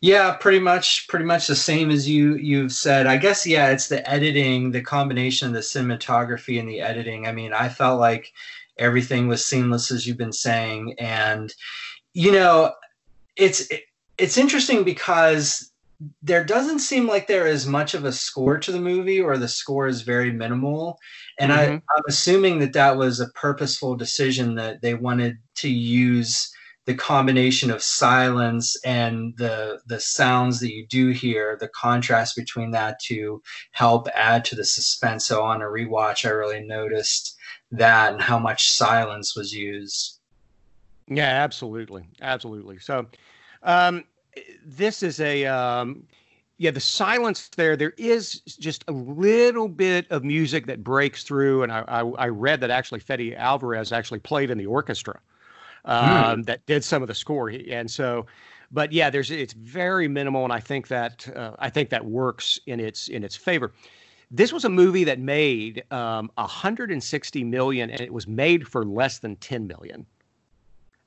Yeah 0.00 0.34
pretty 0.34 0.58
much 0.58 1.08
pretty 1.08 1.24
much 1.24 1.46
the 1.46 1.56
same 1.56 1.90
as 1.90 2.08
you 2.08 2.36
you've 2.36 2.72
said. 2.72 3.06
I 3.06 3.16
guess 3.16 3.46
yeah 3.46 3.70
it's 3.70 3.88
the 3.88 4.08
editing 4.08 4.70
the 4.70 4.82
combination 4.82 5.48
of 5.48 5.54
the 5.54 5.60
cinematography 5.60 6.58
and 6.60 6.68
the 6.68 6.80
editing. 6.80 7.26
I 7.26 7.32
mean 7.32 7.52
i 7.52 7.68
felt 7.68 8.00
like 8.00 8.32
everything 8.78 9.26
was 9.26 9.44
seamless 9.44 9.90
as 9.90 10.06
you've 10.06 10.18
been 10.18 10.32
saying 10.32 10.94
and 10.98 11.54
you 12.12 12.30
know 12.30 12.72
it's 13.36 13.68
it's 14.18 14.36
interesting 14.36 14.84
because 14.84 15.72
there 16.22 16.44
doesn't 16.44 16.80
seem 16.80 17.06
like 17.06 17.26
there 17.26 17.46
is 17.46 17.66
much 17.66 17.94
of 17.94 18.04
a 18.04 18.12
score 18.12 18.58
to 18.58 18.72
the 18.72 18.80
movie 18.80 19.20
or 19.20 19.38
the 19.38 19.48
score 19.48 19.86
is 19.86 20.02
very 20.02 20.30
minimal. 20.30 20.98
And 21.38 21.52
mm-hmm. 21.52 21.74
I, 21.74 21.74
i'm 21.74 22.02
assuming 22.08 22.58
that 22.60 22.72
that 22.74 22.96
was 22.96 23.20
a 23.20 23.28
purposeful 23.28 23.96
decision 23.96 24.54
that 24.56 24.82
they 24.82 24.94
wanted 24.94 25.38
to 25.56 25.68
use 25.68 26.50
the 26.86 26.94
combination 26.94 27.70
of 27.70 27.82
silence 27.82 28.76
and 28.84 29.36
the 29.36 29.80
the 29.86 29.98
sounds 29.98 30.60
that 30.60 30.72
you 30.72 30.86
do 30.86 31.10
hear 31.10 31.56
the 31.58 31.68
contrast 31.68 32.36
between 32.36 32.70
that 32.70 33.00
to 33.00 33.42
help 33.72 34.06
add 34.14 34.44
to 34.44 34.54
the 34.54 34.64
suspense. 34.64 35.26
So 35.26 35.42
on 35.42 35.62
a 35.62 35.66
rewatch 35.66 36.24
i 36.24 36.30
really 36.30 36.60
noticed 36.64 37.36
that 37.72 38.12
and 38.12 38.22
how 38.22 38.38
much 38.38 38.70
silence 38.70 39.34
was 39.36 39.52
used. 39.52 40.20
Yeah 41.08 41.42
absolutely. 41.42 42.06
Absolutely. 42.20 42.78
So 42.78 43.06
um 43.62 44.04
this 44.64 45.02
is 45.02 45.20
a 45.20 45.46
um, 45.46 46.02
yeah 46.58 46.70
the 46.70 46.80
silence 46.80 47.48
there 47.56 47.76
there 47.76 47.94
is 47.96 48.40
just 48.40 48.84
a 48.88 48.92
little 48.92 49.68
bit 49.68 50.10
of 50.10 50.24
music 50.24 50.66
that 50.66 50.82
breaks 50.82 51.22
through 51.22 51.62
and 51.62 51.72
i 51.72 51.84
i, 51.88 52.00
I 52.00 52.28
read 52.28 52.60
that 52.60 52.70
actually 52.70 53.00
fede 53.00 53.34
alvarez 53.34 53.92
actually 53.92 54.20
played 54.20 54.50
in 54.50 54.58
the 54.58 54.66
orchestra 54.66 55.20
um, 55.86 56.42
mm. 56.42 56.46
that 56.46 56.66
did 56.66 56.84
some 56.84 57.02
of 57.02 57.08
the 57.08 57.14
score. 57.14 57.48
And 57.48 57.90
so 57.90 58.26
but 58.72 58.92
yeah 58.92 59.08
there's 59.08 59.30
it's 59.30 59.52
very 59.52 60.08
minimal 60.08 60.42
and 60.42 60.52
i 60.52 60.58
think 60.58 60.88
that 60.88 61.28
uh, 61.36 61.52
i 61.60 61.70
think 61.70 61.88
that 61.88 62.04
works 62.04 62.58
in 62.66 62.80
its 62.80 63.08
in 63.08 63.22
its 63.24 63.36
favor. 63.36 63.72
This 64.28 64.52
was 64.52 64.64
a 64.64 64.68
movie 64.68 65.04
that 65.04 65.20
made 65.20 65.84
um, 65.92 66.32
160 66.34 67.44
million 67.44 67.90
and 67.90 68.00
it 68.00 68.12
was 68.12 68.26
made 68.26 68.66
for 68.66 68.84
less 68.84 69.20
than 69.20 69.36
10 69.36 69.68
million. 69.68 70.04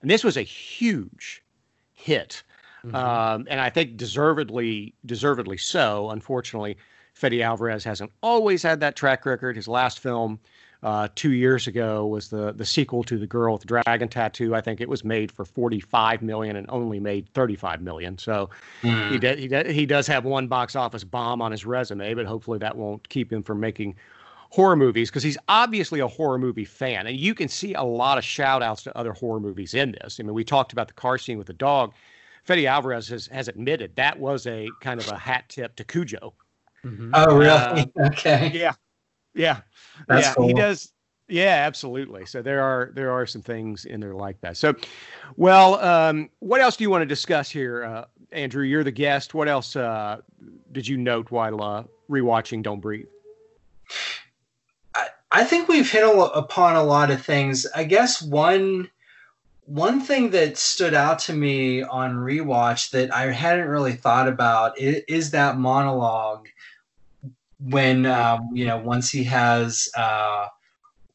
And 0.02 0.10
this 0.10 0.24
was 0.24 0.38
a 0.38 0.42
huge 0.42 1.44
hit 1.92 2.44
Mm-hmm. 2.86 2.96
Um, 2.96 3.48
and 3.50 3.60
I 3.60 3.70
think 3.70 3.98
deservedly, 3.98 4.94
deservedly 5.06 5.58
so. 5.58 6.10
Unfortunately, 6.10 6.78
Fede 7.14 7.42
Alvarez 7.42 7.84
hasn't 7.84 8.12
always 8.22 8.64
had 8.64 8.80
that 8.80 8.96
track 8.96 9.26
record. 9.26 9.56
His 9.56 9.68
last 9.68 10.00
film 10.00 10.40
uh, 10.82 11.10
two 11.16 11.34
years 11.34 11.68
ago 11.68 12.08
was 12.08 12.30
the 12.30 12.54
the 12.54 12.66
sequel 12.66 13.04
to 13.04 13.18
The 13.18 13.28
Girl 13.28 13.54
with 13.54 13.62
the 13.62 13.68
Dragon 13.68 14.08
Tattoo. 14.08 14.56
I 14.56 14.62
think 14.62 14.80
it 14.80 14.88
was 14.88 15.04
made 15.04 15.32
for 15.32 15.44
45 15.44 16.22
million 16.22 16.56
and 16.56 16.66
only 16.70 17.00
made 17.00 17.28
35 17.34 17.82
million. 17.82 18.18
So 18.18 18.50
mm. 18.82 19.12
he, 19.12 19.18
de- 19.20 19.36
he, 19.36 19.48
de- 19.48 19.74
he 19.74 19.86
does 19.86 20.08
have 20.08 20.24
one 20.24 20.48
box 20.48 20.76
office 20.76 21.04
bomb 21.04 21.42
on 21.42 21.52
his 21.52 21.66
resume, 21.66 22.14
but 22.14 22.26
hopefully 22.26 22.60
that 22.60 22.78
won't 22.78 23.08
keep 23.10 23.32
him 23.32 23.44
from 23.44 23.60
making 23.60 23.96
horror 24.52 24.76
movies 24.76 25.10
because 25.10 25.24
he's 25.24 25.38
obviously 25.48 26.00
a 26.00 26.08
horror 26.08 26.40
movie 26.40 26.66
fan. 26.66 27.08
And 27.08 27.18
you 27.18 27.36
can 27.36 27.50
see 27.50 27.74
a 27.74 27.84
lot 27.84 28.18
of 28.18 28.24
shout 28.24 28.64
outs 28.64 28.84
to 28.84 28.98
other 28.98 29.14
horror 29.14 29.40
movies 29.40 29.74
in 29.74 29.92
this. 29.92 30.20
I 30.20 30.24
mean, 30.24 30.34
we 30.34 30.44
talked 30.44 30.72
about 30.72 30.88
the 30.88 30.94
car 30.94 31.18
scene 31.18 31.38
with 31.38 31.48
the 31.48 31.54
dog. 31.54 31.94
Fede 32.50 32.66
Alvarez 32.66 33.08
has, 33.10 33.28
has 33.28 33.48
admitted 33.48 33.96
that 33.96 34.20
was 34.20 34.48
a 34.48 34.68
kind 34.82 35.00
of 35.00 35.08
a 35.10 35.16
hat 35.16 35.48
tip 35.50 35.76
to 35.76 35.84
Cujo. 35.84 36.34
Mm-hmm. 36.84 37.12
Oh, 37.14 37.38
really? 37.38 37.48
Uh, 37.48 37.86
okay. 38.08 38.50
Yeah, 38.52 38.74
yeah, 39.36 39.60
That's 40.08 40.26
yeah. 40.26 40.34
Cool. 40.34 40.48
He 40.48 40.54
does. 40.56 40.92
Yeah, 41.28 41.64
absolutely. 41.68 42.26
So 42.26 42.42
there 42.42 42.64
are 42.64 42.92
there 42.96 43.12
are 43.12 43.28
some 43.28 43.44
things 43.44 43.86
in 43.86 44.00
there 44.00 44.16
like 44.16 44.42
that. 44.42 44.58
So, 44.58 44.74
well, 45.38 45.76
um, 45.76 46.28
what 46.40 46.60
else 46.60 46.76
do 46.76 46.84
you 46.84 46.90
want 46.90 47.04
to 47.04 47.06
discuss 47.06 47.52
here, 47.52 47.84
uh, 47.84 48.06
Andrew? 48.32 48.64
You're 48.64 48.84
the 48.84 48.90
guest. 48.90 49.36
What 49.36 49.48
else 49.48 49.76
uh, 49.76 50.22
did 50.72 50.88
you 50.88 50.98
note 50.98 51.30
while 51.30 51.62
uh, 51.62 51.84
rewatching 52.10 52.64
Don't 52.64 52.80
Breathe? 52.80 53.06
I, 54.96 55.10
I 55.32 55.44
think 55.44 55.68
we've 55.68 55.92
hit 55.92 56.04
a, 56.04 56.10
upon 56.10 56.78
a 56.78 56.84
lot 56.84 57.12
of 57.12 57.24
things. 57.24 57.68
I 57.76 57.84
guess 57.84 58.24
one 58.24 58.90
one 59.70 60.02
thing 60.02 60.32
that 60.32 60.58
stood 60.58 60.96
out 60.96 61.20
to 61.20 61.34
me 61.34 61.84
on 61.84 62.16
rewatch 62.16 62.90
that 62.90 63.14
I 63.14 63.32
hadn't 63.32 63.68
really 63.68 63.94
thought 63.94 64.28
about 64.28 64.80
is, 64.80 65.04
is 65.08 65.32
that 65.32 65.60
monologue 65.60 66.48
when 67.60 68.08
um, 68.08 68.50
you 68.52 68.66
know 68.66 68.80
once 68.80 69.12
he 69.12 69.24
has 69.26 69.88
uh, 69.96 70.48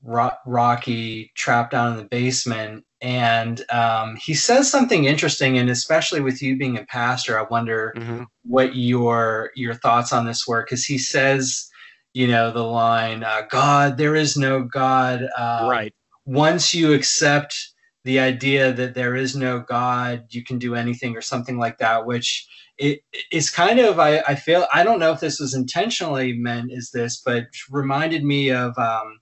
Ro- 0.04 0.36
Rocky 0.46 1.32
trapped 1.34 1.72
down 1.72 1.92
in 1.92 1.98
the 1.98 2.04
basement 2.04 2.84
and 3.00 3.68
um, 3.72 4.14
he 4.14 4.34
says 4.34 4.70
something 4.70 5.06
interesting 5.06 5.58
and 5.58 5.68
especially 5.68 6.20
with 6.20 6.40
you 6.40 6.56
being 6.56 6.78
a 6.78 6.84
pastor 6.84 7.38
i 7.38 7.42
wonder 7.50 7.92
mm-hmm. 7.96 8.22
what 8.44 8.76
your 8.76 9.50
your 9.56 9.74
thoughts 9.74 10.12
on 10.12 10.26
this 10.26 10.46
were 10.46 10.62
because 10.62 10.84
he 10.84 10.96
says 10.96 11.68
you 12.12 12.28
know 12.28 12.52
the 12.52 12.62
line 12.62 13.24
uh, 13.24 13.42
god 13.50 13.96
there 13.96 14.14
is 14.14 14.36
no 14.36 14.62
god 14.62 15.26
uh, 15.36 15.66
right 15.68 15.92
once 16.24 16.72
you 16.72 16.92
accept 16.92 17.73
the 18.04 18.20
idea 18.20 18.72
that 18.72 18.94
there 18.94 19.16
is 19.16 19.34
no 19.34 19.60
God, 19.60 20.26
you 20.30 20.44
can 20.44 20.58
do 20.58 20.74
anything 20.74 21.16
or 21.16 21.22
something 21.22 21.58
like 21.58 21.78
that, 21.78 22.04
which 22.04 22.46
it 22.76 23.00
is 23.30 23.50
kind 23.50 23.78
of 23.80 23.98
I, 23.98 24.18
I 24.20 24.34
feel 24.34 24.66
I 24.72 24.82
don't 24.82 24.98
know 24.98 25.12
if 25.12 25.20
this 25.20 25.40
was 25.40 25.54
intentionally 25.54 26.34
meant 26.34 26.72
as 26.72 26.90
this, 26.90 27.22
but 27.24 27.46
reminded 27.70 28.24
me 28.24 28.50
of 28.50 28.76
um, 28.78 29.20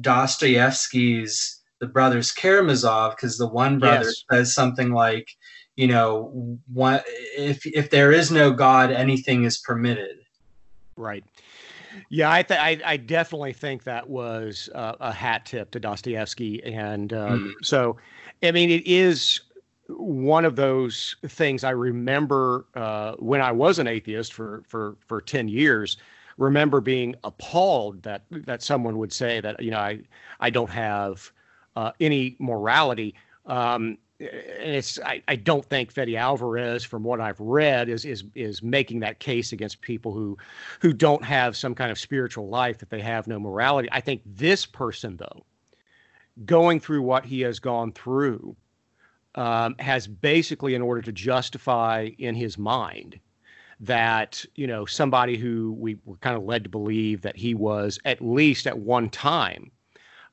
Dostoevsky's 0.00 1.62
The 1.80 1.86
Brothers 1.86 2.32
Karamazov, 2.32 3.16
because 3.16 3.38
the 3.38 3.48
one 3.48 3.78
brother 3.78 4.04
yes. 4.06 4.24
says 4.30 4.54
something 4.54 4.92
like, 4.92 5.28
you 5.76 5.86
know, 5.86 6.58
one, 6.72 7.00
if 7.36 7.64
if 7.64 7.90
there 7.90 8.12
is 8.12 8.30
no 8.30 8.52
God, 8.52 8.90
anything 8.90 9.44
is 9.44 9.58
permitted. 9.58 10.18
Right. 10.96 11.24
Yeah, 12.10 12.30
I, 12.30 12.42
th- 12.42 12.60
I, 12.60 12.80
I 12.84 12.96
definitely 12.96 13.52
think 13.52 13.84
that 13.84 14.08
was 14.08 14.68
uh, 14.74 14.94
a 15.00 15.12
hat 15.12 15.46
tip 15.46 15.70
to 15.72 15.80
Dostoevsky, 15.80 16.62
and 16.62 17.12
um, 17.12 17.54
mm. 17.60 17.66
so 17.66 17.96
I 18.42 18.52
mean, 18.52 18.70
it 18.70 18.86
is 18.86 19.40
one 19.88 20.44
of 20.44 20.56
those 20.56 21.16
things 21.26 21.64
I 21.64 21.70
remember 21.70 22.66
uh, 22.74 23.14
when 23.18 23.40
I 23.40 23.52
was 23.52 23.78
an 23.78 23.86
atheist 23.86 24.32
for 24.32 24.62
for 24.66 24.96
for 25.06 25.20
ten 25.20 25.48
years. 25.48 25.96
Remember 26.36 26.80
being 26.80 27.16
appalled 27.24 28.02
that 28.02 28.22
that 28.30 28.62
someone 28.62 28.98
would 28.98 29.12
say 29.12 29.40
that 29.40 29.60
you 29.62 29.70
know 29.70 29.78
I 29.78 30.00
I 30.40 30.50
don't 30.50 30.70
have 30.70 31.32
uh, 31.76 31.92
any 32.00 32.36
morality. 32.38 33.14
Um, 33.46 33.98
and 34.20 34.74
it's 34.74 34.98
I, 35.00 35.22
I 35.28 35.36
don't 35.36 35.64
think 35.64 35.92
Fede 35.92 36.16
Alvarez, 36.16 36.84
from 36.84 37.04
what 37.04 37.20
I've 37.20 37.38
read, 37.40 37.88
is 37.88 38.04
is 38.04 38.24
is 38.34 38.62
making 38.62 39.00
that 39.00 39.20
case 39.20 39.52
against 39.52 39.80
people 39.80 40.12
who 40.12 40.36
who 40.80 40.92
don't 40.92 41.24
have 41.24 41.56
some 41.56 41.74
kind 41.74 41.90
of 41.90 41.98
spiritual 41.98 42.48
life 42.48 42.78
that 42.78 42.90
they 42.90 43.00
have 43.00 43.26
no 43.28 43.38
morality. 43.38 43.88
I 43.92 44.00
think 44.00 44.22
this 44.26 44.66
person 44.66 45.16
though, 45.16 45.44
going 46.44 46.80
through 46.80 47.02
what 47.02 47.24
he 47.24 47.40
has 47.42 47.58
gone 47.58 47.92
through, 47.92 48.56
um, 49.34 49.74
has 49.78 50.06
basically, 50.06 50.74
in 50.74 50.82
order 50.82 51.02
to 51.02 51.12
justify 51.12 52.10
in 52.18 52.34
his 52.34 52.58
mind 52.58 53.18
that 53.80 54.44
you 54.56 54.66
know 54.66 54.84
somebody 54.84 55.36
who 55.36 55.72
we 55.78 55.96
were 56.04 56.16
kind 56.16 56.36
of 56.36 56.42
led 56.42 56.64
to 56.64 56.70
believe 56.70 57.22
that 57.22 57.36
he 57.36 57.54
was 57.54 58.00
at 58.04 58.20
least 58.20 58.66
at 58.66 58.76
one 58.76 59.08
time 59.08 59.70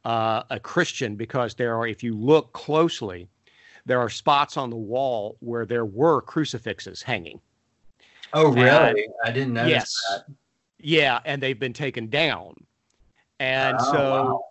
uh, 0.03 0.43
a 0.49 0.59
Christian, 0.59 1.15
because 1.15 1.53
there 1.53 1.75
are, 1.75 1.87
if 1.87 2.01
you 2.03 2.15
look 2.15 2.53
closely 2.53 3.27
there 3.85 3.99
are 3.99 4.09
spots 4.09 4.57
on 4.57 4.69
the 4.69 4.75
wall 4.75 5.37
where 5.39 5.65
there 5.65 5.85
were 5.85 6.21
crucifixes 6.21 7.01
hanging. 7.01 7.39
Oh, 8.33 8.51
really? 8.51 9.03
And, 9.03 9.13
I 9.23 9.31
didn't 9.31 9.53
notice 9.53 9.71
yes, 9.71 10.01
that. 10.09 10.35
Yeah, 10.79 11.19
and 11.25 11.41
they've 11.41 11.59
been 11.59 11.73
taken 11.73 12.09
down. 12.09 12.55
And 13.39 13.77
oh, 13.79 13.91
so, 13.91 13.99
wow. 13.99 14.45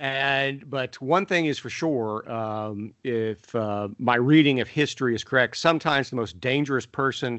And 0.00 0.68
but 0.68 1.00
one 1.02 1.26
thing 1.26 1.44
is 1.44 1.58
for 1.58 1.68
sure, 1.68 2.30
um, 2.32 2.94
if 3.04 3.54
uh, 3.54 3.88
my 3.98 4.16
reading 4.16 4.60
of 4.60 4.66
history 4.66 5.14
is 5.14 5.22
correct, 5.22 5.58
sometimes 5.58 6.08
the 6.08 6.16
most 6.16 6.40
dangerous 6.40 6.86
person 6.86 7.38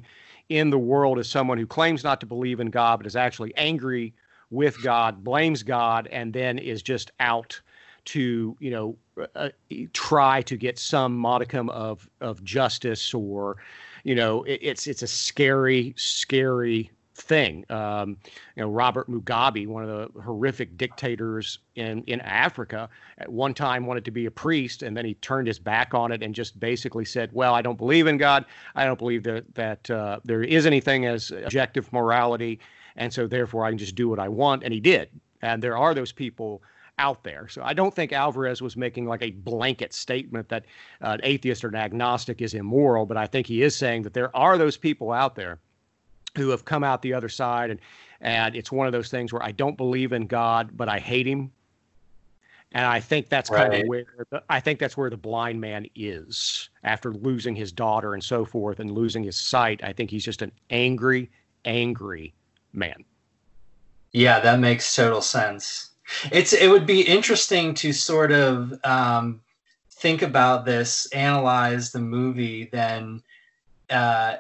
in 0.50 0.70
the 0.70 0.78
world 0.78 1.18
is 1.18 1.28
someone 1.28 1.58
who 1.58 1.66
claims 1.66 2.04
not 2.04 2.20
to 2.20 2.28
believe 2.28 2.60
in 2.60 2.70
God, 2.70 3.00
but 3.00 3.08
is 3.08 3.16
actually 3.16 3.52
angry 3.58 4.14
with 4.52 4.82
God, 4.84 5.24
blames 5.24 5.64
God, 5.64 6.08
and 6.12 6.32
then 6.34 6.60
is 6.60 6.84
just 6.84 7.12
out 7.20 7.60
to 8.06 8.56
you 8.60 8.70
know 8.70 8.96
uh, 9.36 9.50
try 9.94 10.44
to 10.44 10.56
get 10.56 10.78
some 10.78 11.18
modicum 11.18 11.68
of 11.70 12.08
of 12.22 12.44
justice 12.44 13.12
or 13.12 13.58
you 14.04 14.14
know 14.14 14.44
it, 14.44 14.60
it's 14.62 14.86
it's 14.86 15.02
a 15.02 15.08
scary 15.08 15.96
scary 15.98 16.92
thing. 17.22 17.66
Um, 17.70 18.18
you 18.56 18.64
know 18.64 18.70
robert 18.70 19.10
mugabe 19.10 19.68
one 19.68 19.84
of 19.84 19.90
the 19.90 20.22
horrific 20.22 20.78
dictators 20.78 21.60
in 21.76 22.04
in 22.04 22.22
africa 22.22 22.90
at 23.18 23.30
one 23.30 23.54
time 23.54 23.86
wanted 23.86 24.06
to 24.06 24.12
be 24.12 24.26
a 24.26 24.32
priest 24.32 24.84
and 24.84 24.96
then 24.96 25.06
he 25.06 25.14
turned 25.16 25.48
his 25.48 25.60
back 25.60 25.94
on 25.94 26.12
it 26.12 26.22
and 26.22 26.36
just 26.36 26.60
basically 26.60 27.06
said 27.06 27.30
well 27.34 27.54
i 27.54 27.62
don't 27.62 27.78
believe 27.78 28.08
in 28.08 28.18
god. 28.18 28.46
I 28.76 28.86
don't 28.86 29.00
believe 29.00 29.24
that 29.24 29.54
that 29.56 29.90
uh, 29.90 30.20
there 30.24 30.44
is 30.44 30.66
anything 30.66 31.06
as 31.06 31.32
objective 31.32 31.92
morality 31.94 32.60
and 32.96 33.14
so 33.14 33.28
therefore 33.28 33.66
i 33.66 33.70
can 33.70 33.78
just 33.78 33.96
do 33.96 34.10
what 34.10 34.20
i 34.20 34.28
want. 34.28 34.64
And 34.64 34.74
he 34.74 34.80
did. 34.80 35.10
And 35.42 35.62
there 35.64 35.78
are 35.78 35.94
those 35.94 36.12
people 36.12 36.62
out 37.00 37.24
there. 37.24 37.48
So 37.48 37.64
I 37.64 37.74
don't 37.74 37.94
think 37.94 38.14
Alvarez 38.14 38.62
was 38.62 38.78
making 38.78 39.08
like 39.08 39.24
a 39.24 39.32
blanket 39.32 39.92
statement 39.92 40.50
that 40.50 40.66
uh, 41.02 41.18
an 41.18 41.22
atheist 41.24 41.64
or 41.64 41.70
an 41.70 41.76
agnostic 41.76 42.42
is 42.42 42.54
immoral, 42.54 43.08
but 43.08 43.18
I 43.18 43.26
think 43.26 43.48
he 43.48 43.64
is 43.64 43.76
saying 43.76 44.04
that 44.04 44.14
there 44.14 44.36
are 44.36 44.58
those 44.58 44.78
people 44.78 45.12
out 45.12 45.36
there 45.36 45.58
who 46.36 46.50
have 46.50 46.66
come 46.66 46.84
out 46.84 47.02
the 47.02 47.14
other 47.14 47.30
side 47.30 47.70
and 47.70 47.80
and 48.22 48.56
it's 48.56 48.72
one 48.72 48.86
of 48.86 48.94
those 48.94 49.10
things 49.10 49.34
where 49.34 49.44
I 49.44 49.52
don't 49.52 49.76
believe 49.76 50.14
in 50.14 50.28
God, 50.28 50.78
but 50.78 50.88
I 50.88 51.00
hate 51.00 51.26
him. 51.26 51.52
And 52.74 52.86
I 52.86 53.00
think 53.00 53.28
that's 53.30 53.50
right. 53.50 53.70
kind 53.70 53.84
of 53.84 53.88
where 53.88 54.06
the, 54.30 54.44
I 54.48 54.60
think 54.60 54.80
that's 54.80 54.96
where 54.96 55.10
the 55.10 55.18
blind 55.18 55.60
man 55.60 55.88
is 55.96 56.70
after 56.84 57.12
losing 57.12 57.56
his 57.56 57.72
daughter 57.72 58.14
and 58.14 58.24
so 58.24 58.46
forth 58.46 58.80
and 58.80 58.92
losing 58.92 59.24
his 59.24 59.38
sight. 59.38 59.84
I 59.84 59.92
think 59.92 60.10
he's 60.10 60.24
just 60.24 60.42
an 60.42 60.52
angry, 60.70 61.30
angry 61.66 62.34
man. 62.72 63.04
Yeah, 64.14 64.40
that 64.40 64.60
makes 64.60 64.96
total 64.96 65.22
sense. 65.22 65.90
It's 66.32 66.54
it 66.54 66.70
would 66.70 66.86
be 66.86 67.02
interesting 67.02 67.74
to 67.76 67.92
sort 67.92 68.32
of 68.32 68.74
um, 68.84 69.42
think 69.92 70.22
about 70.22 70.66
this, 70.66 71.08
analyze 71.08 71.92
the 71.92 72.00
movie, 72.00 72.70
then 72.72 73.22
uh, 73.90 74.36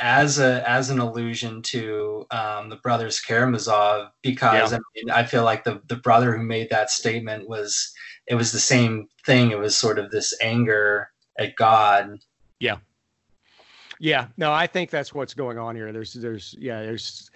as 0.00 0.38
a 0.38 0.68
as 0.68 0.90
an 0.90 0.98
allusion 0.98 1.62
to 1.62 2.26
um, 2.30 2.68
the 2.68 2.76
brothers 2.76 3.20
Karamazov, 3.20 4.10
because 4.22 4.72
yeah. 4.72 4.78
I 4.78 4.80
mean 4.94 5.10
I 5.10 5.24
feel 5.24 5.44
like 5.44 5.64
the 5.64 5.80
the 5.88 5.96
brother 5.96 6.36
who 6.36 6.42
made 6.42 6.70
that 6.70 6.90
statement 6.90 7.48
was 7.48 7.92
it 8.26 8.34
was 8.34 8.52
the 8.52 8.58
same 8.58 9.08
thing. 9.24 9.50
It 9.50 9.58
was 9.58 9.76
sort 9.76 9.98
of 9.98 10.10
this 10.10 10.34
anger 10.40 11.10
at 11.38 11.56
God. 11.56 12.18
Yeah. 12.60 12.76
Yeah, 13.98 14.26
no, 14.36 14.52
I 14.52 14.66
think 14.66 14.90
that's 14.90 15.14
what's 15.14 15.34
going 15.34 15.58
on 15.58 15.76
here. 15.76 15.92
There's, 15.92 16.12
there's, 16.12 16.56
yeah, 16.58 16.82
there's, 16.82 17.30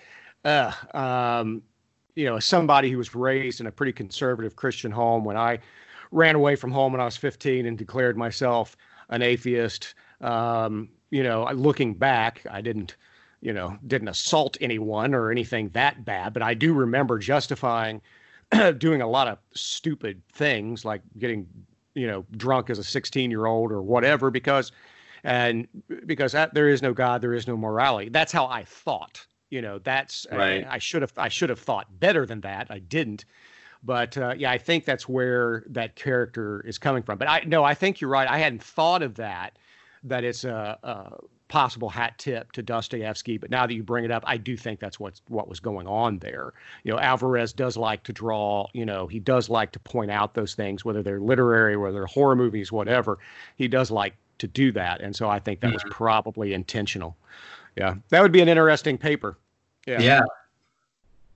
uh, 0.45 0.73
um, 0.95 1.63
you 2.17 2.25
know, 2.25 2.41
somebody 2.41 2.91
who 2.91 2.99
was 2.99 3.15
raised 3.15 3.61
in 3.61 3.69
a 3.69 3.71
pretty 3.71 3.93
conservative 3.93 4.57
Christian 4.57 4.91
home, 4.91 5.25
when 5.25 5.37
I 5.37 5.61
ran 6.11 6.35
away 6.35 6.57
from 6.57 6.73
home 6.73 6.91
when 6.91 7.01
I 7.01 7.05
was 7.05 7.17
15 7.17 7.67
and 7.67 7.79
declared 7.79 8.17
myself 8.17 8.77
an 9.11 9.23
atheist, 9.23 9.95
um, 10.21 10.89
you 11.11 11.23
know, 11.23 11.49
looking 11.53 11.95
back, 11.95 12.45
I 12.51 12.61
didn't, 12.61 12.97
you 13.41 13.53
know, 13.53 13.79
didn't 13.87 14.09
assault 14.09 14.57
anyone 14.61 15.15
or 15.15 15.31
anything 15.31 15.69
that 15.71 16.05
bad, 16.05 16.33
but 16.33 16.43
I 16.43 16.55
do 16.55 16.73
remember 16.73 17.19
justifying 17.19 18.01
doing 18.79 19.03
a 19.03 19.09
lot 19.09 19.29
of 19.29 19.39
stupid 19.55 20.23
things 20.33 20.85
like 20.85 21.03
getting, 21.19 21.47
you 21.95 22.07
know, 22.07 22.25
drunk 22.37 22.71
as 22.71 22.79
a 22.79 22.85
16 22.85 23.31
year 23.31 23.47
old 23.47 23.73
or 23.73 23.83
whatever 23.83 24.31
because, 24.31 24.73
and 25.25 25.67
because 26.07 26.33
that, 26.33 26.55
there 26.55 26.69
is 26.69 26.83
no 26.83 26.93
God, 26.93 27.21
there 27.21 27.35
is 27.35 27.47
no 27.47 27.57
morality. 27.57 28.09
That's 28.09 28.33
how 28.33 28.47
I 28.47 28.65
thought 28.65 29.27
you 29.51 29.63
know 29.63 29.79
that's 29.79 30.27
right. 30.31 30.67
I, 30.67 30.75
I 30.75 30.79
should 30.79 31.03
have 31.03 31.13
i 31.17 31.29
should 31.29 31.51
have 31.51 31.61
thought 31.61 31.87
better 32.01 32.27
than 32.27 32.41
that 32.43 32.67
i 32.71 32.79
didn't 32.79 33.25
but 33.83 34.17
uh, 34.19 34.35
yeah 34.37 34.51
i 34.51 34.59
think 34.59 34.85
that's 34.85 35.09
where 35.09 35.65
that 35.69 35.97
character 35.97 36.65
is 36.67 36.79
coming 36.79 37.03
from 37.03 37.19
but 37.19 37.29
i 37.29 37.43
no 37.47 37.65
i 37.65 37.75
think 37.75 38.01
you're 38.01 38.11
right 38.11 38.29
i 38.29 38.39
hadn't 38.39 38.63
thought 38.63 39.03
of 39.03 39.15
that 39.15 39.59
that 40.09 40.25
it's 40.25 40.45
a, 40.45 40.79
a 40.83 41.19
possible 41.49 41.89
hat 41.89 42.19
tip 42.19 42.51
to 42.51 42.63
dostoevsky 42.63 43.39
but 43.39 43.51
now 43.51 43.67
that 43.67 43.75
you 43.75 43.83
bring 43.83 44.05
it 44.05 44.11
up 44.11 44.25
i 44.27 44.37
do 44.37 44.57
think 44.57 44.81
that's 44.81 44.99
what's 44.99 45.23
what 45.29 45.49
was 45.49 45.61
going 45.61 45.87
on 45.87 46.19
there 46.19 46.53
you 46.83 46.93
know 46.93 46.99
alvarez 46.99 47.53
does 47.53 47.77
like 47.77 48.03
to 48.03 48.13
draw 48.13 48.67
you 48.73 48.85
know 48.85 49.07
he 49.07 49.21
does 49.21 49.49
like 49.49 49.71
to 49.71 49.79
point 49.79 50.11
out 50.11 50.35
those 50.35 50.55
things 50.55 50.85
whether 50.85 51.05
they're 51.05 51.21
literary 51.21 51.77
whether 51.77 51.95
they're 51.95 52.07
horror 52.07 52.35
movies 52.35 52.73
whatever 52.73 53.19
he 53.57 53.69
does 53.69 53.93
like 53.93 54.17
to 54.39 54.49
do 54.49 54.73
that 54.73 55.01
and 55.01 55.15
so 55.15 55.29
i 55.29 55.39
think 55.39 55.61
that 55.61 55.73
was 55.73 55.85
probably 55.89 56.53
intentional 56.53 57.17
yeah, 57.77 57.95
that 58.09 58.23
would 58.23 58.33
be 58.33 58.41
an 58.41 58.49
interesting 58.49 58.99
paper. 58.99 59.37
Yeah. 59.87 60.01
Yeah. 60.01 60.23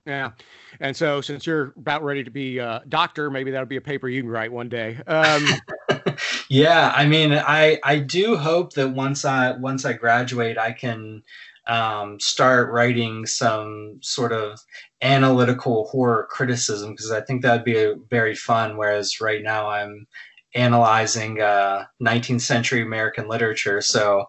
Yeah. 0.05 0.31
And 0.79 0.97
so, 0.97 1.21
since 1.21 1.45
you're 1.45 1.73
about 1.77 2.03
ready 2.03 2.23
to 2.23 2.31
be 2.31 2.57
a 2.57 2.81
doctor, 2.89 3.29
maybe 3.29 3.51
that'll 3.51 3.67
be 3.67 3.77
a 3.77 3.81
paper 3.81 4.09
you 4.09 4.23
can 4.23 4.31
write 4.31 4.51
one 4.51 4.67
day. 4.67 4.97
Um, 5.05 5.45
yeah, 6.51 6.91
I 6.93 7.05
mean, 7.05 7.31
I 7.31 7.79
I 7.81 7.99
do 7.99 8.35
hope 8.35 8.73
that 8.73 8.89
once 8.89 9.23
I 9.23 9.51
once 9.51 9.85
I 9.85 9.93
graduate, 9.93 10.57
I 10.57 10.73
can 10.73 11.23
um, 11.65 12.19
start 12.19 12.73
writing 12.73 13.25
some 13.25 13.99
sort 14.01 14.33
of 14.33 14.59
analytical 15.01 15.87
horror 15.87 16.27
criticism 16.29 16.91
because 16.91 17.09
I 17.09 17.21
think 17.21 17.41
that'd 17.41 17.63
be 17.63 17.77
a, 17.77 17.95
very 18.09 18.35
fun. 18.35 18.75
Whereas 18.75 19.21
right 19.21 19.41
now, 19.41 19.69
I'm 19.69 20.05
analyzing 20.53 21.39
uh, 21.39 21.85
19th 22.03 22.41
century 22.41 22.81
American 22.81 23.29
literature, 23.29 23.79
so 23.79 24.25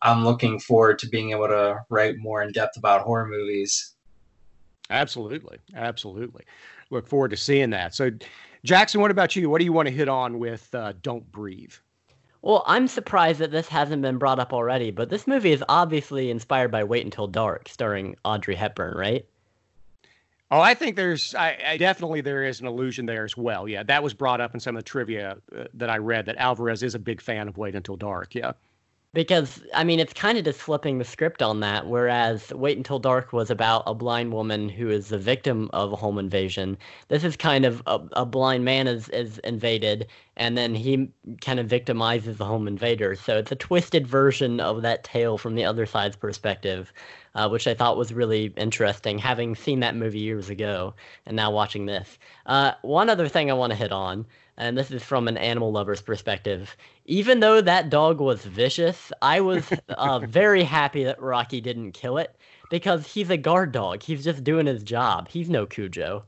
I'm 0.00 0.24
looking 0.24 0.58
forward 0.58 0.98
to 1.00 1.08
being 1.10 1.32
able 1.32 1.48
to 1.48 1.80
write 1.90 2.16
more 2.16 2.40
in 2.40 2.52
depth 2.52 2.78
about 2.78 3.02
horror 3.02 3.28
movies. 3.28 3.96
Absolutely. 4.88 5.58
Absolutely. 5.74 6.44
Look 6.88 7.06
forward 7.06 7.32
to 7.32 7.36
seeing 7.36 7.68
that. 7.70 7.94
So, 7.94 8.12
Jackson, 8.66 9.00
what 9.00 9.12
about 9.12 9.36
you? 9.36 9.48
What 9.48 9.60
do 9.60 9.64
you 9.64 9.72
want 9.72 9.86
to 9.86 9.94
hit 9.94 10.08
on 10.08 10.40
with 10.40 10.74
uh, 10.74 10.92
Don't 11.00 11.30
Breathe? 11.30 11.72
Well, 12.42 12.64
I'm 12.66 12.88
surprised 12.88 13.38
that 13.38 13.52
this 13.52 13.68
hasn't 13.68 14.02
been 14.02 14.18
brought 14.18 14.40
up 14.40 14.52
already, 14.52 14.90
but 14.90 15.08
this 15.08 15.28
movie 15.28 15.52
is 15.52 15.62
obviously 15.68 16.32
inspired 16.32 16.72
by 16.72 16.82
Wait 16.82 17.04
Until 17.04 17.28
Dark, 17.28 17.68
starring 17.68 18.16
Audrey 18.24 18.56
Hepburn, 18.56 18.96
right? 18.96 19.24
Oh, 20.50 20.60
I 20.60 20.74
think 20.74 20.96
there's, 20.96 21.32
I, 21.34 21.56
I, 21.64 21.76
definitely 21.76 22.22
there 22.22 22.44
is 22.44 22.60
an 22.60 22.66
illusion 22.66 23.06
there 23.06 23.24
as 23.24 23.36
well. 23.36 23.68
Yeah, 23.68 23.84
that 23.84 24.02
was 24.02 24.14
brought 24.14 24.40
up 24.40 24.52
in 24.52 24.58
some 24.58 24.76
of 24.76 24.82
the 24.82 24.88
trivia 24.88 25.36
uh, 25.56 25.64
that 25.74 25.88
I 25.88 25.98
read 25.98 26.26
that 26.26 26.36
Alvarez 26.36 26.82
is 26.82 26.96
a 26.96 27.00
big 27.00 27.20
fan 27.20 27.46
of 27.46 27.56
Wait 27.56 27.76
Until 27.76 27.96
Dark. 27.96 28.34
Yeah 28.34 28.52
because 29.16 29.62
I 29.72 29.82
mean 29.82 29.98
it's 29.98 30.12
kind 30.12 30.36
of 30.36 30.44
just 30.44 30.60
flipping 30.60 30.98
the 30.98 31.04
script 31.04 31.40
on 31.40 31.60
that. 31.60 31.86
Whereas 31.86 32.52
Wait 32.52 32.76
Until 32.76 32.98
Dark 32.98 33.32
was 33.32 33.50
about 33.50 33.82
a 33.86 33.94
blind 33.94 34.30
woman 34.30 34.68
who 34.68 34.90
is 34.90 35.08
the 35.08 35.16
victim 35.16 35.70
of 35.72 35.90
a 35.90 35.96
home 35.96 36.18
invasion. 36.18 36.76
This 37.08 37.24
is 37.24 37.34
kind 37.34 37.64
of 37.64 37.82
a, 37.86 37.98
a 38.12 38.26
blind 38.26 38.66
man 38.66 38.86
is 38.86 39.08
is 39.08 39.38
invaded, 39.38 40.08
and 40.36 40.58
then 40.58 40.74
he 40.74 41.08
kind 41.40 41.58
of 41.58 41.66
victimizes 41.66 42.36
the 42.36 42.44
home 42.44 42.68
invader. 42.68 43.16
So 43.16 43.38
it's 43.38 43.50
a 43.50 43.56
twisted 43.56 44.06
version 44.06 44.60
of 44.60 44.82
that 44.82 45.02
tale 45.02 45.38
from 45.38 45.54
the 45.54 45.64
other 45.64 45.86
side's 45.86 46.16
perspective, 46.16 46.92
uh, 47.34 47.48
which 47.48 47.66
I 47.66 47.72
thought 47.72 47.96
was 47.96 48.12
really 48.12 48.52
interesting, 48.58 49.16
having 49.16 49.54
seen 49.54 49.80
that 49.80 49.96
movie 49.96 50.20
years 50.20 50.50
ago 50.50 50.92
and 51.24 51.34
now 51.34 51.50
watching 51.50 51.86
this. 51.86 52.18
Uh, 52.44 52.72
one 52.82 53.08
other 53.08 53.28
thing 53.28 53.50
I 53.50 53.54
want 53.54 53.70
to 53.70 53.78
hit 53.78 53.92
on, 53.92 54.26
and 54.58 54.76
this 54.76 54.90
is 54.90 55.02
from 55.02 55.28
an 55.28 55.36
animal 55.36 55.72
lover's 55.72 56.00
perspective. 56.00 56.76
Even 57.04 57.40
though 57.40 57.60
that 57.60 57.90
dog 57.90 58.20
was 58.20 58.44
vicious, 58.44 59.12
I 59.22 59.40
was 59.40 59.64
uh, 59.88 60.20
very 60.20 60.62
happy 60.62 61.04
that 61.04 61.20
Rocky 61.20 61.60
didn't 61.60 61.92
kill 61.92 62.18
it 62.18 62.36
because 62.70 63.06
he's 63.06 63.30
a 63.30 63.36
guard 63.36 63.72
dog. 63.72 64.02
He's 64.02 64.24
just 64.24 64.44
doing 64.44 64.66
his 64.66 64.82
job. 64.82 65.28
He's 65.28 65.50
no 65.50 65.66
Cujo. 65.66 66.24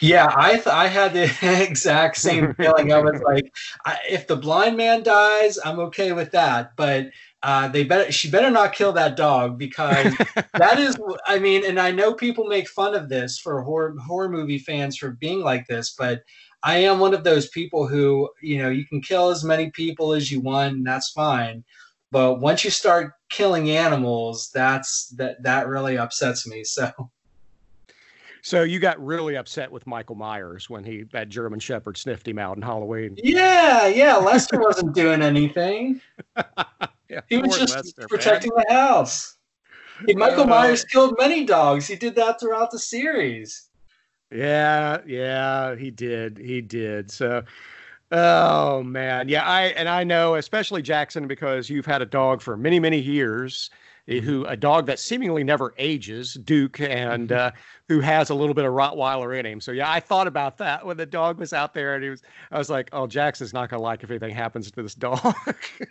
Yeah, 0.00 0.32
I 0.34 0.54
th- 0.54 0.66
I 0.66 0.86
had 0.86 1.12
the 1.12 1.30
exact 1.62 2.16
same 2.16 2.54
feeling. 2.58 2.92
I 2.92 3.00
was 3.00 3.20
like, 3.22 3.54
I, 3.84 3.98
if 4.08 4.26
the 4.26 4.36
blind 4.36 4.76
man 4.76 5.02
dies, 5.02 5.58
I'm 5.62 5.78
okay 5.80 6.12
with 6.12 6.30
that. 6.32 6.74
But 6.76 7.10
uh, 7.42 7.68
they 7.68 7.84
better 7.84 8.10
she 8.10 8.30
better 8.30 8.50
not 8.50 8.74
kill 8.74 8.92
that 8.92 9.16
dog 9.16 9.58
because 9.58 10.14
that 10.54 10.78
is 10.78 10.98
I 11.26 11.38
mean, 11.38 11.64
and 11.66 11.78
I 11.78 11.90
know 11.90 12.14
people 12.14 12.46
make 12.46 12.68
fun 12.68 12.94
of 12.94 13.08
this 13.08 13.38
for 13.38 13.62
horror 13.62 13.94
horror 13.98 14.28
movie 14.28 14.58
fans 14.58 14.96
for 14.96 15.10
being 15.10 15.40
like 15.40 15.66
this, 15.66 15.94
but 15.96 16.22
I 16.62 16.78
am 16.78 16.98
one 16.98 17.14
of 17.14 17.24
those 17.24 17.48
people 17.48 17.86
who 17.86 18.28
you 18.42 18.58
know 18.58 18.68
you 18.70 18.84
can 18.84 19.00
kill 19.00 19.30
as 19.30 19.44
many 19.44 19.70
people 19.70 20.12
as 20.12 20.30
you 20.30 20.40
want, 20.40 20.74
and 20.74 20.86
that's 20.86 21.10
fine. 21.10 21.64
But 22.10 22.40
once 22.40 22.64
you 22.64 22.70
start 22.70 23.12
killing 23.28 23.70
animals, 23.70 24.50
that's 24.52 25.08
that 25.10 25.42
that 25.42 25.68
really 25.68 25.96
upsets 25.96 26.46
me. 26.46 26.64
So. 26.64 26.90
So 28.42 28.62
you 28.62 28.78
got 28.78 28.98
really 29.04 29.36
upset 29.36 29.70
with 29.70 29.86
Michael 29.86 30.14
Myers 30.14 30.70
when 30.70 30.82
he 30.82 31.02
that 31.12 31.28
German 31.28 31.60
Shepherd 31.60 31.98
sniffed 31.98 32.26
him 32.26 32.38
out 32.38 32.56
in 32.56 32.62
Halloween. 32.62 33.14
Yeah, 33.22 33.86
yeah. 33.86 34.16
Lester 34.16 34.58
wasn't 34.58 34.94
doing 34.94 35.22
anything. 35.22 36.00
Yeah, 37.10 37.22
He 37.28 37.38
was 37.38 37.58
just 37.58 37.74
Lester, 37.74 38.02
man. 38.02 38.08
protecting 38.08 38.52
the 38.54 38.72
house. 38.72 39.36
Michael. 40.14 40.46
Myers 40.46 40.84
killed 40.84 41.16
many 41.18 41.44
dogs. 41.44 41.88
He 41.88 41.96
did 41.96 42.14
that 42.14 42.38
throughout 42.38 42.70
the 42.70 42.78
series. 42.78 43.69
Yeah, 44.30 44.98
yeah, 45.06 45.74
he 45.74 45.90
did. 45.90 46.38
He 46.38 46.60
did. 46.60 47.10
So, 47.10 47.42
oh 48.12 48.82
man, 48.84 49.28
yeah. 49.28 49.44
I 49.48 49.64
and 49.68 49.88
I 49.88 50.04
know, 50.04 50.36
especially 50.36 50.82
Jackson, 50.82 51.26
because 51.28 51.70
you've 51.70 51.86
had 51.86 52.02
a 52.02 52.06
dog 52.06 52.42
for 52.42 52.56
many, 52.56 52.80
many 52.80 52.98
years. 53.00 53.70
eh, 54.08 54.20
Who 54.20 54.44
a 54.46 54.56
dog 54.56 54.86
that 54.86 54.98
seemingly 55.00 55.44
never 55.44 55.74
ages, 55.78 56.34
Duke, 56.34 56.80
and 56.80 57.32
uh, 57.32 57.52
who 57.88 58.00
has 58.00 58.30
a 58.30 58.34
little 58.34 58.54
bit 58.54 58.64
of 58.66 58.72
Rottweiler 58.72 59.38
in 59.38 59.46
him. 59.46 59.60
So 59.60 59.72
yeah, 59.72 59.90
I 59.90 60.00
thought 60.00 60.28
about 60.28 60.58
that 60.58 60.86
when 60.86 60.96
the 60.96 61.06
dog 61.06 61.38
was 61.40 61.52
out 61.52 61.74
there, 61.74 61.94
and 61.96 62.04
he 62.04 62.10
was. 62.10 62.22
I 62.52 62.58
was 62.58 62.70
like, 62.70 62.90
oh, 62.92 63.06
Jackson's 63.08 63.52
not 63.52 63.70
gonna 63.70 63.82
like 63.82 64.04
if 64.04 64.10
anything 64.10 64.34
happens 64.34 64.70
to 64.70 64.82
this 64.82 64.94
dog. 64.94 65.34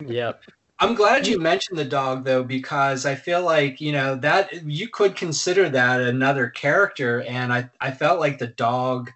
Yep. 0.05 0.41
I'm 0.81 0.95
glad 0.95 1.27
you 1.27 1.39
mentioned 1.39 1.77
the 1.77 1.85
dog 1.85 2.23
though, 2.23 2.43
because 2.43 3.05
I 3.05 3.15
feel 3.15 3.43
like 3.43 3.81
you 3.81 3.91
know 3.91 4.15
that 4.15 4.63
you 4.65 4.87
could 4.87 5.15
consider 5.15 5.69
that 5.69 6.01
another 6.01 6.49
character, 6.49 7.21
and 7.23 7.51
I 7.51 7.69
I 7.81 7.91
felt 7.91 8.19
like 8.19 8.37
the 8.39 8.47
dog 8.47 9.11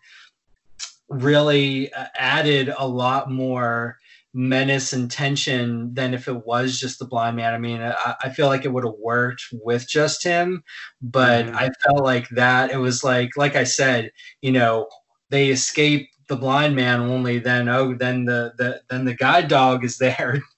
really 1.10 1.92
uh, 1.94 2.06
added 2.16 2.74
a 2.78 2.88
lot 2.88 3.32
more 3.32 3.98
menace 4.34 4.94
and 4.94 5.12
tension 5.12 5.94
than 5.94 6.14
if 6.14 6.28
it 6.28 6.46
was 6.46 6.80
just 6.80 6.98
the 7.00 7.06
blind 7.06 7.36
man. 7.36 7.54
I 7.54 7.58
mean, 7.60 7.82
I, 7.82 8.16
I 8.24 8.30
feel 8.30 8.48
like 8.48 8.66
it 8.66 8.74
would 8.74 8.84
have 8.86 8.96
worked 9.00 9.44
with 9.52 9.88
just 9.88 10.24
him, 10.24 10.64
but 11.02 11.46
Mhm. 11.48 11.56
I 11.56 11.70
felt 11.86 12.04
like 12.04 12.30
that 12.30 12.72
it 12.72 12.78
was 12.78 13.04
like 13.04 13.32
like 13.38 13.56
I 13.56 13.64
said, 13.64 14.12
you 14.42 14.52
know, 14.52 14.88
they 15.30 15.50
escape 15.50 16.10
the 16.30 16.36
blind 16.38 16.76
man 16.76 17.02
only 17.02 17.38
then 17.40 17.68
oh 17.70 17.94
then 17.96 18.26
the, 18.26 18.54
the 18.58 18.82
then 18.90 19.06
the 19.06 19.16
guide 19.16 19.48
dog 19.50 19.84
is 19.84 19.98
there 19.98 20.42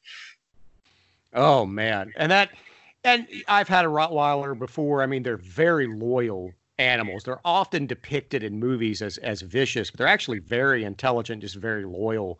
Oh 1.35 1.65
man, 1.65 2.13
and 2.15 2.31
that, 2.31 2.49
and 3.03 3.27
I've 3.47 3.67
had 3.67 3.85
a 3.85 3.89
Rottweiler 3.89 4.57
before. 4.57 5.03
I 5.03 5.05
mean, 5.05 5.21
they're 5.21 5.37
very 5.37 5.85
loyal 5.85 6.51
animals. 6.79 7.23
They're 7.23 7.39
often 7.45 7.85
depicted 7.85 8.43
in 8.43 8.59
movies 8.59 9.01
as 9.01 9.17
as 9.19 9.41
vicious, 9.41 9.91
but 9.91 9.97
they're 9.97 10.07
actually 10.07 10.39
very 10.39 10.83
intelligent, 10.83 11.41
just 11.41 11.55
very 11.55 11.85
loyal 11.85 12.39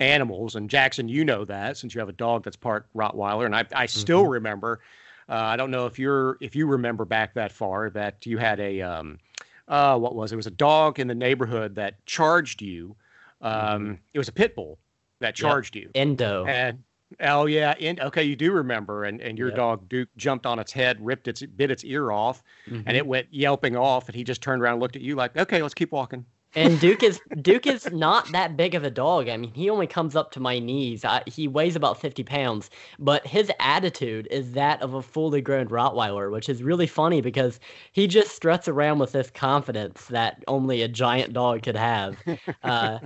animals. 0.00 0.54
And 0.54 0.68
Jackson, 0.68 1.08
you 1.08 1.24
know 1.24 1.44
that 1.46 1.78
since 1.78 1.94
you 1.94 1.98
have 1.98 2.08
a 2.08 2.12
dog 2.12 2.44
that's 2.44 2.56
part 2.56 2.86
Rottweiler, 2.94 3.46
and 3.46 3.56
I 3.56 3.64
I 3.74 3.86
still 3.86 4.26
remember. 4.26 4.80
Uh, 5.28 5.34
I 5.34 5.56
don't 5.56 5.72
know 5.72 5.86
if 5.86 5.98
you're 5.98 6.38
if 6.40 6.54
you 6.54 6.66
remember 6.66 7.04
back 7.04 7.34
that 7.34 7.50
far 7.50 7.90
that 7.90 8.24
you 8.26 8.38
had 8.38 8.60
a 8.60 8.80
um, 8.80 9.18
uh, 9.66 9.98
what 9.98 10.14
was 10.14 10.30
it? 10.30 10.34
it 10.34 10.36
was 10.36 10.46
a 10.46 10.52
dog 10.52 11.00
in 11.00 11.08
the 11.08 11.14
neighborhood 11.14 11.74
that 11.74 12.04
charged 12.06 12.62
you. 12.62 12.94
Um, 13.40 13.98
It 14.14 14.18
was 14.18 14.28
a 14.28 14.32
pit 14.32 14.54
bull 14.54 14.78
that 15.18 15.34
charged 15.34 15.74
you. 15.74 15.90
Endo. 15.94 16.44
And 16.46 16.82
oh 17.20 17.46
yeah, 17.46 17.74
and 17.80 18.00
okay, 18.00 18.22
you 18.24 18.36
do 18.36 18.52
remember, 18.52 19.04
and 19.04 19.20
and 19.20 19.38
your 19.38 19.48
Yep. 19.48 19.56
dog 19.56 19.88
Duke 19.88 20.08
jumped 20.16 20.46
on 20.46 20.58
its 20.58 20.72
head, 20.72 21.04
ripped 21.04 21.28
its 21.28 21.42
bit 21.42 21.70
its 21.70 21.84
ear 21.84 22.10
off, 22.10 22.42
Mhm. 22.68 22.82
and 22.86 22.96
it 22.96 23.06
went 23.06 23.28
yelping 23.32 23.76
off, 23.76 24.08
and 24.08 24.14
he 24.16 24.24
just 24.24 24.42
turned 24.42 24.62
around 24.62 24.74
and 24.74 24.82
looked 24.82 24.96
at 24.96 25.02
you 25.02 25.14
like, 25.14 25.36
okay, 25.36 25.62
let's 25.62 25.74
keep 25.74 25.92
walking. 25.92 26.24
And 26.54 26.80
Duke 26.80 27.02
is 27.02 27.20
Duke 27.42 27.66
is 27.66 27.90
not 27.90 28.32
that 28.32 28.56
big 28.56 28.74
of 28.74 28.82
a 28.82 28.90
dog. 28.90 29.28
I 29.28 29.36
mean, 29.36 29.52
he 29.52 29.68
only 29.68 29.86
comes 29.86 30.16
up 30.16 30.30
to 30.32 30.40
my 30.40 30.58
knees. 30.58 31.04
I, 31.04 31.22
he 31.26 31.46
weighs 31.48 31.76
about 31.76 32.00
fifty 32.00 32.22
pounds, 32.24 32.70
but 32.98 33.26
his 33.26 33.52
attitude 33.60 34.26
is 34.30 34.52
that 34.52 34.80
of 34.80 34.94
a 34.94 35.02
fully 35.02 35.42
grown 35.42 35.68
Rottweiler, 35.68 36.32
which 36.32 36.48
is 36.48 36.62
really 36.62 36.86
funny 36.86 37.20
because 37.20 37.60
he 37.92 38.06
just 38.06 38.34
struts 38.34 38.68
around 38.68 38.98
with 39.00 39.12
this 39.12 39.30
confidence 39.30 40.06
that 40.06 40.42
only 40.48 40.80
a 40.82 40.88
giant 40.88 41.32
dog 41.34 41.62
could 41.62 41.76
have. 41.76 42.16
Uh, 42.62 42.98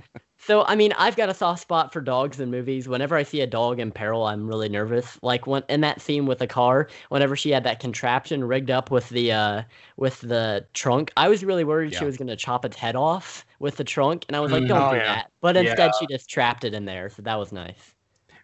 so 0.43 0.63
I 0.65 0.75
mean, 0.75 0.91
I've 0.93 1.15
got 1.15 1.29
a 1.29 1.33
soft 1.33 1.61
spot 1.61 1.93
for 1.93 2.01
dogs 2.01 2.39
in 2.39 2.49
movies. 2.49 2.87
Whenever 2.87 3.15
I 3.15 3.23
see 3.23 3.41
a 3.41 3.47
dog 3.47 3.79
in 3.79 3.91
peril, 3.91 4.25
I'm 4.25 4.47
really 4.47 4.69
nervous. 4.69 5.17
Like 5.21 5.45
when 5.47 5.63
in 5.69 5.81
that 5.81 6.01
scene 6.01 6.25
with 6.25 6.39
the 6.39 6.47
car, 6.47 6.89
whenever 7.09 7.35
she 7.35 7.51
had 7.51 7.63
that 7.65 7.79
contraption 7.79 8.43
rigged 8.43 8.71
up 8.71 8.89
with 8.91 9.09
the 9.09 9.31
uh, 9.31 9.63
with 9.97 10.21
the 10.21 10.65
trunk, 10.73 11.11
I 11.15 11.29
was 11.29 11.43
really 11.45 11.63
worried 11.63 11.93
she 11.93 12.05
was 12.05 12.17
gonna 12.17 12.35
chop 12.35 12.65
its 12.65 12.77
head 12.77 12.95
off 12.95 13.45
with 13.59 13.77
the 13.77 13.83
trunk, 13.83 14.25
and 14.27 14.35
I 14.35 14.39
was 14.39 14.51
like, 14.51 14.63
Mm, 14.63 14.67
"Don't 14.69 14.81
oh, 14.81 14.91
do 14.91 14.97
yeah. 14.97 15.15
that." 15.15 15.31
But 15.41 15.57
instead, 15.57 15.91
Yeah. 15.93 15.99
she 15.99 16.07
just 16.07 16.29
trapped 16.29 16.63
it 16.63 16.73
in 16.73 16.85
there, 16.85 17.09
so 17.09 17.21
that 17.21 17.35
was 17.35 17.51
nice. 17.51 17.95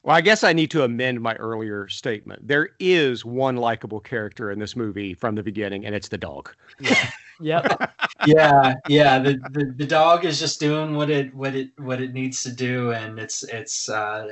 Well, 0.04 0.16
I 0.16 0.22
guess 0.22 0.43
I 0.43 0.54
need 0.54 0.72
to 0.72 0.84
amend 0.84 1.22
my 1.22 1.36
earlier 1.36 1.88
statement. 1.89 2.48
There 2.48 2.70
is 2.80 3.26
one 3.26 3.58
likable 3.58 4.00
character 4.00 4.52
in 4.52 4.60
this 4.60 4.76
movie 4.76 5.14
from 5.14 5.36
the 5.36 5.43
beginning, 5.43 5.86
and 5.86 5.93
it's 5.95 6.08
the 6.08 6.18
dog. 6.18 6.54
Yep. 7.39 7.91
yeah 8.25 8.73
yeah 8.88 9.19
the, 9.19 9.33
the 9.51 9.73
the 9.77 9.85
dog 9.85 10.25
is 10.25 10.39
just 10.39 10.59
doing 10.59 10.95
what 10.95 11.09
it 11.09 11.33
what 11.35 11.55
it 11.55 11.69
what 11.77 12.01
it 12.01 12.13
needs 12.13 12.41
to 12.43 12.51
do 12.51 12.91
and 12.91 13.19
it's 13.19 13.43
it's 13.43 13.89
uh 13.89 14.27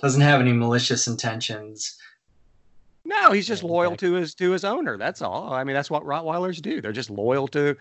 doesn't 0.00 0.22
have 0.22 0.40
any 0.40 0.52
malicious 0.52 1.06
intentions 1.06 1.98
No, 3.04 3.30
he's 3.30 3.46
just 3.46 3.62
loyal 3.62 3.96
to 3.96 4.14
his 4.14 4.34
to 4.34 4.50
his 4.50 4.64
owner. 4.64 4.98
That's 4.98 5.22
all. 5.22 5.52
I 5.52 5.62
mean, 5.62 5.74
that's 5.74 5.90
what 5.90 6.02
Rottweilers 6.02 6.60
do. 6.60 6.80
They're 6.80 6.92
just 6.92 7.10
loyal 7.10 7.46
to 7.48 7.76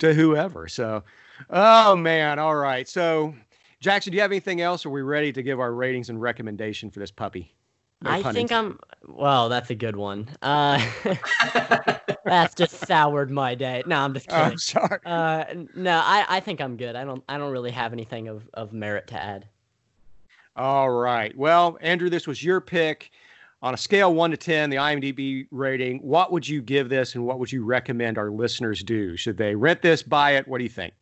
to 0.00 0.12
whoever. 0.12 0.68
So, 0.68 1.02
oh 1.48 1.96
man, 1.96 2.38
all 2.38 2.54
right. 2.56 2.86
So, 2.86 3.34
Jackson, 3.80 4.10
do 4.10 4.16
you 4.16 4.22
have 4.22 4.30
anything 4.32 4.60
else? 4.60 4.84
Are 4.84 4.90
we 4.90 5.00
ready 5.00 5.32
to 5.32 5.42
give 5.42 5.60
our 5.60 5.72
ratings 5.72 6.10
and 6.10 6.20
recommendation 6.20 6.90
for 6.90 7.00
this 7.00 7.10
puppy? 7.10 7.55
No 8.02 8.10
I 8.10 8.22
think 8.22 8.50
intended. 8.50 8.78
I'm. 9.06 9.14
Well, 9.16 9.48
that's 9.48 9.70
a 9.70 9.74
good 9.74 9.96
one. 9.96 10.28
Uh, 10.42 10.84
that's 12.24 12.54
just 12.54 12.86
soured 12.86 13.30
my 13.30 13.54
day. 13.54 13.82
No, 13.86 13.96
I'm 14.00 14.12
just 14.12 14.26
Oh, 14.30 14.34
kidding. 14.34 14.52
I'm 14.52 14.58
sorry. 14.58 14.98
Uh, 15.06 15.44
no, 15.74 16.00
I, 16.04 16.26
I 16.28 16.40
think 16.40 16.60
I'm 16.60 16.76
good. 16.76 16.94
I 16.96 17.04
don't 17.04 17.22
I 17.28 17.38
don't 17.38 17.52
really 17.52 17.70
have 17.70 17.92
anything 17.92 18.28
of, 18.28 18.48
of 18.54 18.72
merit 18.72 19.06
to 19.08 19.14
add. 19.22 19.46
All 20.56 20.90
right. 20.90 21.36
Well, 21.36 21.78
Andrew, 21.80 22.10
this 22.10 22.26
was 22.26 22.42
your 22.42 22.60
pick. 22.60 23.10
On 23.62 23.72
a 23.72 23.76
scale 23.76 24.14
one 24.14 24.30
to 24.30 24.36
ten, 24.36 24.68
the 24.68 24.76
IMDb 24.76 25.46
rating, 25.50 25.98
what 26.00 26.30
would 26.30 26.46
you 26.46 26.60
give 26.60 26.88
this, 26.90 27.14
and 27.14 27.24
what 27.24 27.38
would 27.38 27.50
you 27.50 27.64
recommend 27.64 28.18
our 28.18 28.30
listeners 28.30 28.82
do? 28.82 29.16
Should 29.16 29.38
they 29.38 29.54
rent 29.54 29.80
this, 29.80 30.02
buy 30.02 30.32
it? 30.32 30.46
What 30.46 30.58
do 30.58 30.64
you 30.64 30.70
think? 30.70 30.92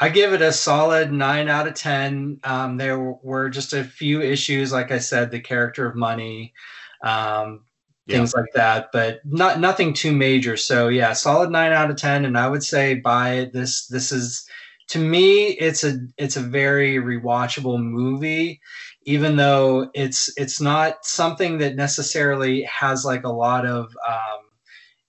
I 0.00 0.08
give 0.08 0.32
it 0.32 0.42
a 0.42 0.52
solid 0.52 1.12
nine 1.12 1.48
out 1.48 1.68
of 1.68 1.74
ten. 1.74 2.40
Um, 2.44 2.76
there 2.76 2.98
were 2.98 3.48
just 3.50 3.72
a 3.72 3.84
few 3.84 4.20
issues, 4.22 4.72
like 4.72 4.90
I 4.90 4.98
said, 4.98 5.30
the 5.30 5.40
character 5.40 5.86
of 5.86 5.94
money, 5.96 6.54
um, 7.02 7.64
Yeah. 8.06 8.16
things 8.16 8.34
like 8.34 8.46
that, 8.54 8.88
but 8.92 9.20
not 9.24 9.60
nothing 9.60 9.92
too 9.94 10.12
major. 10.12 10.56
So 10.56 10.88
yeah, 10.88 11.12
solid 11.12 11.50
nine 11.50 11.72
out 11.72 11.90
of 11.90 11.96
ten, 11.96 12.24
and 12.24 12.38
I 12.38 12.48
would 12.48 12.62
say 12.64 12.94
buy 12.96 13.34
it. 13.34 13.52
This 13.52 13.86
this 13.86 14.12
is 14.12 14.46
to 14.88 14.98
me, 14.98 15.48
it's 15.52 15.84
a 15.84 15.98
it's 16.18 16.36
a 16.36 16.40
very 16.42 16.96
rewatchable 16.96 17.80
movie, 17.82 18.60
even 19.04 19.36
though 19.36 19.90
it's 19.94 20.32
it's 20.36 20.60
not 20.60 21.04
something 21.04 21.58
that 21.58 21.76
necessarily 21.76 22.62
has 22.64 23.04
like 23.04 23.24
a 23.24 23.32
lot 23.32 23.66
of 23.66 23.86
um, 24.08 24.41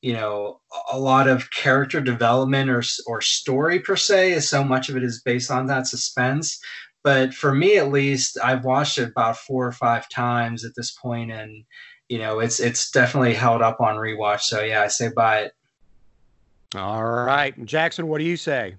you 0.03 0.11
know 0.11 0.59
a 0.91 0.99
lot 0.99 1.29
of 1.29 1.49
character 1.49 2.01
development 2.01 2.69
or 2.69 2.83
or 3.07 3.21
story 3.21 3.79
per 3.79 3.95
se 3.95 4.33
is 4.33 4.49
so 4.49 4.61
much 4.61 4.89
of 4.89 4.97
it 4.97 5.03
is 5.03 5.21
based 5.21 5.49
on 5.49 5.65
that 5.65 5.87
suspense 5.87 6.59
but 7.03 7.33
for 7.33 7.55
me 7.55 7.77
at 7.77 7.89
least 7.89 8.37
i've 8.43 8.65
watched 8.65 8.97
it 8.97 9.07
about 9.07 9.37
four 9.37 9.65
or 9.65 9.71
five 9.71 10.07
times 10.09 10.65
at 10.65 10.75
this 10.75 10.91
point 10.91 11.31
and 11.31 11.63
you 12.09 12.19
know 12.19 12.39
it's 12.39 12.59
it's 12.59 12.91
definitely 12.91 13.33
held 13.33 13.61
up 13.61 13.79
on 13.79 13.95
rewatch 13.95 14.41
so 14.41 14.61
yeah 14.61 14.81
i 14.81 14.87
say 14.87 15.09
buy 15.15 15.39
it 15.39 15.53
All 16.75 17.03
right. 17.05 17.53
Jackson, 17.65 18.07
what 18.07 18.17
do 18.17 18.23
you 18.23 18.35
say? 18.35 18.75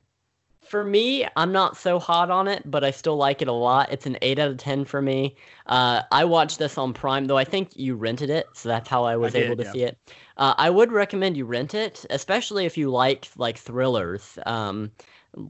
For 0.65 0.83
me, 0.85 1.27
I'm 1.37 1.53
not 1.53 1.77
so 1.77 1.99
hot 1.99 2.31
on 2.31 2.49
it, 2.49 2.63
but 2.71 2.85
I 2.85 2.91
still 2.91 3.17
like 3.17 3.43
it 3.43 3.49
a 3.49 3.53
lot. 3.53 3.93
It's 3.93 4.07
an 4.07 4.17
8 4.23 4.39
out 4.39 4.51
of 4.51 4.57
10 4.57 4.85
for 4.85 5.03
me. 5.03 5.37
Uh, 5.67 6.03
I 6.11 6.25
watched 6.25 6.59
this 6.59 6.79
on 6.79 6.93
Prime, 6.93 7.27
though 7.27 7.37
I 7.37 7.45
think 7.45 7.77
you 7.77 7.95
rented 7.95 8.31
it, 8.31 8.47
so 8.55 8.69
that's 8.69 8.89
how 8.89 9.05
I 9.05 9.17
was 9.17 9.35
I 9.35 9.41
did, 9.41 9.47
able 9.47 9.57
to 9.57 9.65
yeah. 9.65 9.73
see 9.73 9.83
it. 9.83 9.99
Uh, 10.37 10.55
I 10.57 10.71
would 10.71 10.91
recommend 10.91 11.37
you 11.37 11.45
rent 11.45 11.75
it, 11.75 12.05
especially 12.11 12.65
if 12.65 12.77
you 12.77 12.91
like 12.91 13.29
like 13.37 13.59
thrillers, 13.59 14.39
um, 14.47 14.91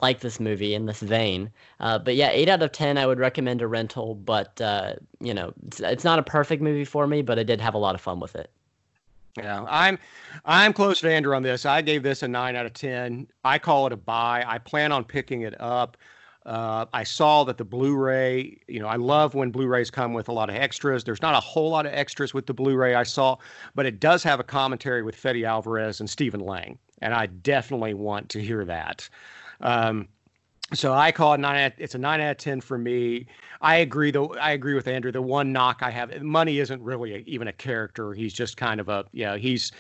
like 0.01 0.21
this 0.21 0.41
movie 0.41 0.75
in 0.75 0.87
this 0.87 1.01
vein. 1.01 1.51
Uh, 1.81 1.99
but 1.99 2.17
yeah, 2.17 2.31
8 2.31 2.49
out 2.49 2.63
of 2.63 2.73
10, 2.73 2.99
I 2.99 3.07
would 3.07 3.19
recommend 3.19 3.63
a 3.63 3.69
rental, 3.69 4.15
but, 4.15 4.61
uh, 4.61 4.95
you 5.21 5.33
know, 5.33 5.53
it's, 5.67 5.81
it's 5.81 6.05
not 6.05 6.19
a 6.19 6.23
perfect 6.23 6.63
movie 6.63 6.85
for 6.85 7.07
me, 7.07 7.23
but 7.23 7.39
I 7.39 7.45
did 7.45 7.61
have 7.61 7.75
a 7.75 7.79
lot 7.79 7.95
of 7.95 8.01
fun 8.01 8.21
with 8.21 8.35
it. 8.35 8.51
Yeah, 9.37 9.65
I'm 9.69 9.99
I'm 10.45 10.73
close 10.73 11.01
to 11.01 11.11
Andrew 11.11 11.35
on 11.35 11.43
this. 11.43 11.67
I 11.67 11.83
gave 11.83 12.03
this 12.03 12.23
a 12.23 12.29
nine 12.29 12.55
out 12.55 12.67
of 12.67 12.73
ten. 12.73 13.27
I 13.45 13.59
call 13.59 13.87
it 13.87 13.93
a 13.93 13.97
buy. 13.97 14.45
I 14.47 14.59
plan 14.59 14.93
on 14.93 15.05
picking 15.05 15.43
it 15.43 15.61
up. 15.61 15.97
Uh, 16.47 16.85
I 16.93 17.05
saw 17.05 17.43
that 17.45 17.57
the 17.57 17.65
Blu-ray. 17.65 18.61
You 18.69 18.79
know, 18.79 18.87
I 18.87 18.97
love 18.97 19.35
when 19.35 19.51
Blu-rays 19.51 19.91
come 19.91 20.13
with 20.13 20.29
a 20.29 20.33
lot 20.33 20.51
of 20.51 20.57
extras. 20.57 21.03
There's 21.03 21.23
not 21.23 21.35
a 21.35 21.41
whole 21.41 21.71
lot 21.71 21.87
of 21.87 21.93
extras 21.93 22.35
with 22.35 22.47
the 22.47 22.55
Blu-ray 22.55 22.95
I 22.95 23.03
saw, 23.03 23.37
but 23.75 23.87
it 23.87 23.99
does 23.99 24.23
have 24.23 24.41
a 24.41 24.45
commentary 24.45 25.03
with 25.03 25.17
Fede 25.17 25.45
Alvarez 25.45 26.01
and 26.01 26.09
Stephen 26.09 26.41
Lang, 26.41 26.79
and 27.01 27.15
I 27.15 27.27
definitely 27.27 27.95
want 27.95 28.29
to 28.31 28.43
hear 28.43 28.65
that. 28.67 29.09
Um, 29.63 30.07
so 30.73 30.93
I 30.93 31.13
call 31.13 31.35
it 31.35 31.41
nine. 31.41 31.65
Out, 31.65 31.73
it's 31.79 31.95
a 31.95 31.99
nine 31.99 32.21
out 32.21 32.33
of 32.33 32.37
ten 32.39 32.61
for 32.61 32.79
me. 32.79 33.27
I 33.61 33.77
agree 33.77 34.11
though. 34.11 34.35
I 34.35 34.53
agree 34.53 34.75
with 34.75 34.89
Andrew. 34.89 35.13
The 35.13 35.23
one 35.23 35.53
knock 35.53 35.79
I 35.83 35.91
have, 35.91 36.23
money 36.23 36.59
isn't 36.59 36.83
really 36.83 37.15
a, 37.15 37.19
even 37.27 37.49
a 37.49 37.53
character. 37.53 38.13
He's 38.13 38.33
just 38.33 38.57
kind 38.57 38.81
of 38.81 38.89
a, 38.89 39.05
you 39.13 39.25
know, 39.25 39.37
he's, 39.37 39.73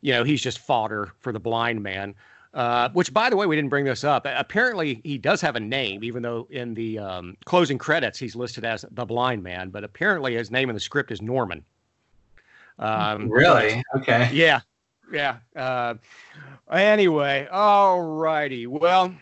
you 0.00 0.12
know, 0.12 0.24
he's 0.24 0.42
just 0.42 0.58
fodder 0.58 1.12
for 1.20 1.32
the 1.32 1.40
blind 1.40 1.82
man. 1.82 2.14
Uh, 2.54 2.88
which, 2.94 3.12
by 3.12 3.28
the 3.28 3.36
way, 3.36 3.46
we 3.46 3.54
didn't 3.54 3.68
bring 3.68 3.84
this 3.84 4.04
up. 4.04 4.26
Apparently, 4.26 5.00
he 5.04 5.18
does 5.18 5.40
have 5.40 5.54
a 5.54 5.60
name, 5.60 6.02
even 6.02 6.22
though 6.22 6.48
in 6.50 6.72
the 6.74 6.98
um, 6.98 7.36
closing 7.44 7.76
credits 7.76 8.18
he's 8.18 8.34
listed 8.34 8.64
as 8.64 8.84
the 8.90 9.04
blind 9.04 9.42
man. 9.42 9.68
But 9.68 9.84
apparently, 9.84 10.34
his 10.34 10.50
name 10.50 10.70
in 10.70 10.74
the 10.74 10.80
script 10.80 11.10
is 11.12 11.20
Norman. 11.20 11.62
Um, 12.78 13.28
Really? 13.28 13.82
Okay. 13.96 14.30
yeah, 14.32 14.60
yeah. 15.12 15.36
Uh, 15.54 15.94
anyway, 16.72 17.46
all 17.52 18.00
righty. 18.02 18.66
Well, 18.66 19.14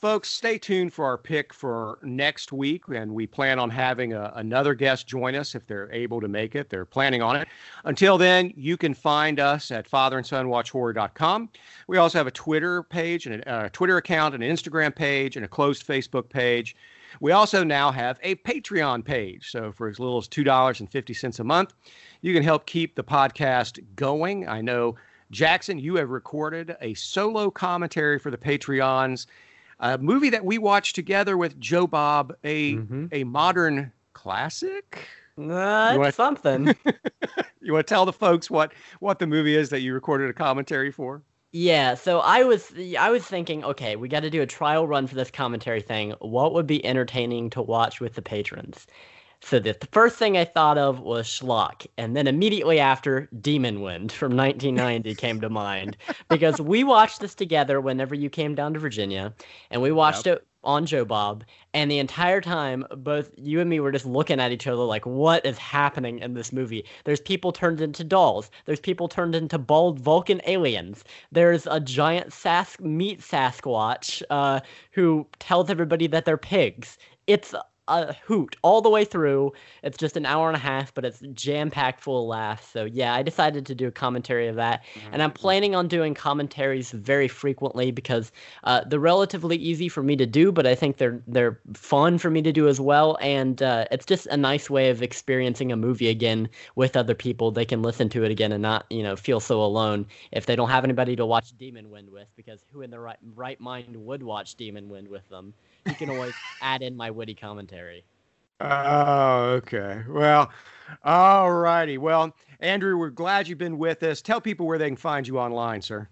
folks, 0.00 0.28
stay 0.28 0.56
tuned 0.56 0.92
for 0.92 1.04
our 1.04 1.18
pick 1.18 1.52
for 1.52 1.98
next 2.02 2.52
week, 2.52 2.84
and 2.88 3.12
we 3.12 3.26
plan 3.26 3.58
on 3.58 3.68
having 3.68 4.14
a, 4.14 4.32
another 4.36 4.74
guest 4.74 5.06
join 5.06 5.34
us 5.34 5.54
if 5.54 5.66
they're 5.66 5.92
able 5.92 6.20
to 6.20 6.28
make 6.28 6.54
it. 6.54 6.70
They're 6.70 6.86
planning 6.86 7.20
on 7.20 7.36
it. 7.36 7.48
Until 7.84 8.16
then, 8.16 8.52
you 8.56 8.78
can 8.78 8.94
find 8.94 9.38
us 9.38 9.70
at 9.70 9.90
fatherandsonwatchhorror.com. 9.90 11.50
We 11.86 11.98
also 11.98 12.18
have 12.18 12.26
a 12.26 12.32
Twitter 12.32 12.82
page 12.82 13.26
and 13.26 13.42
a, 13.42 13.66
a 13.66 13.70
Twitter 13.70 13.98
account, 13.98 14.34
and 14.34 14.42
an 14.42 14.50
Instagram 14.50 14.94
page, 14.94 15.36
and 15.36 15.44
a 15.44 15.48
closed 15.48 15.86
Facebook 15.86 16.30
page. 16.30 16.76
We 17.20 17.32
also 17.32 17.62
now 17.62 17.90
have 17.90 18.18
a 18.22 18.36
Patreon 18.36 19.04
page. 19.04 19.50
So 19.50 19.70
for 19.72 19.88
as 19.88 19.98
little 19.98 20.18
as 20.18 20.28
$2.50 20.28 21.40
a 21.40 21.44
month, 21.44 21.74
you 22.22 22.32
can 22.32 22.42
help 22.42 22.64
keep 22.66 22.94
the 22.94 23.04
podcast 23.04 23.84
going. 23.96 24.48
I 24.48 24.62
know, 24.62 24.94
Jackson, 25.30 25.78
you 25.78 25.96
have 25.96 26.08
recorded 26.08 26.76
a 26.80 26.94
solo 26.94 27.50
commentary 27.50 28.18
for 28.18 28.30
the 28.30 28.38
Patreons, 28.38 29.26
a 29.80 29.98
movie 29.98 30.30
that 30.30 30.44
we 30.44 30.58
watched 30.58 30.94
together 30.94 31.36
with 31.36 31.58
Joe 31.58 31.86
Bob, 31.86 32.34
a, 32.44 32.74
Mhm. 32.74 33.08
a 33.12 33.24
modern 33.24 33.92
classic. 34.12 35.08
Uh, 35.38 35.92
You 35.94 36.02
it's 36.04 36.16
something. 36.16 36.74
You 37.62 37.74
want 37.74 37.86
to 37.86 37.94
tell 37.94 38.06
the 38.06 38.12
folks 38.12 38.50
what, 38.50 38.72
what 39.00 39.18
the 39.18 39.26
movie 39.26 39.54
is 39.54 39.68
that 39.68 39.80
you 39.80 39.92
recorded 39.92 40.30
a 40.30 40.32
commentary 40.32 40.90
for? 40.90 41.22
Yeah, 41.52 41.94
so 41.94 42.20
I 42.20 42.44
was 42.44 42.72
I 42.98 43.10
was 43.10 43.24
thinking, 43.24 43.64
okay, 43.64 43.96
we 43.96 44.08
got 44.08 44.20
to 44.20 44.30
do 44.30 44.40
a 44.40 44.46
trial 44.46 44.86
run 44.86 45.06
for 45.06 45.14
this 45.16 45.30
commentary 45.30 45.82
thing. 45.82 46.14
What 46.20 46.54
would 46.54 46.66
be 46.66 46.84
entertaining 46.86 47.50
to 47.50 47.62
watch 47.62 48.00
with 48.00 48.14
the 48.14 48.22
patrons? 48.22 48.86
So 49.42 49.58
the, 49.58 49.76
the 49.78 49.88
first 49.90 50.16
thing 50.16 50.36
I 50.36 50.44
thought 50.44 50.76
of 50.78 51.00
was 51.00 51.26
Schlock, 51.26 51.86
and 51.96 52.14
then 52.14 52.26
immediately 52.26 52.78
after, 52.78 53.28
Demon 53.40 53.80
Wind 53.80 54.12
from 54.12 54.36
1990 54.36 55.14
came 55.14 55.40
to 55.40 55.48
mind 55.48 55.96
because 56.28 56.60
we 56.60 56.84
watched 56.84 57.20
this 57.20 57.34
together 57.34 57.80
whenever 57.80 58.14
you 58.14 58.28
came 58.28 58.54
down 58.54 58.74
to 58.74 58.80
Virginia, 58.80 59.34
and 59.70 59.80
we 59.80 59.92
watched 59.92 60.26
it 60.26 60.46
on 60.62 60.84
Joe 60.84 61.04
Bob, 61.04 61.44
and 61.72 61.90
the 61.90 61.98
entire 61.98 62.40
time, 62.40 62.84
both 62.98 63.30
you 63.36 63.60
and 63.60 63.70
me 63.70 63.80
were 63.80 63.92
just 63.92 64.04
looking 64.04 64.40
at 64.40 64.52
each 64.52 64.66
other 64.66 64.82
like, 64.82 65.06
what 65.06 65.44
is 65.46 65.56
happening 65.56 66.18
in 66.18 66.34
this 66.34 66.52
movie? 66.52 66.84
There's 67.04 67.20
people 67.20 67.50
turned 67.50 67.80
into 67.80 68.04
dolls. 68.04 68.50
There's 68.66 68.80
people 68.80 69.08
turned 69.08 69.34
into 69.34 69.58
bald 69.58 69.98
Vulcan 69.98 70.42
aliens. 70.46 71.02
There's 71.32 71.66
a 71.66 71.80
giant 71.80 72.32
Sas- 72.32 72.78
meat 72.80 73.20
Sasquatch 73.20 74.22
uh, 74.28 74.60
who 74.92 75.26
tells 75.38 75.70
everybody 75.70 76.06
that 76.08 76.26
they're 76.26 76.36
pigs. 76.36 76.98
It's 77.26 77.54
a 77.90 78.16
hoot 78.24 78.56
all 78.62 78.80
the 78.80 78.88
way 78.88 79.04
through. 79.04 79.52
It's 79.82 79.98
just 79.98 80.16
an 80.16 80.26
hour 80.26 80.48
and 80.48 80.56
a 80.56 80.60
half, 80.60 80.94
but 80.94 81.04
it's 81.04 81.20
jam 81.34 81.70
packed 81.70 82.00
full 82.00 82.22
of 82.22 82.28
laughs. 82.28 82.68
So 82.68 82.84
yeah, 82.84 83.14
I 83.14 83.22
decided 83.22 83.66
to 83.66 83.74
do 83.74 83.88
a 83.88 83.90
commentary 83.90 84.48
of 84.48 84.56
that, 84.56 84.84
and 85.12 85.22
I'm 85.22 85.32
planning 85.32 85.74
on 85.74 85.88
doing 85.88 86.14
commentaries 86.14 86.90
very 86.92 87.28
frequently 87.28 87.90
because 87.90 88.32
uh, 88.64 88.84
they're 88.86 88.98
relatively 89.00 89.56
easy 89.56 89.88
for 89.88 90.02
me 90.02 90.16
to 90.16 90.26
do, 90.26 90.52
but 90.52 90.66
I 90.66 90.74
think 90.74 90.96
they're 90.98 91.22
they're 91.26 91.60
fun 91.74 92.18
for 92.18 92.30
me 92.30 92.42
to 92.42 92.52
do 92.52 92.68
as 92.68 92.80
well, 92.80 93.18
and 93.20 93.62
uh, 93.62 93.86
it's 93.90 94.06
just 94.06 94.26
a 94.26 94.36
nice 94.36 94.70
way 94.70 94.90
of 94.90 95.02
experiencing 95.02 95.72
a 95.72 95.76
movie 95.76 96.08
again 96.08 96.48
with 96.76 96.96
other 96.96 97.14
people. 97.14 97.50
They 97.50 97.64
can 97.64 97.82
listen 97.82 98.08
to 98.10 98.24
it 98.24 98.30
again 98.30 98.52
and 98.52 98.62
not 98.62 98.86
you 98.90 99.02
know 99.02 99.16
feel 99.16 99.40
so 99.40 99.62
alone 99.62 100.06
if 100.32 100.46
they 100.46 100.56
don't 100.56 100.70
have 100.70 100.84
anybody 100.84 101.16
to 101.16 101.26
watch 101.26 101.56
Demon 101.58 101.90
Wind 101.90 102.10
with, 102.10 102.28
because 102.36 102.64
who 102.72 102.82
in 102.82 102.90
their 102.90 103.00
right 103.00 103.18
right 103.34 103.60
mind 103.60 103.96
would 103.96 104.22
watch 104.22 104.54
Demon 104.54 104.88
Wind 104.88 105.08
with 105.08 105.28
them? 105.28 105.54
You 105.90 105.96
can 105.96 106.10
always 106.10 106.34
add 106.62 106.82
in 106.82 106.96
my 106.96 107.10
witty 107.10 107.34
commentary. 107.34 108.04
Oh, 108.60 109.58
okay. 109.58 110.02
Well, 110.08 110.50
all 111.02 111.52
righty. 111.52 111.98
Well, 111.98 112.34
Andrew, 112.60 112.96
we're 112.96 113.10
glad 113.10 113.48
you've 113.48 113.58
been 113.58 113.76
with 113.76 114.02
us. 114.04 114.22
Tell 114.22 114.40
people 114.40 114.66
where 114.66 114.78
they 114.78 114.88
can 114.88 114.96
find 114.96 115.26
you 115.26 115.38
online, 115.38 115.82
sir. 115.82 116.08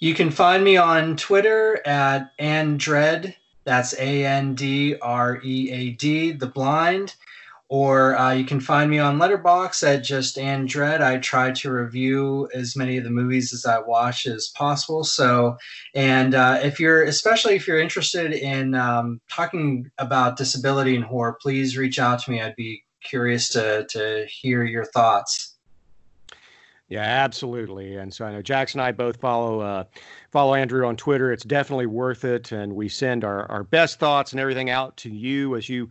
You 0.00 0.12
can 0.12 0.30
find 0.30 0.64
me 0.64 0.76
on 0.76 1.16
Twitter 1.16 1.86
at 1.86 2.36
Andread. 2.38 3.34
That's 3.62 3.94
A 3.98 4.26
N 4.26 4.54
D 4.54 4.96
R 5.00 5.40
E 5.44 5.70
A 5.70 5.90
D, 5.92 6.32
the 6.32 6.46
blind. 6.46 7.14
Or 7.74 8.16
uh, 8.16 8.30
you 8.34 8.44
can 8.44 8.60
find 8.60 8.88
me 8.88 9.00
on 9.00 9.18
Letterboxd 9.18 9.96
at 9.96 10.04
just 10.04 10.36
Andread. 10.36 11.00
I 11.00 11.18
try 11.18 11.50
to 11.50 11.72
review 11.72 12.48
as 12.54 12.76
many 12.76 12.98
of 12.98 13.02
the 13.02 13.10
movies 13.10 13.52
as 13.52 13.66
I 13.66 13.80
watch 13.80 14.28
as 14.28 14.52
possible. 14.54 15.02
So, 15.02 15.56
and 15.92 16.36
uh, 16.36 16.60
if 16.62 16.78
you're, 16.78 17.02
especially 17.02 17.56
if 17.56 17.66
you're 17.66 17.80
interested 17.80 18.32
in 18.32 18.76
um, 18.76 19.20
talking 19.28 19.90
about 19.98 20.36
disability 20.36 20.94
and 20.94 21.04
horror, 21.04 21.36
please 21.42 21.76
reach 21.76 21.98
out 21.98 22.20
to 22.20 22.30
me. 22.30 22.40
I'd 22.40 22.54
be 22.54 22.84
curious 23.02 23.48
to 23.48 23.84
to 23.90 24.24
hear 24.30 24.62
your 24.62 24.84
thoughts. 24.84 25.56
Yeah, 26.86 27.00
absolutely. 27.00 27.96
And 27.96 28.14
so 28.14 28.24
I 28.24 28.30
know 28.30 28.40
Jackson 28.40 28.78
and 28.78 28.86
I 28.86 28.92
both 28.92 29.16
follow 29.16 29.58
uh, 29.58 29.82
follow 30.30 30.54
Andrew 30.54 30.86
on 30.86 30.94
Twitter. 30.94 31.32
It's 31.32 31.42
definitely 31.42 31.86
worth 31.86 32.24
it, 32.24 32.52
and 32.52 32.76
we 32.76 32.88
send 32.88 33.24
our, 33.24 33.50
our 33.50 33.64
best 33.64 33.98
thoughts 33.98 34.30
and 34.30 34.40
everything 34.40 34.70
out 34.70 34.96
to 34.98 35.10
you 35.10 35.56
as 35.56 35.68
you 35.68 35.88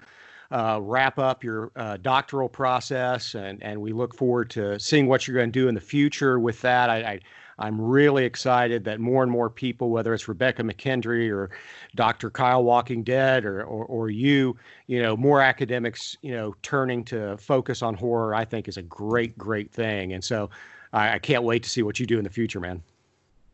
uh, 0.53 0.79
wrap 0.81 1.17
up 1.17 1.43
your 1.43 1.71
uh, 1.75 1.97
doctoral 1.97 2.47
process, 2.47 3.35
and 3.35 3.61
and 3.63 3.81
we 3.81 3.91
look 3.91 4.15
forward 4.15 4.49
to 4.51 4.79
seeing 4.79 5.07
what 5.07 5.27
you're 5.27 5.35
going 5.35 5.51
to 5.51 5.59
do 5.59 5.67
in 5.67 5.75
the 5.75 5.81
future 5.81 6.39
with 6.39 6.61
that. 6.61 6.89
I, 6.89 6.97
I 6.97 7.19
I'm 7.59 7.79
really 7.79 8.25
excited 8.25 8.83
that 8.85 8.99
more 8.99 9.23
and 9.23 9.31
more 9.31 9.49
people, 9.49 9.89
whether 9.89 10.13
it's 10.13 10.27
Rebecca 10.27 10.63
McKendry 10.63 11.31
or 11.31 11.51
Dr. 11.95 12.29
Kyle 12.29 12.63
Walking 12.63 13.03
Dead 13.03 13.45
or, 13.45 13.63
or, 13.63 13.85
or 13.85 14.09
you, 14.09 14.57
you 14.87 15.01
know, 15.01 15.15
more 15.15 15.39
academics, 15.41 16.17
you 16.21 16.31
know, 16.31 16.55
turning 16.63 17.03
to 17.05 17.37
focus 17.37 17.81
on 17.81 17.93
horror, 17.93 18.33
I 18.33 18.45
think 18.45 18.67
is 18.67 18.77
a 18.77 18.81
great, 18.81 19.37
great 19.37 19.71
thing. 19.71 20.13
And 20.13 20.23
so 20.23 20.49
I, 20.93 21.13
I 21.13 21.19
can't 21.19 21.43
wait 21.43 21.63
to 21.63 21.69
see 21.69 21.83
what 21.83 21.99
you 21.99 22.05
do 22.05 22.17
in 22.17 22.23
the 22.23 22.29
future, 22.29 22.59
man. 22.59 22.81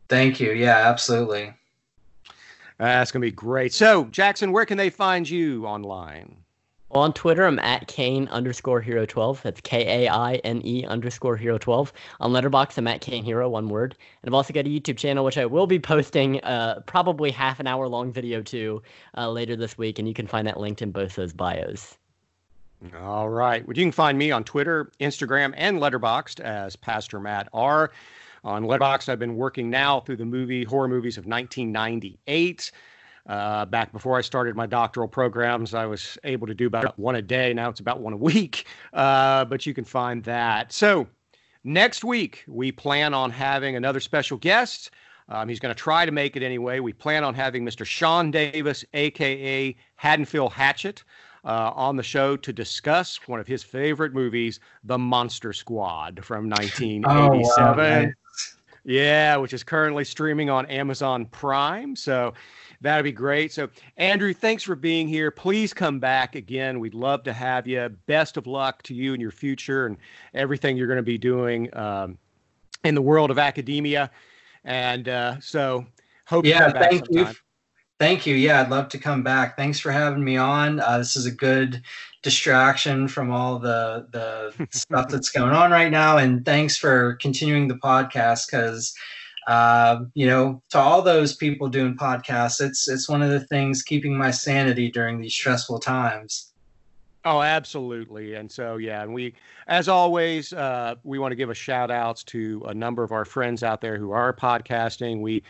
Thank 0.08 0.40
you. 0.40 0.52
Yeah, 0.52 0.88
absolutely. 0.88 1.52
That's 2.78 3.12
going 3.12 3.20
to 3.20 3.26
be 3.26 3.32
great. 3.32 3.74
So, 3.74 4.04
Jackson, 4.04 4.50
where 4.52 4.64
can 4.64 4.78
they 4.78 4.88
find 4.88 5.28
you 5.28 5.66
online? 5.66 6.36
On 6.92 7.12
Twitter, 7.12 7.46
I'm 7.46 7.60
at 7.60 7.86
Kaine 7.86 8.26
underscore 8.28 8.80
hero 8.80 9.06
12. 9.06 9.42
That's 9.42 9.60
K 9.60 10.06
A 10.06 10.12
I 10.12 10.34
N 10.42 10.60
E 10.64 10.84
underscore 10.84 11.36
hero 11.36 11.56
12. 11.56 11.92
On 12.18 12.32
Letterboxd, 12.32 12.78
I'm 12.78 12.88
at 12.88 13.00
Kaine 13.00 13.22
Hero, 13.22 13.48
one 13.48 13.68
word. 13.68 13.96
And 14.22 14.28
I've 14.28 14.34
also 14.34 14.52
got 14.52 14.66
a 14.66 14.68
YouTube 14.68 14.96
channel, 14.96 15.24
which 15.24 15.38
I 15.38 15.46
will 15.46 15.68
be 15.68 15.78
posting 15.78 16.40
uh, 16.40 16.80
probably 16.86 17.30
half 17.30 17.60
an 17.60 17.68
hour 17.68 17.86
long 17.86 18.12
video 18.12 18.42
to 18.42 18.82
uh, 19.16 19.30
later 19.30 19.54
this 19.54 19.78
week. 19.78 20.00
And 20.00 20.08
you 20.08 20.14
can 20.14 20.26
find 20.26 20.48
that 20.48 20.58
linked 20.58 20.82
in 20.82 20.90
both 20.90 21.14
those 21.14 21.32
bios. 21.32 21.96
All 22.98 23.28
right. 23.28 23.64
Well, 23.64 23.76
you 23.76 23.84
can 23.84 23.92
find 23.92 24.18
me 24.18 24.32
on 24.32 24.42
Twitter, 24.42 24.90
Instagram, 24.98 25.54
and 25.56 25.78
Letterboxd 25.78 26.40
as 26.40 26.74
Pastor 26.74 27.20
Matt 27.20 27.48
R. 27.52 27.92
On 28.42 28.64
Letterboxd, 28.64 29.08
I've 29.08 29.18
been 29.18 29.36
working 29.36 29.70
now 29.70 30.00
through 30.00 30.16
the 30.16 30.24
movie 30.24 30.64
horror 30.64 30.88
movies 30.88 31.18
of 31.18 31.26
1998. 31.26 32.72
Uh, 33.30 33.64
back 33.64 33.92
before 33.92 34.18
I 34.18 34.22
started 34.22 34.56
my 34.56 34.66
doctoral 34.66 35.06
programs, 35.06 35.72
I 35.72 35.86
was 35.86 36.18
able 36.24 36.48
to 36.48 36.54
do 36.54 36.66
about 36.66 36.98
one 36.98 37.14
a 37.14 37.22
day. 37.22 37.54
Now 37.54 37.68
it's 37.68 37.78
about 37.78 38.00
one 38.00 38.12
a 38.12 38.16
week. 38.16 38.66
Uh, 38.92 39.44
but 39.44 39.64
you 39.64 39.72
can 39.72 39.84
find 39.84 40.24
that. 40.24 40.72
So 40.72 41.06
next 41.62 42.02
week, 42.02 42.42
we 42.48 42.72
plan 42.72 43.14
on 43.14 43.30
having 43.30 43.76
another 43.76 44.00
special 44.00 44.36
guest. 44.36 44.90
Um, 45.28 45.48
he's 45.48 45.60
going 45.60 45.72
to 45.72 45.80
try 45.80 46.04
to 46.04 46.10
make 46.10 46.34
it 46.34 46.42
anyway. 46.42 46.80
We 46.80 46.92
plan 46.92 47.22
on 47.22 47.32
having 47.34 47.64
Mr. 47.64 47.86
Sean 47.86 48.32
Davis, 48.32 48.84
aka 48.94 49.76
Haddonfield 49.94 50.52
Hatchet, 50.52 51.04
uh, 51.44 51.70
on 51.76 51.94
the 51.94 52.02
show 52.02 52.36
to 52.36 52.52
discuss 52.52 53.16
one 53.28 53.38
of 53.38 53.46
his 53.46 53.62
favorite 53.62 54.12
movies, 54.12 54.58
The 54.82 54.98
Monster 54.98 55.52
Squad 55.52 56.24
from 56.24 56.50
1987. 56.50 57.06
Oh, 57.06 58.06
wow, 58.06 58.10
yeah, 58.84 59.36
which 59.36 59.52
is 59.52 59.62
currently 59.62 60.04
streaming 60.04 60.50
on 60.50 60.66
Amazon 60.66 61.26
Prime. 61.26 61.94
So 61.94 62.34
that'd 62.80 63.04
be 63.04 63.12
great. 63.12 63.52
So, 63.52 63.68
Andrew, 63.96 64.32
thanks 64.32 64.62
for 64.62 64.74
being 64.74 65.08
here. 65.08 65.30
Please 65.30 65.72
come 65.72 65.98
back 65.98 66.34
again. 66.34 66.80
We'd 66.80 66.94
love 66.94 67.22
to 67.24 67.32
have 67.32 67.66
you. 67.66 67.88
Best 68.06 68.36
of 68.36 68.46
luck 68.46 68.82
to 68.84 68.94
you 68.94 69.14
in 69.14 69.20
your 69.20 69.30
future 69.30 69.86
and 69.86 69.96
everything 70.34 70.76
you're 70.76 70.86
going 70.86 70.96
to 70.96 71.02
be 71.02 71.18
doing 71.18 71.74
um, 71.76 72.18
in 72.84 72.94
the 72.94 73.02
world 73.02 73.30
of 73.30 73.38
academia. 73.38 74.10
And 74.64 75.08
uh, 75.08 75.40
so, 75.40 75.86
hope 76.26 76.44
you 76.44 76.52
yeah, 76.52 76.68
you 76.68 76.72
thank 76.72 77.04
you. 77.10 77.26
Thank 77.98 78.24
you. 78.24 78.34
Yeah, 78.34 78.62
I'd 78.62 78.70
love 78.70 78.88
to 78.90 78.98
come 78.98 79.22
back. 79.22 79.58
Thanks 79.58 79.78
for 79.78 79.92
having 79.92 80.24
me 80.24 80.38
on. 80.38 80.80
Uh, 80.80 80.96
this 80.96 81.16
is 81.16 81.26
a 81.26 81.30
good 81.30 81.82
distraction 82.22 83.08
from 83.08 83.30
all 83.30 83.58
the 83.58 84.06
the 84.10 84.66
stuff 84.70 85.08
that's 85.08 85.30
going 85.30 85.52
on 85.52 85.70
right 85.70 85.90
now, 85.90 86.16
and 86.16 86.44
thanks 86.44 86.78
for 86.78 87.16
continuing 87.16 87.68
the 87.68 87.74
podcast 87.74 88.46
because 88.50 88.94
uh, 89.46 90.00
you 90.14 90.26
know 90.26 90.62
to 90.70 90.78
all 90.78 91.02
those 91.02 91.36
people 91.36 91.68
doing 91.68 91.96
podcasts, 91.96 92.60
it's 92.60 92.88
it's 92.88 93.08
one 93.08 93.22
of 93.22 93.30
the 93.30 93.40
things 93.46 93.82
keeping 93.82 94.16
my 94.16 94.30
sanity 94.30 94.90
during 94.90 95.20
these 95.20 95.34
stressful 95.34 95.80
times. 95.80 96.50
Oh, 97.26 97.42
absolutely. 97.42 98.34
And 98.34 98.50
so, 98.50 98.78
yeah, 98.78 99.02
and 99.02 99.12
we, 99.12 99.34
as 99.66 99.88
always, 99.88 100.54
uh, 100.54 100.94
we 101.04 101.18
want 101.18 101.32
to 101.32 101.36
give 101.36 101.50
a 101.50 101.54
shout 101.54 101.90
outs 101.90 102.24
to 102.24 102.62
a 102.66 102.72
number 102.72 103.02
of 103.02 103.12
our 103.12 103.26
friends 103.26 103.62
out 103.62 103.82
there 103.82 103.98
who 103.98 104.12
are 104.12 104.32
podcasting. 104.32 105.20
We 105.20 105.42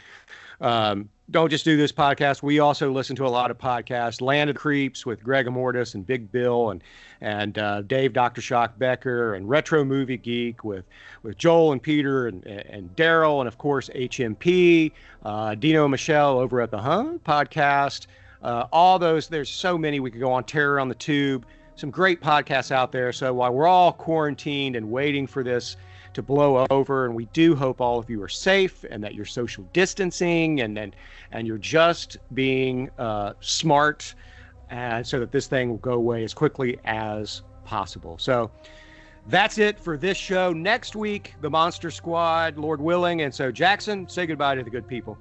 um, 0.61 1.08
don't 1.30 1.48
just 1.48 1.64
do 1.64 1.76
this 1.76 1.92
podcast. 1.92 2.42
We 2.42 2.58
also 2.58 2.90
listen 2.90 3.14
to 3.16 3.26
a 3.26 3.28
lot 3.28 3.50
of 3.50 3.58
podcasts. 3.58 4.20
Land 4.20 4.50
of 4.50 4.56
Creeps 4.56 5.06
with 5.06 5.22
Greg 5.22 5.46
Mortis 5.46 5.94
and 5.94 6.06
Big 6.06 6.30
Bill 6.32 6.70
and 6.70 6.82
and 7.20 7.58
uh, 7.58 7.82
Dave 7.82 8.12
Dr. 8.12 8.40
Shock 8.40 8.78
Becker 8.78 9.34
and 9.34 9.48
Retro 9.48 9.84
Movie 9.84 10.16
Geek 10.16 10.64
with 10.64 10.84
with 11.22 11.38
Joel 11.38 11.72
and 11.72 11.82
Peter 11.82 12.26
and 12.26 12.44
and 12.46 12.94
Daryl 12.96 13.40
and 13.40 13.48
of 13.48 13.58
course 13.58 13.88
HMP, 13.94 14.92
uh, 15.24 15.54
Dino 15.54 15.86
Michelle 15.86 16.38
over 16.38 16.61
at 16.61 16.70
the 16.70 16.80
Huh 16.80 17.18
podcast. 17.24 18.06
Uh, 18.42 18.66
all 18.72 18.98
those. 18.98 19.28
There's 19.28 19.50
so 19.50 19.78
many 19.78 20.00
we 20.00 20.11
could 20.11 20.20
go 20.20 20.32
on. 20.32 20.44
Terror 20.44 20.80
on 20.80 20.88
the 20.88 20.94
Tube. 20.94 21.46
Some 21.76 21.90
great 21.90 22.20
podcasts 22.20 22.72
out 22.72 22.92
there. 22.92 23.12
So 23.12 23.32
while 23.32 23.52
we're 23.52 23.66
all 23.66 23.92
quarantined 23.92 24.76
and 24.76 24.90
waiting 24.90 25.26
for 25.26 25.42
this 25.42 25.76
to 26.14 26.22
blow 26.22 26.66
over. 26.70 27.06
And 27.06 27.14
we 27.14 27.26
do 27.26 27.54
hope 27.54 27.80
all 27.80 27.98
of 27.98 28.08
you 28.11 28.22
are 28.22 28.28
safe 28.28 28.84
and 28.90 29.02
that 29.04 29.14
you're 29.14 29.24
social 29.24 29.64
distancing 29.72 30.61
and 30.61 30.78
and, 30.78 30.96
and 31.32 31.46
you're 31.46 31.58
just 31.58 32.18
being 32.34 32.90
uh, 32.98 33.34
smart, 33.40 34.14
and 34.70 35.06
so 35.06 35.20
that 35.20 35.32
this 35.32 35.46
thing 35.46 35.70
will 35.70 35.78
go 35.78 35.92
away 35.92 36.24
as 36.24 36.34
quickly 36.34 36.78
as 36.84 37.42
possible. 37.64 38.18
So. 38.18 38.50
That's 39.26 39.58
it 39.58 39.78
for 39.78 39.98
this 39.98 40.16
show. 40.16 40.50
Next 40.50 40.96
week, 40.96 41.34
the 41.42 41.50
Monster 41.50 41.90
Squad, 41.90 42.56
Lord 42.56 42.80
willing. 42.80 43.20
And 43.20 43.32
so, 43.32 43.52
Jackson, 43.52 44.08
say 44.08 44.26
goodbye 44.26 44.54
to 44.54 44.62
the 44.62 44.70
good 44.70 44.88
people. 44.88 45.18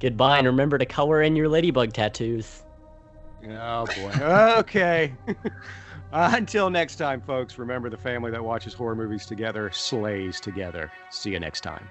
Goodbye, 0.00 0.38
and 0.38 0.46
remember 0.46 0.78
to 0.78 0.86
color 0.86 1.22
in 1.22 1.36
your 1.36 1.48
ladybug 1.48 1.92
tattoos. 1.92 2.62
Oh, 3.48 3.86
boy. 3.86 4.12
okay. 4.58 5.14
Uh, 6.14 6.30
until 6.36 6.70
next 6.70 6.94
time, 6.96 7.20
folks, 7.20 7.58
remember 7.58 7.90
the 7.90 7.96
family 7.96 8.30
that 8.30 8.42
watches 8.42 8.72
horror 8.72 8.94
movies 8.94 9.26
together 9.26 9.70
slays 9.72 10.40
together. 10.40 10.88
See 11.10 11.30
you 11.30 11.40
next 11.40 11.62
time. 11.62 11.88